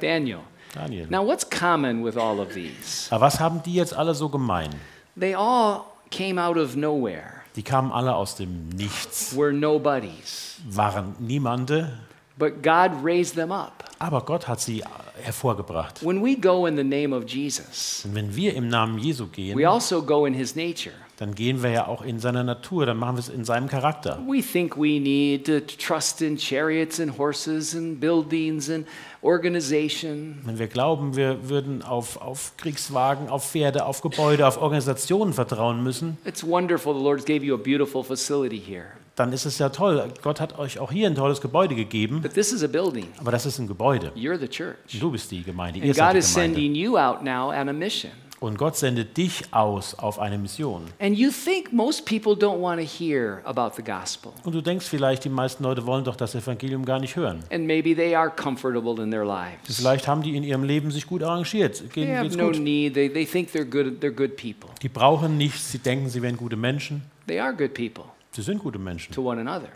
Daniel. 0.00 0.40
Daniel. 0.74 1.06
Now, 1.08 1.24
what's 1.24 1.48
common 1.48 2.04
with 2.04 2.16
all 2.16 2.40
of 2.40 2.52
these? 2.52 3.06
Aber 3.10 3.26
was 3.26 3.38
haben 3.38 3.62
die 3.62 3.74
jetzt 3.74 3.94
alle 3.94 4.12
so 4.12 4.28
gemein? 4.28 4.70
They 5.18 5.36
all 5.36 5.84
came 6.10 6.42
out 6.42 6.56
of 6.56 6.74
nowhere, 6.74 7.35
Die 7.56 7.62
kamen 7.62 7.90
alle 7.90 8.14
aus 8.14 8.36
dem 8.36 8.68
Nichts, 8.68 9.34
were 9.36 9.52
nobodies, 9.52 10.56
waren 10.68 11.14
niemande, 11.18 11.90
but 12.38 12.62
God 12.62 12.90
raised 13.02 13.34
them 13.34 13.50
up. 13.50 13.84
aber 13.98 14.20
Gott 14.22 14.46
hat 14.46 14.60
sie 14.60 14.84
hervorgebracht. 15.22 16.04
When 16.04 16.22
we 16.22 16.36
go 16.36 16.66
in 16.66 16.76
the 16.76 16.84
name 16.84 17.16
of 17.16 17.24
Jesus, 17.26 18.02
Und 18.04 18.14
wenn 18.14 18.36
wir 18.36 18.54
im 18.54 18.68
Namen 18.68 18.98
Jesu 18.98 19.26
gehen, 19.26 19.58
we 19.58 19.66
also 19.68 20.02
go 20.02 20.26
in 20.26 20.34
his 20.34 20.54
nature. 20.54 20.94
Dann 21.18 21.34
gehen 21.34 21.62
wir 21.62 21.70
ja 21.70 21.86
auch 21.86 22.02
in 22.02 22.18
seiner 22.18 22.44
Natur, 22.44 22.84
dann 22.84 22.98
machen 22.98 23.16
wir 23.16 23.20
es 23.20 23.28
in 23.30 23.44
seinem 23.44 23.68
Charakter. 23.68 24.18
We 24.28 24.42
think 24.42 24.76
we 24.76 25.00
need 25.00 25.46
to 25.46 25.60
trust 25.60 26.20
in 26.20 26.36
chariots 26.38 27.00
and 27.00 27.16
horses 27.16 27.74
and 27.74 27.98
buildings 27.98 28.68
and 28.70 28.86
organization. 29.22 30.38
Wenn 30.44 30.58
wir 30.58 30.66
glauben, 30.66 31.16
wir 31.16 31.48
würden 31.48 31.82
auf, 31.82 32.20
auf 32.20 32.52
Kriegswagen, 32.56 33.28
auf 33.28 33.50
Pferde, 33.50 33.86
auf 33.86 34.02
Gebäude, 34.02 34.46
auf 34.46 34.60
Organisationen 34.60 35.32
vertrauen 35.32 35.82
müssen, 35.82 36.18
It's 36.24 36.46
wonderful 36.46 36.94
the 36.94 37.02
Lord 37.02 37.24
gave 37.26 37.44
you 37.44 37.54
a 37.54 37.58
beautiful 37.58 38.02
facility 38.02 38.60
here. 38.60 38.86
dann 39.16 39.32
ist 39.32 39.46
es 39.46 39.58
ja 39.58 39.70
toll. 39.70 40.04
Gott 40.22 40.40
hat 40.40 40.58
euch 40.58 40.78
auch 40.78 40.92
hier 40.92 41.06
ein 41.08 41.14
tolles 41.14 41.40
Gebäude 41.40 41.74
gegeben, 41.74 42.20
But 42.20 42.34
this 42.34 42.52
is 42.52 42.62
a 42.62 42.66
building. 42.66 43.06
aber 43.18 43.30
das 43.30 43.46
ist 43.46 43.58
ein 43.58 43.66
Gebäude. 43.66 44.12
You're 44.14 44.38
the 44.38 44.48
church. 44.48 44.76
Du 45.00 45.10
bist 45.10 45.30
die 45.30 45.42
Gemeinde, 45.42 45.78
ihr 45.78 45.86
And 45.86 45.94
seid 45.94 46.06
God 46.08 46.14
die 46.14 46.18
is 46.18 46.34
Gemeinde. 46.34 46.54
sending 46.56 46.74
you 46.74 46.98
out 46.98 47.22
now 47.24 47.48
on 47.50 47.68
a 47.68 47.72
mission. 47.72 48.10
Und 48.38 48.58
Gott 48.58 48.76
sendet 48.76 49.16
dich 49.16 49.44
aus 49.54 49.94
auf 49.94 50.18
eine 50.18 50.36
Mission. 50.36 50.82
And 51.00 51.16
you 51.16 51.30
think 51.30 51.72
most 51.72 52.04
people 52.04 52.32
don't 52.32 52.60
want 52.60 52.80
to 52.80 52.86
hear 52.86 53.40
about 53.44 53.76
the 53.76 53.82
gospel. 53.82 54.32
Und 54.44 54.54
du 54.54 54.60
denkst 54.60 54.86
vielleicht, 54.86 55.24
die 55.24 55.30
meisten 55.30 55.64
Leute 55.64 55.86
wollen 55.86 56.04
doch 56.04 56.16
das 56.16 56.34
Evangelium 56.34 56.84
gar 56.84 56.98
nicht 57.00 57.16
hören. 57.16 57.42
And 57.50 57.66
maybe 57.66 57.94
they 57.96 58.14
are 58.14 58.30
comfortable 58.30 59.02
in 59.02 59.10
their 59.10 59.24
lives. 59.24 59.76
Vielleicht 59.76 60.06
haben 60.06 60.22
die 60.22 60.36
in 60.36 60.42
ihrem 60.44 60.64
Leben 60.64 60.90
sich 60.90 61.06
gut 61.06 61.22
arrangiert. 61.22 61.82
They 61.94 62.04
Ihnen 62.04 62.16
have 62.18 62.36
no 62.36 62.48
gut. 62.48 62.58
need. 62.58 62.92
They, 62.94 63.08
they 63.08 63.24
think 63.24 63.50
they're 63.52 63.64
good, 63.64 64.02
they're 64.02 64.10
good 64.10 64.36
people. 64.36 64.68
Die 64.82 64.88
brauchen 64.90 65.38
nichts, 65.38 65.72
sie 65.72 65.78
denken, 65.78 66.10
sie 66.10 66.20
wären 66.20 66.36
gute 66.36 66.56
Menschen. 66.56 67.02
They 67.26 67.40
are 67.40 67.54
good 67.54 67.72
people 67.74 68.04
Sie 68.32 68.42
sind 68.42 68.58
gute 68.58 68.78
Menschen, 68.78 69.14
to 69.14 69.22
one 69.22 69.40
another. 69.40 69.68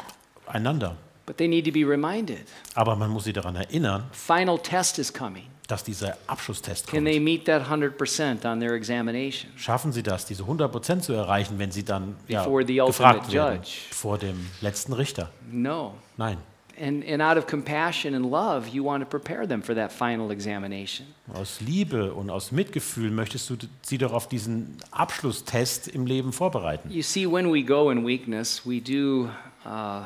einander. 0.47 0.97
But 1.25 1.39
they 1.39 1.49
need 1.49 1.65
to 1.65 1.73
be 1.73 1.85
reminded. 1.85 2.43
Aber 2.75 2.95
man 2.95 3.09
muss 3.09 3.25
sie 3.25 3.33
daran 3.33 3.57
erinnern, 3.57 4.05
Final 4.13 4.59
test 4.59 4.99
is 4.99 5.11
coming. 5.13 5.45
Dass 5.71 5.85
dieser 5.85 6.17
Abschlusstest 6.27 6.87
Can 6.87 7.01
kommt. 7.01 7.09
they 7.09 7.21
meet 7.21 7.45
that 7.47 7.63
100% 7.69 8.45
on 8.45 8.61
their 8.61 8.75
examination? 8.75 9.51
Schaffen 9.57 9.93
sie 9.93 10.03
das, 10.03 10.27
diese 10.27 10.43
100% 10.45 11.01
zu 11.01 11.13
erreichen, 11.13 11.59
wenn 11.59 11.71
sie 11.71 11.85
dann 11.85 12.17
ja, 12.29 12.45
gefragt 12.45 13.33
werden 13.33 13.57
judge. 13.57 13.71
vor 13.91 14.19
dem 14.19 14.47
letzten 14.61 14.93
Richter? 14.93 15.31
No. 15.51 15.95
Nein. 16.17 16.39
And, 16.81 17.05
and 17.07 17.21
out 17.21 17.37
of 17.37 17.47
compassion 17.47 18.15
and 18.15 18.31
love, 18.31 18.67
you 18.73 18.83
want 18.83 19.03
to 19.03 19.07
prepare 19.07 19.47
them 19.47 19.63
for 19.63 19.75
that 19.75 19.93
final 19.93 20.31
examination. 20.31 21.07
Aus 21.35 21.61
Liebe 21.61 22.15
und 22.15 22.31
aus 22.31 22.53
Mitgefühl 22.53 23.11
möchtest 23.11 23.51
du 23.51 23.57
sie 23.83 23.99
doch 23.99 24.15
auf 24.15 24.29
diesen 24.29 24.79
Abschlusstest 24.91 25.89
im 25.89 26.07
Leben 26.07 26.33
vorbereiten. 26.33 26.91
You 26.91 27.03
see, 27.03 27.31
when 27.31 27.53
we 27.53 27.63
go 27.63 27.91
in 27.91 28.07
weakness, 28.07 28.63
we 28.65 28.81
do 28.81 29.29
uh, 29.67 30.05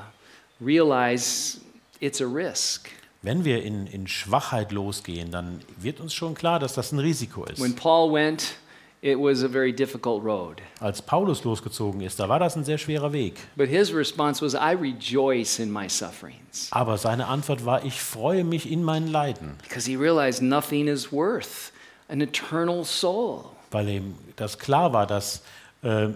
realize 0.61 1.61
it's 2.01 2.21
a 2.21 2.27
risk. 2.27 2.89
Wenn 3.25 3.45
wir 3.45 3.62
in, 3.62 3.87
in 3.87 4.07
Schwachheit 4.07 4.70
losgehen, 4.70 5.31
dann 5.31 5.61
wird 5.79 5.99
uns 5.99 6.12
schon 6.12 6.35
klar, 6.35 6.59
dass 6.61 6.75
das 6.75 6.93
ein 6.93 6.99
Risiko 6.99 7.45
ist. 7.45 7.61
When 7.61 7.75
Paul 7.75 8.12
went, 8.12 8.55
it 9.01 9.16
was 9.18 9.43
a 9.43 9.49
very 9.49 9.72
difficult 9.72 10.22
road. 10.22 10.61
Als 10.79 11.01
Paulus 11.01 11.43
losgezogen 11.43 12.03
ist, 12.03 12.20
da 12.20 12.29
war 12.29 12.39
das 12.39 12.55
ein 12.55 12.64
sehr 12.64 12.77
schwerer 12.77 13.12
Weg. 13.14 13.37
But 13.57 13.68
his 13.68 13.95
response 13.95 14.45
was, 14.45 14.53
I 14.53 14.75
rejoice 14.79 15.59
in 15.59 15.72
my 15.72 15.89
sufferings. 15.89 16.68
Aber 16.70 16.99
seine 16.99 17.27
Antwort 17.27 17.64
war, 17.64 17.83
ich 17.85 17.99
freue 18.01 18.45
mich 18.45 18.70
in 18.70 18.83
meinen 18.83 19.09
Leiden, 19.09 19.57
Because 19.62 19.89
he 19.91 19.97
realized 19.97 20.43
nothing 20.43 20.87
is 20.87 21.11
worth 21.11 21.72
an 22.09 22.20
eternal 22.20 22.85
soul. 22.85 23.45
weil 23.70 23.89
ihm 23.89 24.14
das 24.37 24.59
klar 24.59 24.93
war, 24.93 25.07
dass 25.07 25.43
äh, 25.83 26.09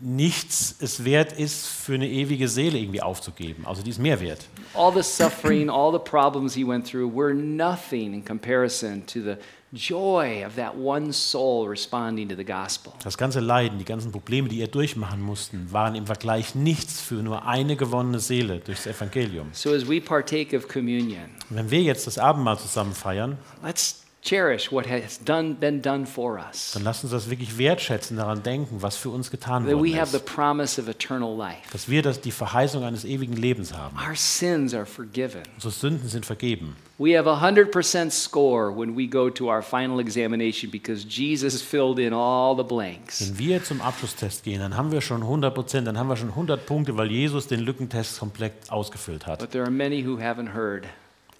nichts 0.00 0.76
es 0.80 1.04
wert 1.04 1.32
ist, 1.32 1.66
für 1.66 1.94
eine 1.94 2.08
ewige 2.08 2.48
Seele 2.48 2.78
irgendwie 2.78 3.02
aufzugeben. 3.02 3.66
Also 3.66 3.82
die 3.82 3.90
ist 3.90 3.98
mehr 3.98 4.20
wert. 4.20 4.46
All 4.74 4.92
the 4.92 5.02
suffering, 5.02 5.68
all 5.68 5.92
the 5.92 5.98
problems 5.98 6.54
he 6.54 6.66
went 6.66 6.86
through 6.86 7.12
were 7.14 7.34
nothing 7.34 8.14
in 8.14 8.24
comparison 8.24 9.04
to 9.06 9.20
the 9.20 9.36
joy 9.72 10.44
of 10.46 10.54
that 10.56 10.74
one 10.76 11.12
soul 11.12 11.68
responding 11.68 12.28
to 12.28 12.34
the 12.34 12.44
gospel. 12.44 12.92
Das 13.02 13.18
ganze 13.18 13.40
Leiden, 13.40 13.78
die 13.78 13.84
ganzen 13.84 14.12
Probleme, 14.12 14.48
die 14.48 14.60
er 14.60 14.68
durchmachen 14.68 15.20
mussten, 15.20 15.70
waren 15.72 15.94
im 15.94 16.06
Vergleich 16.06 16.54
nichts 16.54 17.00
für 17.00 17.16
nur 17.16 17.46
eine 17.46 17.76
gewonnene 17.76 18.20
Seele 18.20 18.60
durchs 18.60 18.86
Evangelium. 18.86 19.48
So 19.52 19.72
as 19.72 19.88
we 19.88 20.00
partake 20.00 20.56
of 20.56 20.68
communion, 20.68 21.24
wenn 21.50 21.70
wir 21.70 21.82
jetzt 21.82 22.06
das 22.06 22.18
Abendmahl 22.18 22.58
zusammen 22.58 22.94
feiern, 22.94 23.36
let's 23.64 24.02
cherish 24.22 24.70
what 24.72 24.86
has 24.86 25.18
done, 25.18 25.54
been 25.54 25.80
done 25.80 26.06
for 26.06 26.38
us. 26.38 26.72
Dann 26.74 26.84
lasst 26.84 27.04
uns 27.04 27.12
das 27.12 27.30
wirklich 27.30 27.58
wertschätzen, 27.58 28.16
daran 28.16 28.42
denken, 28.42 28.82
was 28.82 28.96
für 28.96 29.10
uns 29.10 29.30
getan 29.30 29.64
That 29.64 29.74
worden 29.74 29.84
we 29.84 29.98
have 29.98 30.10
the 30.10 30.22
promise 30.22 30.80
of 30.80 30.88
eternal 30.88 31.36
life. 31.36 31.70
Dass 31.72 31.88
wir 31.88 32.02
das, 32.02 32.20
die 32.20 32.30
Verheißung 32.30 32.84
eines 32.84 33.04
ewigen 33.04 33.36
Lebens 33.36 33.72
haben. 33.72 33.96
Our 33.96 34.16
sins 34.16 34.74
are 34.74 34.86
forgiven. 34.86 35.42
Unsere 35.54 35.72
Sünden 35.72 36.08
sind 36.08 36.26
vergeben. 36.26 36.76
We 37.00 37.16
have 37.16 37.30
a 37.30 37.36
100% 37.36 38.10
score 38.10 38.76
when 38.76 38.96
we 38.96 39.06
go 39.06 39.30
to 39.30 39.48
our 39.48 39.62
final 39.62 40.00
examination 40.00 40.68
because 40.68 41.06
Jesus 41.08 41.62
filled 41.62 42.00
in 42.00 42.12
all 42.12 42.56
the 42.56 42.64
blanks. 42.64 43.20
Wenn 43.20 43.38
wir 43.38 43.62
zum 43.62 43.80
Abschlusstest 43.80 44.42
gehen, 44.42 44.58
dann 44.58 44.76
haben 44.76 44.90
wir 44.90 45.00
schon 45.00 45.22
100 45.22 45.54
Prozent, 45.54 45.86
dann 45.86 45.96
haben 45.96 46.08
wir 46.08 46.16
schon 46.16 46.30
100 46.30 46.66
Punkte, 46.66 46.96
weil 46.96 47.10
Jesus 47.12 47.46
den 47.46 47.60
Lückentest 47.60 48.18
komplett 48.18 48.52
ausgefüllt 48.68 49.28
hat. 49.28 49.38
But 49.38 49.52
there 49.52 49.62
are 49.62 49.70
many 49.70 50.04
who 50.04 50.18
haven't 50.18 50.54
heard. 50.54 50.86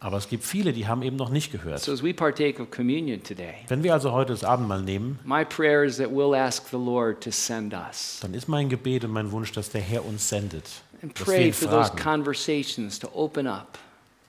Aber 0.00 0.16
es 0.16 0.28
gibt 0.28 0.44
viele, 0.44 0.72
die 0.72 0.86
haben 0.86 1.02
eben 1.02 1.16
noch 1.16 1.30
nicht 1.30 1.50
gehört. 1.50 1.80
So 1.80 1.92
as 1.92 2.02
we 2.04 2.14
partake 2.14 2.62
of 2.62 2.70
communion 2.70 3.20
today, 3.22 3.54
Wenn 3.66 3.82
wir 3.82 3.92
also 3.92 4.12
heute 4.12 4.32
das 4.32 4.44
Abendmahl 4.44 4.82
nehmen, 4.82 5.18
my 5.24 5.44
prayer 5.44 5.82
is 5.84 5.96
that 5.96 6.08
we'll 6.10 6.36
ask 6.36 6.68
the 6.70 6.76
Lord 6.76 7.20
to 7.24 7.30
send 7.32 7.74
us 7.74 8.18
dann 8.22 8.32
ist 8.34 8.48
mein 8.48 8.68
Gebet 8.68 9.04
und 9.04 9.10
mein 9.10 9.32
Wunsch, 9.32 9.50
dass 9.52 9.70
der 9.70 9.80
Herr 9.80 10.04
uns 10.04 10.28
sendet. 10.28 10.64
and 11.02 11.18
Dass 11.18 11.26
wir 11.26 11.38
ihn 11.46 11.52
for 11.52 11.68
those 11.68 11.90
fragen 11.90 12.02
conversations 12.02 12.98
to 13.00 13.08
open 13.12 13.46
up, 13.48 13.78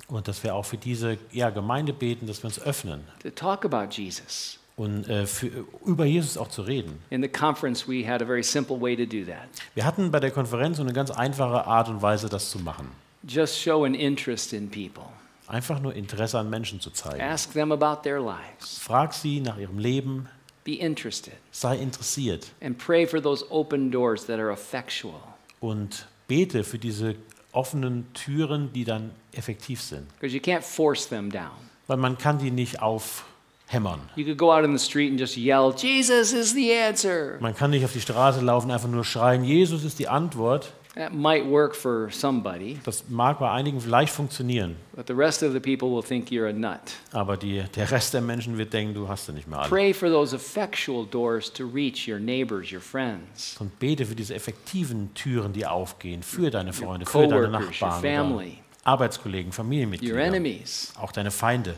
und 0.07 0.27
dass 0.27 0.43
wir 0.43 0.55
auch 0.55 0.65
für 0.65 0.77
diese 0.77 1.19
ja, 1.31 1.51
Gemeinde 1.51 1.93
beten, 1.93 2.25
dass 2.25 2.41
wir 2.41 2.45
uns 2.47 2.59
öffnen 2.59 3.01
to 3.21 3.29
talk 3.29 3.63
about 3.63 3.91
Jesus. 3.91 4.57
und 4.75 5.07
äh, 5.07 5.27
für, 5.27 5.51
über 5.85 6.05
Jesus 6.05 6.35
auch 6.35 6.47
zu 6.47 6.63
reden. 6.63 6.97
In 7.11 7.21
the 7.21 7.27
conference, 7.29 7.87
we 7.87 8.07
had 8.07 8.23
a 8.23 8.25
very 8.25 8.41
simple 8.43 8.81
way 8.81 8.95
to 8.95 9.05
do 9.05 9.23
that. 9.25 9.47
Wir 9.75 9.85
hatten 9.85 10.09
bei 10.09 10.19
der 10.19 10.31
Konferenz 10.31 10.79
eine 10.79 10.93
ganz 10.93 11.11
einfache 11.11 11.67
Art 11.67 11.89
und 11.89 12.01
Weise, 12.01 12.27
das 12.27 12.49
zu 12.49 12.57
machen. 12.57 12.87
Just 13.27 13.59
show 13.59 13.83
an 13.85 13.93
interest 13.93 14.51
in 14.53 14.67
people. 14.69 15.03
Einfach 15.49 15.79
nur 15.79 15.95
Interesse 15.95 16.37
an 16.37 16.49
Menschen 16.49 16.79
zu 16.79 16.91
zeigen. 16.91 17.19
Ask 17.21 17.53
them 17.53 17.71
about 17.71 18.03
their 18.03 18.19
lives. 18.21 18.77
Frag 18.79 19.13
sie 19.13 19.41
nach 19.41 19.57
ihrem 19.57 19.79
Leben, 19.79 20.29
Be 20.63 20.73
interested. 20.75 21.33
sei 21.51 21.77
interessiert 21.77 22.47
And 22.61 22.77
pray 22.77 23.07
for 23.07 23.21
those 23.21 23.43
open 23.49 23.89
doors 23.91 24.25
that 24.27 24.39
are 24.39 24.51
effectual. 24.51 25.19
und 25.59 26.05
bete 26.27 26.63
für 26.63 26.77
diese 26.77 27.15
offenen 27.51 28.05
Türen, 28.13 28.71
die 28.73 28.83
dann 28.85 29.09
effektiv 29.31 29.81
sind. 29.81 30.07
Because 30.19 30.35
you 30.35 30.41
can't 30.41 30.61
force 30.61 31.07
them 31.09 31.31
down. 31.31 31.49
Weil 31.87 31.97
man 31.97 32.17
kann 32.19 32.37
die 32.37 32.51
nicht 32.51 32.83
aufhämmern. 32.83 34.01
You 34.15 34.25
could 34.25 34.37
go 34.37 34.53
out 34.53 34.63
in 34.63 34.77
the 34.77 34.83
street 34.83 35.09
and 35.09 35.19
just 35.19 35.35
yell, 35.35 35.73
Jesus 35.75 36.31
is 36.31 36.53
the 36.53 36.71
answer. 36.75 37.37
Man 37.39 37.55
kann 37.55 37.71
nicht 37.71 37.83
auf 37.83 37.93
die 37.93 38.01
Straße 38.01 38.41
laufen, 38.41 38.69
einfach 38.69 38.87
nur 38.89 39.03
schreien, 39.03 39.43
Jesus 39.43 39.83
ist 39.83 39.97
die 39.97 40.07
Antwort. 40.07 40.73
That 40.95 41.13
might 41.13 41.45
work 41.45 41.75
for 41.75 42.09
somebody, 42.11 42.79
Das 42.83 43.03
mag 43.09 43.37
bei 43.39 43.49
einigen 43.51 43.79
vielleicht 43.79 44.11
funktionieren, 44.11 44.75
but 44.95 45.05
the 45.07 45.13
rest 45.13 45.43
of 45.43 45.53
the 45.53 45.59
people 45.59 45.89
will 45.89 46.01
think 46.03 46.29
you're 46.31 46.49
a 46.49 46.51
nut. 46.51 46.79
aber 47.11 47.37
die, 47.37 47.63
der 47.75 47.91
Rest 47.91 48.13
der 48.15 48.21
Menschen 48.21 48.57
wird 48.57 48.73
denken, 48.73 48.95
du 48.95 49.07
hast 49.07 49.27
sie 49.27 49.33
nicht 49.33 49.47
mehr 49.47 49.59
alle. 49.59 49.69
Pray 49.69 49.93
for 49.93 50.09
those 50.09 50.35
effectual 50.35 51.05
doors 51.05 51.53
to 51.53 51.63
reach 51.65 52.07
your 52.09 52.17
neighbors, 52.19 52.71
your 52.71 52.81
friends, 52.81 53.55
Und 53.59 53.77
bete 53.77 54.03
für 54.05 54.15
diese 54.15 54.33
effektiven 54.33 55.13
Türen, 55.13 55.53
die 55.53 55.65
aufgehen, 55.65 56.23
für 56.23 56.49
deine 56.49 56.73
Freunde, 56.73 57.05
für 57.05 57.27
deine 57.27 57.35
your 57.43 57.47
Nachbarn, 57.49 57.99
oder 57.99 58.01
family, 58.01 58.57
Arbeitskollegen, 58.83 59.49
your 59.49 59.53
Familienmitglieder, 59.53 60.17
enemies. 60.19 60.91
auch 60.99 61.11
deine 61.11 61.29
Feinde. 61.29 61.75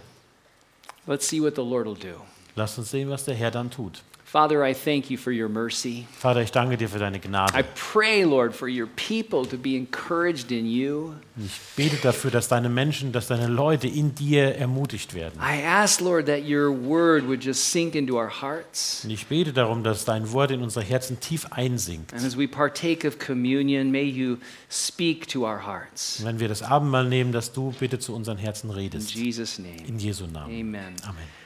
Let's 1.06 1.28
see 1.28 1.42
what 1.42 1.56
the 1.56 1.62
Lord 1.64 1.86
will 1.86 1.96
do. 1.96 2.22
Lass 2.56 2.78
uns 2.78 2.92
sehen, 2.92 3.10
was 3.10 3.26
der 3.26 3.36
Herr 3.36 3.52
dann 3.52 3.70
tut. 3.70 4.04
Father, 4.32 4.64
I 4.64 4.74
thank 4.74 5.10
you 5.10 5.18
for 5.18 5.34
your 5.34 5.50
mercy. 5.50 6.06
Vater, 6.18 6.42
ich 6.42 6.54
danke 6.54 6.78
dir 6.78 6.88
für 6.88 7.00
deine 7.00 7.18
I 7.18 7.20
Gnade. 7.20 7.66
pray, 7.76 8.24
Lord, 8.24 8.56
for 8.56 8.70
your 8.70 8.88
people 8.96 9.46
to 9.46 9.58
be 9.58 9.76
encouraged 9.76 10.54
in 10.54 10.66
you. 10.66 11.16
Ich 11.36 11.52
bete 11.76 11.98
dafür, 11.98 12.32
dass 12.32 12.48
deine 12.48 12.70
Menschen, 12.70 13.12
dass 13.12 13.28
deine 13.28 13.48
Leute 13.48 13.88
in 13.90 14.16
dir 14.16 14.56
ermutigt 14.56 15.14
werden. 15.16 15.38
I 15.42 15.62
ask, 15.66 16.00
Lord, 16.00 16.28
that 16.28 16.44
your 16.50 16.70
word 16.72 17.28
would 17.28 17.44
just 17.44 17.74
sink 17.74 17.94
into 17.94 18.16
our 18.18 18.30
hearts. 18.30 19.04
Und 19.04 19.10
ich 19.10 19.28
bete 19.28 19.52
darum, 19.52 19.84
dass 19.84 20.06
dein 20.06 20.32
Wort 20.32 20.52
in 20.52 20.62
unsere 20.62 20.86
Herzen 20.86 21.20
tief 21.20 21.48
einsinkt. 21.52 22.14
And 22.14 22.24
as 22.24 22.38
we 22.38 22.48
partake 22.48 23.06
of 23.06 23.20
communion, 23.20 23.92
may 23.92 24.06
you 24.06 24.38
speak 24.70 25.28
to 25.28 25.42
our 25.42 25.66
hearts. 25.68 26.22
Und 26.22 26.26
wenn 26.28 26.40
wir 26.40 26.48
das 26.48 26.64
Abendmahl 26.64 27.04
nehmen, 27.04 27.34
dass 27.34 27.52
du 27.52 27.74
bitte 27.78 28.00
zu 28.00 28.16
unseren 28.16 28.38
Herzen 28.38 28.70
In 28.70 28.76
redest. 28.78 29.12
Jesus' 29.14 29.60
name, 29.60 29.86
In 29.90 30.00
Jesu 30.00 30.26
Namen. 30.26 30.58
amen. 30.58 30.94
Amen. 31.04 31.41